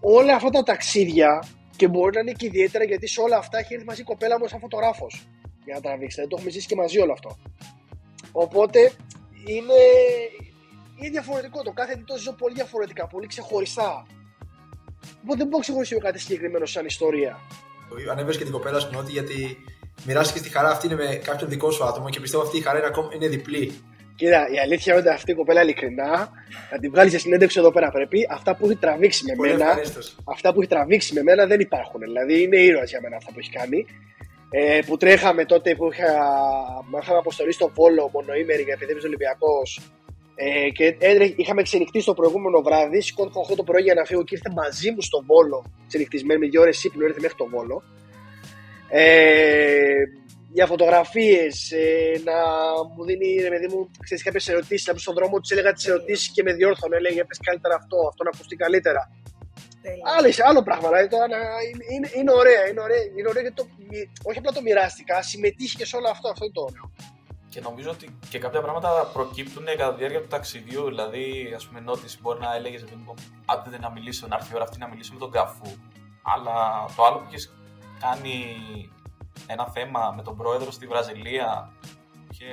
Όλα 0.00 0.34
αυτά 0.34 0.50
τα 0.50 0.62
ταξίδια 0.62 1.44
και 1.76 1.88
μπορεί 1.88 2.14
να 2.14 2.20
είναι 2.20 2.32
και 2.32 2.46
ιδιαίτερα 2.46 2.84
γιατί 2.84 3.06
σε 3.06 3.20
όλα 3.20 3.36
αυτά 3.36 3.58
έχει 3.58 3.74
έρθει 3.74 3.86
μαζί 3.86 4.00
η 4.00 4.04
κοπέλα 4.04 4.38
μου 4.38 4.48
σαν 4.48 4.60
φωτογράφος 4.60 5.26
για 5.64 5.74
να 5.74 5.80
τραβήξει. 5.80 6.20
Δεν 6.20 6.28
το 6.28 6.36
έχουμε 6.36 6.50
ζήσει 6.50 6.66
και 6.66 6.76
μαζί 6.76 7.00
όλο 7.00 7.12
αυτό. 7.12 7.38
Οπότε 8.32 8.92
είναι, 9.46 9.80
είναι 10.98 11.10
διαφορετικό. 11.10 11.62
Το 11.62 11.72
κάθε 11.72 11.94
τι 11.94 12.04
το 12.04 12.16
ζω 12.18 12.32
πολύ 12.32 12.54
διαφορετικά, 12.54 13.06
πολύ 13.06 13.26
ξεχωριστά. 13.26 14.06
Οπότε 15.22 15.36
δεν 15.36 15.46
μπορώ 15.46 15.56
να 15.56 15.62
ξεχωρίσω 15.62 15.98
κάτι 15.98 16.18
συγκεκριμένο 16.18 16.66
σαν 16.66 16.86
ιστορία 16.86 17.38
ανέβες 18.10 18.36
και 18.36 18.44
την 18.44 18.52
κοπέλα 18.52 18.80
στην 18.80 18.96
Νότι 18.96 19.12
γιατί 19.12 19.64
μοιράστηκες 20.06 20.42
τη 20.42 20.48
χαρά 20.48 20.68
αυτή 20.68 20.86
είναι 20.86 20.94
με 20.94 21.20
κάποιον 21.24 21.50
δικό 21.50 21.70
σου 21.70 21.84
άτομο 21.84 22.08
και 22.08 22.20
πιστεύω 22.20 22.42
αυτή 22.42 22.56
η 22.58 22.60
χαρά 22.60 22.78
είναι, 22.78 22.86
ακόμα, 22.86 23.08
είναι 23.14 23.28
διπλή. 23.28 23.72
Κοίτα, 24.16 24.48
η 24.54 24.58
αλήθεια 24.58 24.92
είναι 24.92 25.02
ότι 25.02 25.10
αυτή 25.14 25.30
η 25.30 25.34
κοπέλα 25.34 25.62
ειλικρινά 25.62 26.30
να 26.72 26.78
την 26.78 26.90
βγάλεις 26.90 27.12
σε 27.12 27.18
συνέντευξη 27.18 27.58
εδώ 27.58 27.72
πέρα 27.72 27.90
πρέπει. 27.90 28.26
Αυτά 28.30 28.56
που 28.56 28.64
έχει 28.64 28.76
τραβήξει 28.76 29.24
με 29.24 29.48
μένα, 29.48 29.78
αυτά 30.24 30.52
που 30.52 30.60
έχει 30.60 30.70
τραβήξει 30.70 31.14
με 31.14 31.22
μένα 31.22 31.46
δεν 31.46 31.60
υπάρχουν. 31.60 32.00
Δηλαδή 32.00 32.42
είναι 32.42 32.56
ήρωας 32.56 32.90
για 32.90 33.00
μένα 33.02 33.16
αυτά 33.16 33.32
που 33.32 33.38
έχει 33.38 33.50
κάνει. 33.50 33.86
Ε, 34.54 34.80
που 34.86 34.96
τρέχαμε 34.96 35.44
τότε 35.44 35.74
που 35.74 35.92
είχα, 35.92 36.12
είχαμε 37.02 37.18
αποστολή 37.18 37.52
στο 37.52 37.70
Βόλο 37.74 38.10
μονοήμερη 38.12 38.62
για 38.62 38.76
επειδή 38.80 39.06
Ολυμπιακός 39.06 39.80
ε, 40.34 40.70
και 40.70 40.84
έτρεχε, 40.84 41.34
είχαμε 41.36 41.62
ξενυχτήσει 41.62 42.06
το 42.06 42.14
προηγούμενο 42.14 42.62
βράδυ. 42.62 43.00
Σηκώθηκα 43.00 43.40
8 43.52 43.56
το 43.56 43.62
πρωί 43.62 43.82
για 43.82 43.94
να 43.94 44.04
φύγω 44.04 44.24
και 44.24 44.34
ήρθε 44.34 44.50
μαζί 44.54 44.90
μου 44.90 45.00
στο 45.00 45.22
Βόλο. 45.26 45.64
Ξενυχτισμένη 45.88 46.40
με 46.40 46.46
δύο 46.48 46.60
ώρες 46.60 46.84
ύπνο, 46.84 47.04
ήρθε 47.04 47.20
μέχρι 47.20 47.36
το 47.36 47.46
Βόλο. 47.48 47.82
Ε, 48.88 50.02
για 50.52 50.66
φωτογραφίες, 50.66 51.70
ε, 51.70 52.20
να 52.24 52.36
μου 52.94 53.04
δίνει 53.04 53.28
ρε 53.42 53.48
παιδί 53.48 53.68
μου 53.74 53.90
κάποιες 54.24 54.48
ερωτήσεις. 54.48 54.86
Να 54.86 54.98
στον 54.98 55.14
δρόμο 55.14 55.40
της 55.40 55.50
έλεγα 55.50 55.72
τις 55.72 55.86
ερωτήσεις 55.86 56.28
και 56.34 56.42
με 56.42 56.52
διόρθωνε. 56.52 56.96
Έλεγε 56.96 57.24
πες 57.24 57.38
καλύτερα 57.42 57.74
αυτό, 57.74 57.96
αυτό 58.08 58.22
να 58.24 58.30
ακουστεί 58.34 58.56
καλύτερα. 58.56 59.10
Άλλο, 60.16 60.28
άλλο 60.48 60.62
πράγμα. 60.62 60.88
Δηλαδή, 60.88 61.08
τώρα, 61.08 61.26
είναι, 61.68 61.84
είναι, 61.94 62.08
είναι, 62.18 62.32
ωραία. 62.40 62.62
Είναι 62.68 62.80
ωραία, 62.80 63.02
είναι 63.18 63.28
ωραία 63.28 63.42
γιατί 63.42 63.56
το, 63.60 63.66
όχι 64.28 64.38
απλά 64.38 64.52
το 64.52 64.62
μοιράστηκα, 64.62 65.22
συμμετείχε 65.22 65.76
και 65.78 65.86
σε 65.86 65.96
όλο 65.96 66.08
αυτό. 66.14 66.28
Αυτό 66.28 66.44
είναι 66.44 66.56
το 66.58 66.64
ωραίο. 66.68 66.86
Και 67.52 67.60
νομίζω 67.60 67.90
ότι 67.90 68.18
και 68.28 68.38
κάποια 68.38 68.60
πράγματα 68.60 69.10
προκύπτουν 69.12 69.64
κατά 69.64 69.90
τη 69.90 69.98
διάρκεια 69.98 70.20
του 70.20 70.28
ταξιδιού. 70.28 70.84
Δηλαδή, 70.84 71.52
ας 71.56 71.66
πούμε, 71.66 71.80
νότιση 71.80 72.18
μπορεί 72.20 72.40
να 72.40 72.54
έλεγες 72.54 72.84
άντε 73.44 73.78
να 73.78 73.90
μιλήσω, 73.90 74.26
να 74.26 74.36
έρθει 74.36 74.52
η 74.52 74.54
ώρα 74.54 74.64
αυτή 74.64 74.78
να 74.78 74.88
μιλήσω 74.88 75.12
με 75.12 75.18
τον 75.18 75.30
καφού. 75.30 75.70
Αλλά 76.22 76.84
το 76.96 77.04
άλλο 77.04 77.18
που 77.18 77.24
έχεις 77.28 77.54
κάνει 78.00 78.56
ένα 79.46 79.66
θέμα 79.66 80.12
με 80.16 80.22
τον 80.22 80.36
πρόεδρο 80.36 80.70
στη 80.70 80.86
Βραζιλία. 80.86 81.72
Και 82.38 82.48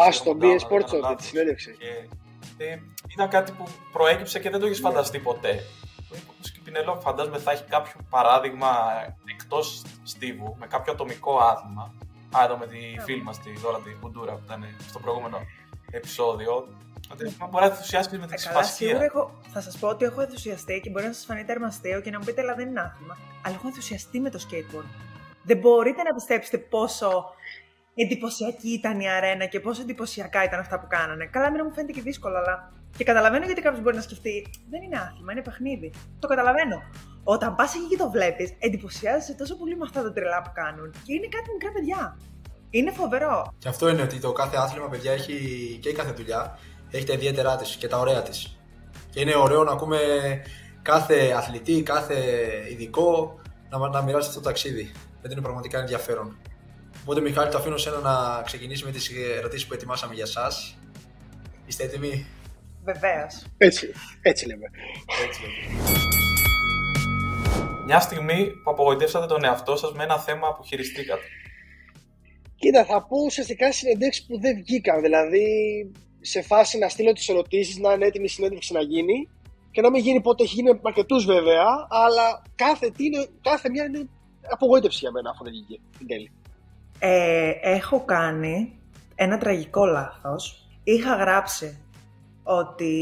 Α, 0.00 0.12
στο 0.12 0.36
BS 0.40 0.58
Sports, 0.58 1.16
της 1.16 1.26
συνέντευξη. 1.26 1.76
Ήταν 3.08 3.28
κάτι 3.28 3.52
που 3.52 3.64
προέκυψε 3.92 4.38
και 4.38 4.50
δεν 4.50 4.60
το 4.60 4.66
έχεις 4.66 4.80
φανταστεί 4.80 5.18
ποτέ. 5.18 5.64
Όπως 6.32 6.50
και 6.50 6.58
η 6.58 6.62
Πινελό, 6.64 7.00
φαντάζομαι 7.00 7.38
θα 7.38 7.50
έχει 7.50 7.64
κάποιο 7.64 8.00
παράδειγμα 8.10 8.68
εκτός 9.24 9.82
στίβου, 10.02 10.56
με 10.58 10.66
κάποιο 10.66 10.92
ατομικό 10.92 11.38
άθλημα 11.38 11.94
Α, 12.36 12.44
εδώ 12.44 12.56
με 12.56 12.66
τη 12.66 12.78
ναι. 12.96 13.02
φίλη 13.02 13.22
μας, 13.22 13.38
τη 13.38 13.52
Δώρα, 13.52 13.78
τη 13.80 13.90
Κουντούρα, 14.00 14.32
που 14.32 14.42
ήταν 14.44 14.64
στο 14.88 14.98
προηγούμενο 14.98 15.38
επεισόδιο. 15.90 16.68
Ότι 17.12 17.36
μπορεί 17.50 17.64
να 17.64 17.70
ενθουσιάσεις 17.70 18.18
με 18.18 18.26
τη 18.26 18.34
ε, 18.58 18.62
Σίγουρα 18.62 19.04
έχω, 19.04 19.38
θα 19.52 19.60
σας 19.60 19.78
πω 19.78 19.88
ότι 19.88 20.04
έχω 20.04 20.20
ενθουσιαστεί 20.20 20.80
και 20.82 20.90
μπορεί 20.90 21.06
να 21.06 21.12
σας 21.12 21.24
φανεί 21.24 21.44
τερμαστέο 21.44 22.00
και 22.00 22.10
να 22.10 22.18
μου 22.18 22.24
πείτε, 22.24 22.40
αλλά 22.40 22.54
δεν 22.54 22.68
είναι 22.68 22.80
άθλημα. 22.80 23.18
Αλλά 23.44 23.54
έχω 23.54 23.66
ενθουσιαστεί 23.66 24.20
με 24.20 24.30
το 24.30 24.38
skateboard. 24.46 24.90
Δεν 25.42 25.58
μπορείτε 25.58 26.02
να 26.02 26.14
πιστέψετε 26.14 26.58
πόσο 26.58 27.24
εντυπωσιακή 27.94 28.68
ήταν 28.68 29.00
η 29.00 29.10
αρένα 29.10 29.46
και 29.46 29.60
πόσο 29.60 29.82
εντυπωσιακά 29.82 30.44
ήταν 30.44 30.60
αυτά 30.60 30.80
που 30.80 30.86
κάνανε. 30.88 31.26
Καλά, 31.26 31.50
μην 31.50 31.60
μου 31.64 31.74
φαίνεται 31.74 31.92
και 31.92 32.02
δύσκολο, 32.02 32.36
αλλά. 32.36 32.72
Και 32.96 33.04
καταλαβαίνω 33.04 33.44
γιατί 33.44 33.60
κάποιος 33.60 33.82
μπορεί 33.82 33.96
να 33.96 34.02
σκεφτεί. 34.02 34.50
Δεν 34.70 34.82
είναι 34.82 34.98
άθλημα, 34.98 35.32
είναι 35.32 35.42
παιχνίδι. 35.42 35.92
Το 36.18 36.26
καταλαβαίνω. 36.26 36.82
Όταν 37.24 37.54
πας 37.54 37.74
εκεί 37.74 37.86
και 37.88 37.96
το 37.96 38.10
βλέπεις, 38.10 38.54
εντυπωσιάζεσαι 38.58 39.34
τόσο 39.34 39.56
πολύ 39.56 39.76
με 39.76 39.84
αυτά 39.84 40.02
τα 40.02 40.12
τρελά 40.12 40.42
που 40.42 40.50
κάνουν. 40.54 40.90
Και 40.90 41.12
είναι 41.12 41.28
κάτι 41.28 41.50
μικρά 41.52 41.70
παιδιά. 41.72 42.18
Είναι 42.70 42.90
φοβερό. 42.90 43.54
Και 43.58 43.68
αυτό 43.68 43.88
είναι 43.88 44.02
ότι 44.02 44.18
το 44.18 44.32
κάθε 44.32 44.56
άθλημα, 44.56 44.88
παιδιά, 44.88 45.12
έχει 45.12 45.34
και 45.82 45.88
η 45.88 45.92
κάθε 45.92 46.12
δουλειά 46.12 46.58
έχει 46.90 47.04
τα 47.04 47.12
ιδιαίτερά 47.12 47.56
της 47.56 47.76
και 47.76 47.88
τα 47.88 47.98
ωραία 47.98 48.22
της. 48.22 48.60
Και 49.10 49.20
είναι 49.20 49.36
ωραίο 49.36 49.64
να 49.64 49.72
ακούμε 49.72 49.98
κάθε 50.82 51.32
αθλητή, 51.36 51.82
κάθε 51.82 52.16
ειδικό 52.70 53.40
να, 53.68 53.88
να 53.88 54.02
μοιράσει 54.02 54.28
αυτό 54.28 54.40
το 54.40 54.46
ταξίδι. 54.46 54.92
Γιατί 55.20 55.32
είναι 55.32 55.42
πραγματικά 55.42 55.78
ενδιαφέρον. 55.78 56.38
Οπότε, 57.02 57.20
Μιχάλη, 57.20 57.50
το 57.50 57.58
αφήνω 57.58 57.76
σένα 57.76 57.98
να 57.98 58.42
ξεκινήσει 58.42 58.84
με 58.84 58.90
τις 58.90 59.10
ερωτήσεις 59.38 59.66
που 59.66 59.74
ετοιμάσαμε 59.74 60.14
για 60.14 60.24
εσά. 60.24 60.50
Είστε 61.66 61.84
έτοιμοι; 61.84 62.26
Βεβαίως. 62.84 63.44
Έτσι, 63.56 63.92
έτσι 64.22 64.46
λέμε. 64.46 64.70
Έτσι, 65.26 65.42
Μια 67.90 68.00
στιγμή 68.00 68.46
που 68.62 68.70
απογοητεύσατε 68.70 69.26
τον 69.26 69.44
εαυτό 69.44 69.76
σας 69.76 69.92
με 69.92 70.02
ένα 70.02 70.18
θέμα 70.18 70.54
που 70.54 70.62
χειριστήκατε. 70.64 71.22
Κοίτα, 72.56 72.84
θα 72.84 73.06
πω 73.06 73.16
ουσιαστικά 73.24 73.72
συνεντεύξεις 73.72 74.26
που 74.26 74.40
δεν 74.40 74.56
βγήκαν. 74.56 75.00
Δηλαδή, 75.00 75.46
σε 76.20 76.42
φάση 76.42 76.78
να 76.78 76.88
στείλω 76.88 77.12
τις 77.12 77.28
ερωτήσεις, 77.28 77.78
να 77.78 77.92
είναι 77.92 78.06
έτοιμη 78.06 78.24
η 78.24 78.28
συνέντευξη 78.28 78.72
να 78.72 78.80
γίνει 78.80 79.28
και 79.70 79.80
να 79.80 79.90
μην 79.90 80.02
γίνει 80.02 80.20
ποτέ. 80.20 80.42
Έχει 80.42 80.54
γίνει 80.54 80.70
με 80.72 80.80
αρκετούς 80.82 81.24
βέβαια, 81.24 81.64
αλλά 81.88 82.42
κάθε, 82.54 82.90
τι 82.90 83.04
είναι, 83.04 83.26
κάθε 83.40 83.70
μια 83.70 83.84
είναι 83.84 84.08
απογοήτευση 84.50 84.98
για 85.02 85.10
μένα 85.10 85.30
αφού 85.30 85.44
δεν 85.44 85.52
βγήκε 85.52 85.80
την 85.98 86.06
τέλη. 86.06 86.32
Ε, 86.98 87.50
έχω 87.62 88.04
κάνει 88.04 88.78
ένα 89.14 89.38
τραγικό 89.38 89.84
λάθος. 89.86 90.68
Είχα 90.84 91.14
γράψει 91.14 91.82
ότι 92.58 92.94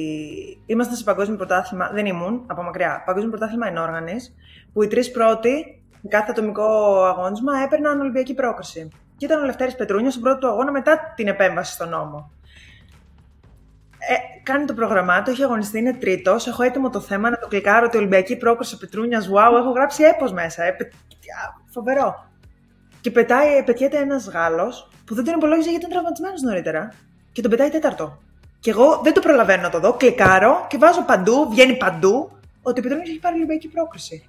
ήμασταν 0.67 0.97
σε 0.97 1.05
παγκόσμιο 1.05 1.37
πρωτάθλημα, 1.37 1.91
δεν 1.93 2.07
ήμουν, 2.07 2.45
από 2.47 2.63
μακριά, 2.63 3.03
παγκόσμιο 3.07 3.31
πρωτάθλημα 3.31 3.67
ενόργανης, 3.67 4.35
που 4.73 4.83
οι 4.83 4.87
τρεις 4.87 5.11
πρώτοι, 5.11 5.83
κάθε 6.09 6.31
ατομικό 6.31 6.65
αγώνισμα, 7.05 7.53
έπαιρναν 7.65 8.01
Ολυμπιακή 8.01 8.35
πρόκριση. 8.35 8.89
Και 9.17 9.25
ήταν 9.25 9.43
ο 9.43 9.45
Λευτέρης 9.45 9.75
Πετρούνιος 9.75 10.13
στον 10.13 10.25
πρώτος 10.25 10.41
του 10.41 10.49
αγώνα 10.49 10.71
μετά 10.71 11.13
την 11.17 11.29
επέμβαση 11.29 11.73
στον 11.73 11.89
νόμο. 11.89 12.31
Ε, 13.99 14.43
κάνει 14.43 14.65
το 14.65 14.75
πρόγραμμά 14.75 15.23
του, 15.23 15.31
έχει 15.31 15.43
αγωνιστεί, 15.43 15.79
είναι 15.79 15.95
τρίτος. 15.95 16.47
Έχω 16.47 16.63
έτοιμο 16.63 16.91
το 16.91 17.01
θέμα 17.01 17.31
να 17.31 17.39
το 17.39 17.47
κλικάρω 17.47 17.87
ότι 17.87 17.97
Ολυμπιακή 17.97 18.37
πρόκριση 18.37 18.79
Πετρούνια. 18.79 19.21
Wow, 19.21 19.59
έχω 19.59 19.71
γράψει 19.71 20.03
έπω 20.03 20.33
μέσα. 20.33 20.65
Ε, 20.65 20.77
φοβερό. 21.73 22.31
Και 23.01 23.11
πετάει, 23.11 23.63
πετιέται 23.65 23.99
ένας 23.99 24.29
Γάλλος 24.29 24.91
που 25.05 25.15
δεν 25.15 25.25
τον 25.25 25.35
υπολόγιζε 25.35 25.71
γιατί 25.71 25.85
ήταν 25.85 25.91
τραυματισμένος 25.91 26.43
νωρίτερα. 26.43 26.93
Και 27.33 27.41
τον 27.43 27.51
πετάει 27.51 27.71
τέταρτο. 27.71 28.19
Και 28.61 28.71
εγώ 28.71 29.01
δεν 29.03 29.13
το 29.13 29.21
προλαβαίνω 29.21 29.63
να 29.63 29.71
το 29.71 29.81
δω. 29.81 29.93
Κλικάρω 29.93 30.67
και 30.69 30.79
βάζω 30.79 31.05
παντού, 31.05 31.49
βγαίνει 31.51 31.77
παντού, 31.77 32.31
ότι 32.63 32.81
ο 32.81 32.83
Πετρούνια 32.83 33.11
έχει 33.11 33.19
πάρει 33.19 33.37
Ολυμπιακή 33.37 33.69
πρόκριση. 33.69 34.29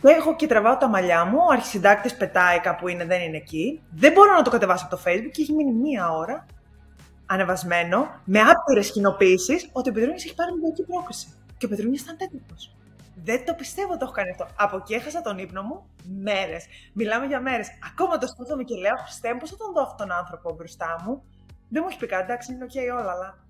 Το 0.00 0.08
έχω 0.08 0.36
και 0.36 0.46
τραβάω 0.46 0.76
τα 0.76 0.88
μαλλιά 0.88 1.24
μου. 1.24 1.38
Ο 1.38 1.52
αρχισυντάκτης 1.52 2.14
πετάει 2.16 2.60
κάπου 2.60 2.88
είναι, 2.88 3.04
δεν 3.04 3.20
είναι 3.20 3.36
εκεί. 3.36 3.82
Δεν 3.90 4.12
μπορώ 4.12 4.34
να 4.34 4.42
το 4.42 4.50
κατεβάσω 4.50 4.86
από 4.86 4.96
το 4.96 5.02
Facebook 5.04 5.30
και 5.32 5.42
έχει 5.42 5.52
μείνει 5.52 5.72
μία 5.72 6.10
ώρα 6.10 6.46
ανεβασμένο 7.26 8.20
με 8.24 8.40
άπειρες 8.40 8.90
κοινοποίησεις 8.90 9.68
ότι 9.72 9.88
ο 9.88 9.92
Πετρούνια 9.92 10.22
έχει 10.24 10.34
πάρει 10.34 10.50
Ολυμπιακή 10.50 10.82
πρόκριση. 10.82 11.26
Και 11.58 11.66
ο 11.66 11.68
Πετρούνια 11.68 12.00
ήταν 12.02 12.16
τέτοιος. 12.16 12.76
Δεν 13.24 13.44
το 13.44 13.54
πιστεύω 13.54 13.88
ότι 13.88 13.98
το 13.98 14.04
έχω 14.04 14.14
κάνει 14.14 14.30
αυτό. 14.30 14.46
Από 14.56 14.76
εκεί 14.76 14.94
έχασα 14.94 15.20
τον 15.20 15.38
ύπνο 15.38 15.62
μου 15.62 15.86
μέρες. 16.22 16.64
Μιλάμε 16.92 17.26
για 17.26 17.40
μέρες. 17.40 17.68
Ακόμα 17.90 18.18
το 18.18 18.26
σκέφτομαι 18.26 18.62
και 18.62 18.76
λέω: 18.76 18.96
Χριστέ 19.04 19.36
πώς 19.40 19.50
θα 19.50 19.56
τον 19.56 19.72
δω 19.72 19.82
αυτόν 19.82 20.08
τον 20.08 20.16
άνθρωπο 20.16 20.54
μπροστά 20.54 21.02
μου; 21.04 21.22
Δεν 21.68 21.82
μου 21.82 21.88
έχει 21.90 21.98
πει 21.98 22.06
κάτι, 22.06 22.22
εντάξει, 22.22 22.52
είναι 22.52 22.64
οκ 22.64 22.98
όλα, 23.00 23.12
αλλά. 23.12 23.43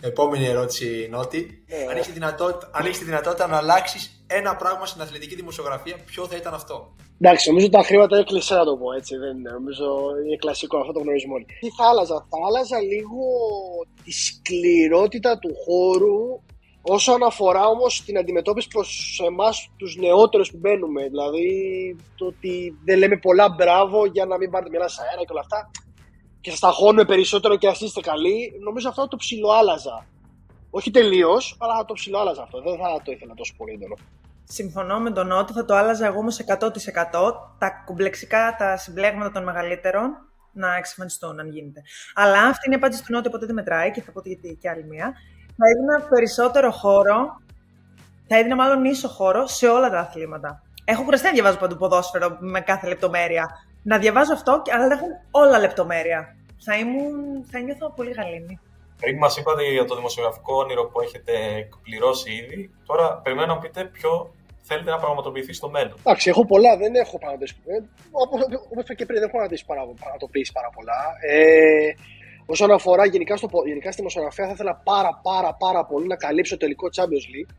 Επόμενη 0.00 0.46
ερώτηση, 0.46 1.08
Νότι. 1.10 1.64
Ε. 1.66 1.82
Αν 1.90 1.96
έχεις 1.96 2.06
τη 2.06 2.12
δυνατότητα, 2.12 2.70
αν 2.72 2.84
έχεις 2.86 2.98
τη 2.98 3.04
δυνατότητα 3.04 3.46
να 3.46 3.56
αλλάξεις 3.56 4.24
ένα 4.26 4.56
πράγμα 4.56 4.86
στην 4.86 5.00
αθλητική 5.02 5.34
δημοσιογραφία, 5.34 5.96
ποιο 6.04 6.26
θα 6.26 6.36
ήταν 6.36 6.54
αυτό; 6.54 6.94
Εντάξει, 7.20 7.48
νομίζω 7.48 7.68
τα 7.68 7.82
χρήματα 7.82 8.16
είναι 8.16 8.24
κλισέ 8.24 8.54
να 8.54 8.64
το 8.64 8.76
πω 8.76 8.92
έτσι. 8.92 9.16
Δεν 9.16 9.36
είναι. 9.36 9.50
Νομίζω 9.50 9.84
είναι 10.26 10.36
κλασικό 10.36 10.78
αυτό 10.78 10.92
το 10.92 11.00
γνωρίζουμε 11.00 11.34
όλοι. 11.34 11.44
Τι 11.44 11.68
θα 11.76 11.88
άλλαζα, 11.88 12.26
θα 12.30 12.36
άλλαζα 12.46 12.78
λίγο 12.80 13.24
τη 14.04 14.12
σκληρότητα 14.12 15.38
του 15.38 15.50
χώρου 15.64 16.42
όσον 16.82 17.22
αφορά 17.22 17.66
όμως 17.66 18.02
την 18.04 18.18
αντιμετώπιση 18.18 18.68
προς 18.68 19.20
εμάς 19.26 19.70
τους 19.76 19.96
νεότερους 19.96 20.50
που 20.50 20.58
μπαίνουμε. 20.60 21.02
Δηλαδή 21.08 21.48
το 22.16 22.26
ότι 22.26 22.78
δεν 22.84 22.98
λέμε 22.98 23.16
πολλά 23.16 23.48
μπράβο 23.48 24.06
για 24.06 24.24
να 24.24 24.36
μην 24.36 24.50
πάρετε 24.50 24.70
μια 24.70 24.88
σε 24.88 25.02
αέρα 25.02 25.20
και 25.20 25.32
όλα 25.32 25.40
αυτά. 25.40 25.70
Και 26.44 26.50
σα 26.50 26.66
ταχώνουμε 26.66 27.04
περισσότερο 27.04 27.56
και 27.56 27.68
ας 27.68 27.80
είστε 27.80 28.00
καλοί. 28.00 28.60
Νομίζω 28.64 28.88
αυτό 28.88 29.08
το 29.08 29.16
ψιλοάλαζα. 29.16 30.06
Όχι 30.70 30.90
τελείως, 30.90 31.56
αλλά 31.60 31.76
θα 31.76 31.84
το 31.84 31.94
ψιλοάλαζα 31.94 32.42
αυτό. 32.42 32.60
Δεν 32.60 32.76
θα 32.76 33.02
το 33.04 33.12
ήθελα 33.12 33.34
τόσο 33.34 33.54
πολύ 33.56 33.72
έντονο. 33.72 33.94
Συμφωνώ 34.44 34.98
με 35.00 35.10
τον 35.10 35.26
Νότι, 35.26 35.52
θα 35.52 35.64
το 35.64 35.74
άλλαζα 35.74 36.06
εγώ 36.06 36.18
όμως 36.18 36.38
100%. 36.38 36.70
Τα 37.58 37.70
κουμπλεξικά, 37.84 38.54
τα 38.58 38.76
συμπλέγματα 38.76 39.30
των 39.30 39.42
μεγαλύτερων 39.42 40.10
να 40.52 40.76
εξαφανιστούν, 40.76 41.40
αν 41.40 41.50
γίνεται. 41.50 41.82
Αλλά 42.14 42.42
αυτή 42.42 42.66
είναι 42.66 42.74
η 42.74 42.78
απάντηση 42.78 43.04
του 43.04 43.12
Νότι, 43.12 43.28
οπότε 43.28 43.46
δεν 43.46 43.54
μετράει 43.54 43.90
και 43.90 44.02
θα 44.02 44.12
πω 44.12 44.20
γιατί 44.24 44.58
και 44.60 44.68
άλλη 44.68 44.84
μία. 44.84 45.12
Θα 45.56 45.64
έδινα 45.70 46.08
περισσότερο 46.08 46.70
χώρο, 46.70 47.40
θα 48.28 48.36
έδινα 48.38 48.54
μάλλον 48.54 48.84
ίσο 48.84 49.08
χώρο 49.08 49.46
σε 49.46 49.66
όλα 49.66 49.90
τα 49.90 49.98
αθλήματα. 49.98 50.62
Έχω 50.84 51.04
κουραστεί 51.04 51.26
να 51.26 51.32
διαβάζω 51.32 51.58
παντού 51.58 51.76
ποδόσφαιρο 51.76 52.36
με 52.40 52.60
κάθε 52.60 52.88
λεπτομέρεια. 52.88 53.46
Να 53.90 53.98
διαβάζω 53.98 54.32
αυτό, 54.32 54.62
αλλά 54.74 54.86
να 54.86 54.94
έχουν 54.94 55.12
όλα 55.30 55.58
λεπτομέρεια. 55.58 56.20
Θα, 56.64 56.72
ήμουν, 56.78 57.44
θα 57.50 57.58
νιώθω 57.60 57.92
πολύ 57.96 58.10
γαλήνη. 58.18 58.54
Πριν 59.00 59.16
μας 59.18 59.36
είπατε 59.36 59.62
για 59.76 59.84
το 59.84 59.94
δημοσιογραφικό 59.94 60.52
όνειρο 60.62 60.84
που 60.90 61.00
έχετε 61.00 61.32
εκπληρώσει 61.62 62.30
ήδη, 62.40 62.70
τώρα 62.86 63.06
περιμένω 63.24 63.54
να 63.54 63.60
πείτε 63.60 63.84
ποιο 63.84 64.10
θέλετε 64.68 64.90
να 64.90 64.98
πραγματοποιηθεί 64.98 65.52
στο 65.52 65.68
μέλλον. 65.70 65.96
Εντάξει, 65.98 66.28
έχω 66.28 66.46
πολλά, 66.46 66.76
δεν 66.76 66.94
έχω 66.94 67.18
πραγματοποιήσει. 67.18 67.56
Όπω 68.10 68.80
είπα 68.80 68.94
και 68.94 69.06
πριν, 69.06 69.18
δεν 69.20 69.28
έχω 69.28 69.94
πραγματοποιήσει 70.02 70.52
πάρα 70.52 70.70
πολλά. 70.76 70.98
Ε, 71.30 71.90
όσον 72.46 72.70
αφορά 72.70 73.04
γενικά, 73.06 73.36
στο, 73.36 73.48
γενικά 73.66 73.88
στη 73.92 73.98
δημοσιογραφία, 74.00 74.46
θα 74.46 74.52
ήθελα 74.52 74.74
πάρα 74.84 75.20
πάρα 75.22 75.50
πάρα 75.64 75.84
πολύ 75.84 76.06
να 76.06 76.16
καλύψω 76.16 76.56
τελικό 76.56 76.86
Champions 76.96 77.26
League. 77.34 77.52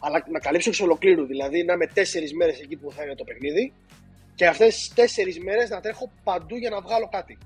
Αλλά 0.00 0.24
να 0.30 0.38
καλύψω 0.38 0.68
εξ 0.68 0.80
ολοκλήρου. 0.80 1.26
Δηλαδή 1.26 1.64
να 1.64 1.72
είμαι 1.72 1.86
τέσσερις 1.86 2.34
μέρες 2.34 2.60
εκεί 2.60 2.76
που 2.76 2.92
θα 2.92 3.02
είναι 3.02 3.14
το 3.14 3.24
παιχνίδι 3.24 3.72
και 4.36 4.46
αυτές 4.46 4.74
τις 4.74 4.94
τέσσερις 4.94 5.38
μέρες 5.40 5.70
να 5.70 5.80
τρέχω 5.80 6.12
παντού 6.24 6.56
για 6.56 6.70
να 6.70 6.80
βγάλω 6.80 7.08
κάτι. 7.08 7.38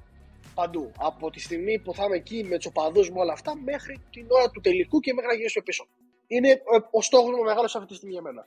Παντού. 0.55 0.93
Από 0.99 1.31
τη 1.31 1.41
στιγμή 1.41 1.79
που 1.79 1.95
θα 1.95 2.05
είμαι 2.05 2.17
εκεί 2.17 2.45
με 2.45 2.59
του 2.59 2.73
οπαδού 2.75 3.01
μου 3.01 3.17
όλα 3.17 3.33
αυτά 3.33 3.53
μέχρι 3.57 4.01
την 4.11 4.27
ώρα 4.29 4.51
του 4.51 4.61
τελικού 4.61 5.01
και 5.01 5.13
μέχρι 5.15 5.31
να 5.31 5.37
γυρίσω 5.37 5.63
πίσω. 5.63 5.87
Είναι 6.27 6.49
ε, 6.49 6.61
ο 6.91 7.03
στόχος 7.03 7.31
μου 7.37 7.43
μεγάλος 7.43 7.77
αυτή 7.77 7.89
τη 7.89 7.95
στιγμή 7.95 8.13
για 8.15 8.23
μένα. 8.23 8.47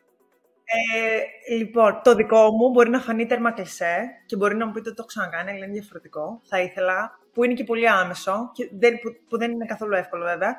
Ε, 0.66 1.56
λοιπόν, 1.56 2.02
το 2.04 2.16
δικό 2.16 2.52
μου 2.52 2.70
μπορεί 2.70 2.90
να 2.90 3.00
φανεί 3.00 3.26
τέρμα 3.26 3.52
κλεισέ 3.52 4.10
και 4.26 4.36
μπορεί 4.36 4.56
να 4.56 4.66
μου 4.66 4.72
πείτε 4.72 4.88
ότι 4.88 4.98
το 4.98 5.04
έχω 5.08 5.08
ξανακάνει, 5.08 5.52
αλλά 5.52 5.66
είναι 5.66 5.74
διαφορετικό. 5.74 6.42
Θα 6.44 6.62
ήθελα, 6.62 7.20
που 7.34 7.44
είναι 7.44 7.54
και 7.54 7.64
πολύ 7.64 7.90
άμεσο, 7.90 8.52
και 8.54 8.70
δεν, 8.72 9.00
που, 9.00 9.10
που 9.30 9.38
δεν 9.38 9.52
είναι 9.52 9.66
καθόλου 9.66 9.96
εύκολο 9.96 10.24
βέβαια, 10.24 10.56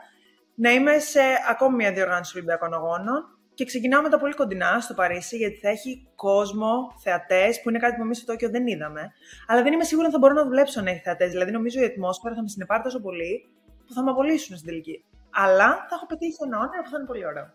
να 0.55 0.71
είμαι 0.71 0.99
σε 0.99 1.21
ακόμη 1.49 1.77
μια 1.77 1.93
διοργάνωση 1.93 2.37
Ολυμπιακών 2.37 2.75
Αγώνων 2.75 3.34
και 3.55 3.65
ξεκινάω 3.65 4.03
με 4.03 4.09
τα 4.09 4.19
πολύ 4.19 4.35
κοντινά 4.35 4.81
στο 4.81 4.95
Παρίσι, 4.95 5.37
γιατί 5.37 5.57
θα 5.57 5.69
έχει 5.69 6.09
κόσμο, 6.15 6.95
θεατές, 7.03 7.61
που 7.61 7.69
είναι 7.69 7.79
κάτι 7.79 7.97
που 7.97 8.03
εμείς 8.03 8.17
στο 8.17 8.27
Τόκιο 8.27 8.51
δεν 8.51 8.67
είδαμε. 8.67 9.13
Αλλά 9.47 9.63
δεν 9.63 9.73
είμαι 9.73 9.85
σίγουρη 9.85 10.07
αν 10.07 10.13
θα 10.13 10.19
μπορώ 10.19 10.35
να 10.35 10.45
δουλέψω 10.45 10.81
να 10.81 10.91
έχει 10.91 11.01
θεατές. 11.01 11.31
Δηλαδή, 11.31 11.51
νομίζω 11.51 11.81
η 11.81 11.85
ατμόσφαιρα 11.85 12.35
θα 12.35 12.43
με 12.43 12.49
συνεπάρει 12.49 12.83
τόσο 12.83 13.01
πολύ 13.01 13.49
που 13.87 13.93
θα 13.93 14.03
με 14.03 14.11
απολύσουν 14.11 14.57
στην 14.57 14.69
τελική. 14.69 15.05
Αλλά 15.31 15.69
θα 15.89 15.95
έχω 15.95 16.07
πετύχει 16.07 16.37
ένα 16.45 16.59
όνειρο 16.59 16.83
που 16.83 16.91
θα 16.91 16.97
είναι 16.99 17.07
πολύ 17.07 17.27
ωραίο. 17.27 17.53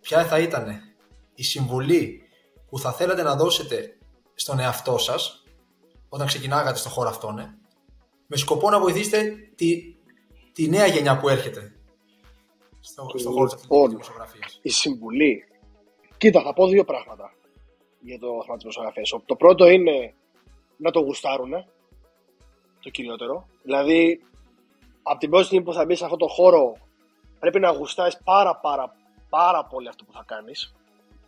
Ποια 0.00 0.24
θα 0.24 0.38
ήταν 0.38 0.80
η 1.34 1.42
συμβουλή 1.42 2.22
που 2.70 2.78
θα 2.78 2.92
θέλατε 2.92 3.22
να 3.22 3.36
δώσετε 3.36 3.98
στον 4.34 4.58
εαυτό 4.58 4.98
σας 4.98 5.44
όταν 6.08 6.26
ξεκινάγατε 6.26 6.78
στον 6.78 6.92
χώρο 6.92 7.08
αυτόν, 7.08 7.38
ε, 7.38 7.58
με 8.26 8.36
σκοπό 8.36 8.70
να 8.70 8.80
βοηθήσετε 8.80 9.34
τη, 9.54 9.80
τη 10.52 10.68
νέα 10.68 10.86
γενιά 10.86 11.18
που 11.18 11.28
έρχεται 11.28 11.77
στο, 12.80 13.18
στον 13.18 13.32
χώρο 13.32 13.46
της 13.46 13.54
αθλητικής 13.54 13.62
Λοιπόν, 13.62 13.90
δημοσιογραφίας. 13.90 14.58
η 14.62 14.68
συμβουλή. 14.68 15.44
Κοίτα, 16.16 16.42
θα 16.42 16.52
πω 16.52 16.66
δύο 16.66 16.84
πράγματα 16.84 17.32
για 18.00 18.18
το 18.18 18.42
θέμα 18.44 18.56
τη 18.56 18.58
δημοσιογραφία. 18.58 19.02
Το 19.26 19.36
πρώτο 19.36 19.68
είναι 19.68 20.14
να 20.76 20.90
το 20.90 21.00
γουστάρουν. 21.00 21.52
Το 22.80 22.90
κυριότερο. 22.90 23.46
Δηλαδή, 23.62 24.20
από 25.02 25.18
την 25.18 25.30
πρώτη 25.30 25.44
στιγμή 25.44 25.64
που 25.64 25.72
θα 25.72 25.84
μπεις 25.84 25.98
σε 25.98 26.04
αυτό 26.04 26.16
το 26.16 26.28
χώρο, 26.28 26.76
πρέπει 27.38 27.60
να 27.60 27.70
γουστάρει 27.70 28.14
πάρα 28.24 28.56
πάρα 28.56 28.96
πάρα 29.28 29.64
πολύ 29.64 29.88
αυτό 29.88 30.04
που 30.04 30.12
θα 30.12 30.24
κάνεις. 30.26 30.74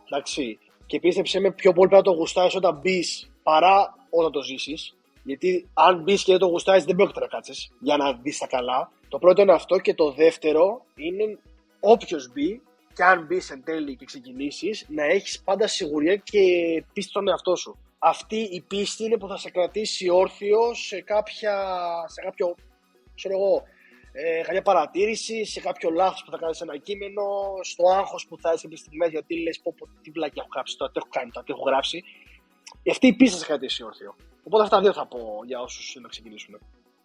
Εντάξει. 0.05 0.59
Και 0.85 0.99
πίστεψε 0.99 1.39
με 1.39 1.51
πιο 1.51 1.73
πολύ 1.73 1.87
πρέπει 1.89 2.03
να 2.05 2.11
το 2.11 2.17
γουστάρει 2.17 2.55
όταν 2.57 2.79
μπεις 2.79 3.31
παρά 3.43 3.95
όταν 4.09 4.31
το 4.31 4.41
ζήσεις. 4.41 4.95
Γιατί 5.23 5.69
αν 5.73 6.01
μπεις 6.01 6.23
και 6.23 6.31
δεν 6.31 6.39
το 6.39 6.47
γουστάρει, 6.47 6.83
δεν 6.83 6.95
πρόκειται 6.95 7.19
να 7.19 7.27
κάτσεις 7.27 7.71
για 7.79 7.97
να 7.97 8.13
δει 8.13 8.37
τα 8.37 8.47
καλά. 8.47 8.91
Το 9.11 9.19
πρώτο 9.19 9.41
είναι 9.41 9.53
αυτό. 9.53 9.79
Και 9.79 9.93
το 9.93 10.11
δεύτερο 10.11 10.85
είναι 10.95 11.37
όποιος 11.79 12.31
μπει, 12.31 12.61
και 12.93 13.03
αν 13.03 13.25
μπεις 13.25 13.49
εν 13.49 13.63
τέλει 13.63 13.95
και 13.95 14.05
ξεκινήσεις, 14.05 14.85
να 14.89 15.03
έχεις 15.03 15.41
πάντα 15.41 15.67
σιγουριά 15.67 16.15
και 16.15 16.39
πίστη 16.93 17.09
στον 17.09 17.27
εαυτό 17.27 17.55
σου. 17.55 17.77
αυτή 17.99 18.37
η 18.37 18.61
πίστη 18.61 19.03
είναι 19.03 19.17
που 19.17 19.27
θα 19.27 19.37
σε 19.37 19.49
κρατήσει 19.49 20.09
όρθιο 20.09 20.73
σε, 20.73 21.01
κάποια, 21.01 21.55
σε 22.07 22.21
κάποιο, 22.21 22.55
ξέρω 23.15 23.33
εγώ, 23.33 23.63
ε, 24.11 24.41
κάποια 24.41 24.61
παρατήρηση, 24.61 25.45
σε 25.45 25.59
κάποιο 25.59 25.89
λάθος 25.89 26.23
που 26.23 26.31
θα 26.31 26.37
κάνεις 26.37 26.61
ένα 26.61 26.77
κείμενο, 26.77 27.23
στο 27.61 27.83
άγχος 27.89 28.27
που 28.27 28.37
θα 28.37 28.51
έχει 28.51 28.75
στιγμές 28.75 29.09
γιατί 29.09 29.41
λες: 29.41 29.59
Πω, 29.59 29.73
πω, 29.77 29.87
τι 30.01 30.11
βλάκι 30.11 30.39
έχω 30.39 30.47
γράψει 30.53 30.77
τώρα, 30.77 30.91
τι 30.91 30.99
έχω 30.99 31.07
κάνει 31.11 31.31
τώρα, 31.31 31.45
τι 31.45 31.51
έχω 31.51 31.63
γράψει. 31.63 32.03
Αυτή 32.89 33.07
η 33.07 33.13
πίστη 33.13 33.33
θα 33.33 33.41
σε 33.41 33.45
κρατήσει 33.45 33.83
όρθιο. 33.83 34.15
Οπότε 34.43 34.63
αυτά 34.63 34.79
δύο 34.81 34.93
θα 34.93 35.05
πω 35.07 35.19
για 35.45 35.61
όσους 35.61 35.97
να 36.01 36.07
ξεκινήσουν. 36.07 36.59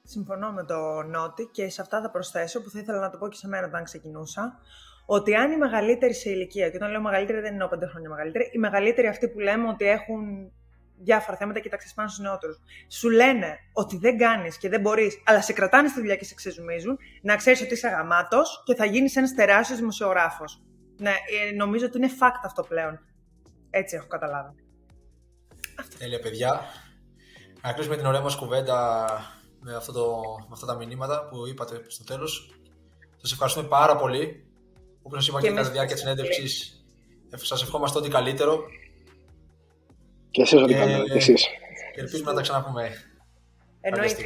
Συμφωνώ 0.09 0.53
με 0.53 0.65
το 0.65 1.03
Νότι 1.03 1.49
και 1.53 1.69
σε 1.69 1.81
αυτά 1.81 2.01
θα 2.01 2.11
προσθέσω 2.11 2.63
που 2.63 2.71
θα 2.71 2.79
ήθελα 2.79 2.99
να 2.99 3.11
το 3.11 3.19
πω 3.19 3.29
και 3.29 3.37
σε 3.37 3.49
μένα 3.49 3.67
όταν 3.67 3.85
ξεκινούσα. 3.85 4.59
Ότι 5.07 5.35
αν 5.35 5.53
οι 5.53 5.57
μεγαλύτεροι 5.57 6.15
σε 6.15 6.31
ηλικία, 6.31 6.71
και 6.71 6.77
όταν 6.77 6.91
λέω 6.91 7.01
μεγαλύτεροι 7.01 7.41
δεν 7.41 7.53
εννοώ 7.53 7.69
πέντε 7.69 7.87
χρόνια 7.87 8.09
μεγαλύτεροι, 8.09 8.51
οι 8.53 8.59
μεγαλύτεροι 8.59 9.07
αυτοί 9.07 9.29
που 9.29 9.39
λέμε 9.39 9.69
ότι 9.69 9.85
έχουν 9.85 10.53
διάφορα 10.99 11.37
θέματα, 11.37 11.61
κοιτάξτε 11.61 11.91
πάνω 11.95 12.09
στους 12.09 12.21
νεότερους, 12.21 12.61
σου 12.89 13.11
λένε 13.11 13.59
ότι 13.73 13.97
δεν 13.97 14.19
κάνεις 14.19 14.59
και 14.59 14.69
δεν 14.69 14.81
μπορείς, 14.81 15.23
αλλά 15.25 15.43
σε 15.43 15.53
κρατάνε 15.53 15.89
στη 15.89 16.01
δουλειά 16.01 16.17
και 16.17 16.25
σε 16.25 16.35
ξεζουμίζουν, 16.35 16.99
να 17.23 17.37
ξέρεις 17.37 17.61
ότι 17.61 17.73
είσαι 17.73 17.87
αγαμάτο 17.87 18.43
και 18.65 18.75
θα 18.75 18.85
γίνεις 18.85 19.17
ένας 19.17 19.35
τεράστιος 19.35 19.79
δημοσιογράφος. 19.79 20.63
Ναι, 20.99 21.11
ε, 21.11 21.55
νομίζω 21.55 21.87
ότι 21.87 21.97
είναι 21.97 22.11
fact 22.21 22.41
αυτό 22.45 22.63
πλέον. 22.63 23.01
Έτσι 23.71 23.97
έχω 23.97 24.07
καταλάβει. 24.07 24.55
Τέλεια, 25.99 26.21
παιδιά. 26.21 26.61
Να 27.63 27.73
κλείσουμε 27.73 27.97
την 27.97 28.07
ωραία 28.07 28.21
μας 28.21 28.37
κουβέντα 28.37 29.07
με, 29.67 29.75
αυτό 29.75 29.93
το, 29.93 30.23
με 30.39 30.53
αυτά 30.53 30.67
τα 30.67 30.75
μηνύματα 30.75 31.29
που 31.29 31.47
είπατε 31.47 31.83
στο 31.87 32.05
τέλος. 32.05 32.51
Σας 33.17 33.33
ευχαριστούμε 33.33 33.69
πάρα 33.69 33.97
πολύ. 33.97 34.47
Όπως 35.03 35.19
σας 35.19 35.29
είπα 35.29 35.41
και, 35.41 35.49
και 35.49 35.55
κατά 35.55 35.67
τη 35.67 35.73
διάρκεια 35.73 35.95
της 35.95 36.03
συνέντευξης, 36.05 36.85
σας 37.37 37.63
ευχόμαστε 37.63 37.99
ό,τι 37.99 38.09
καλύτερο 38.09 38.65
και 40.31 40.43
εσείς 40.43 40.61
ό,τι 40.63 40.75
κάνετε. 40.75 41.03
Και 41.03 41.13
εσείς. 41.13 41.47
Και 41.95 42.01
ελπίζουμε 42.01 42.31
να 42.31 42.37
τα 42.37 42.43
ξαναπούμε. 42.43 42.91
Εννοείται. 43.81 44.25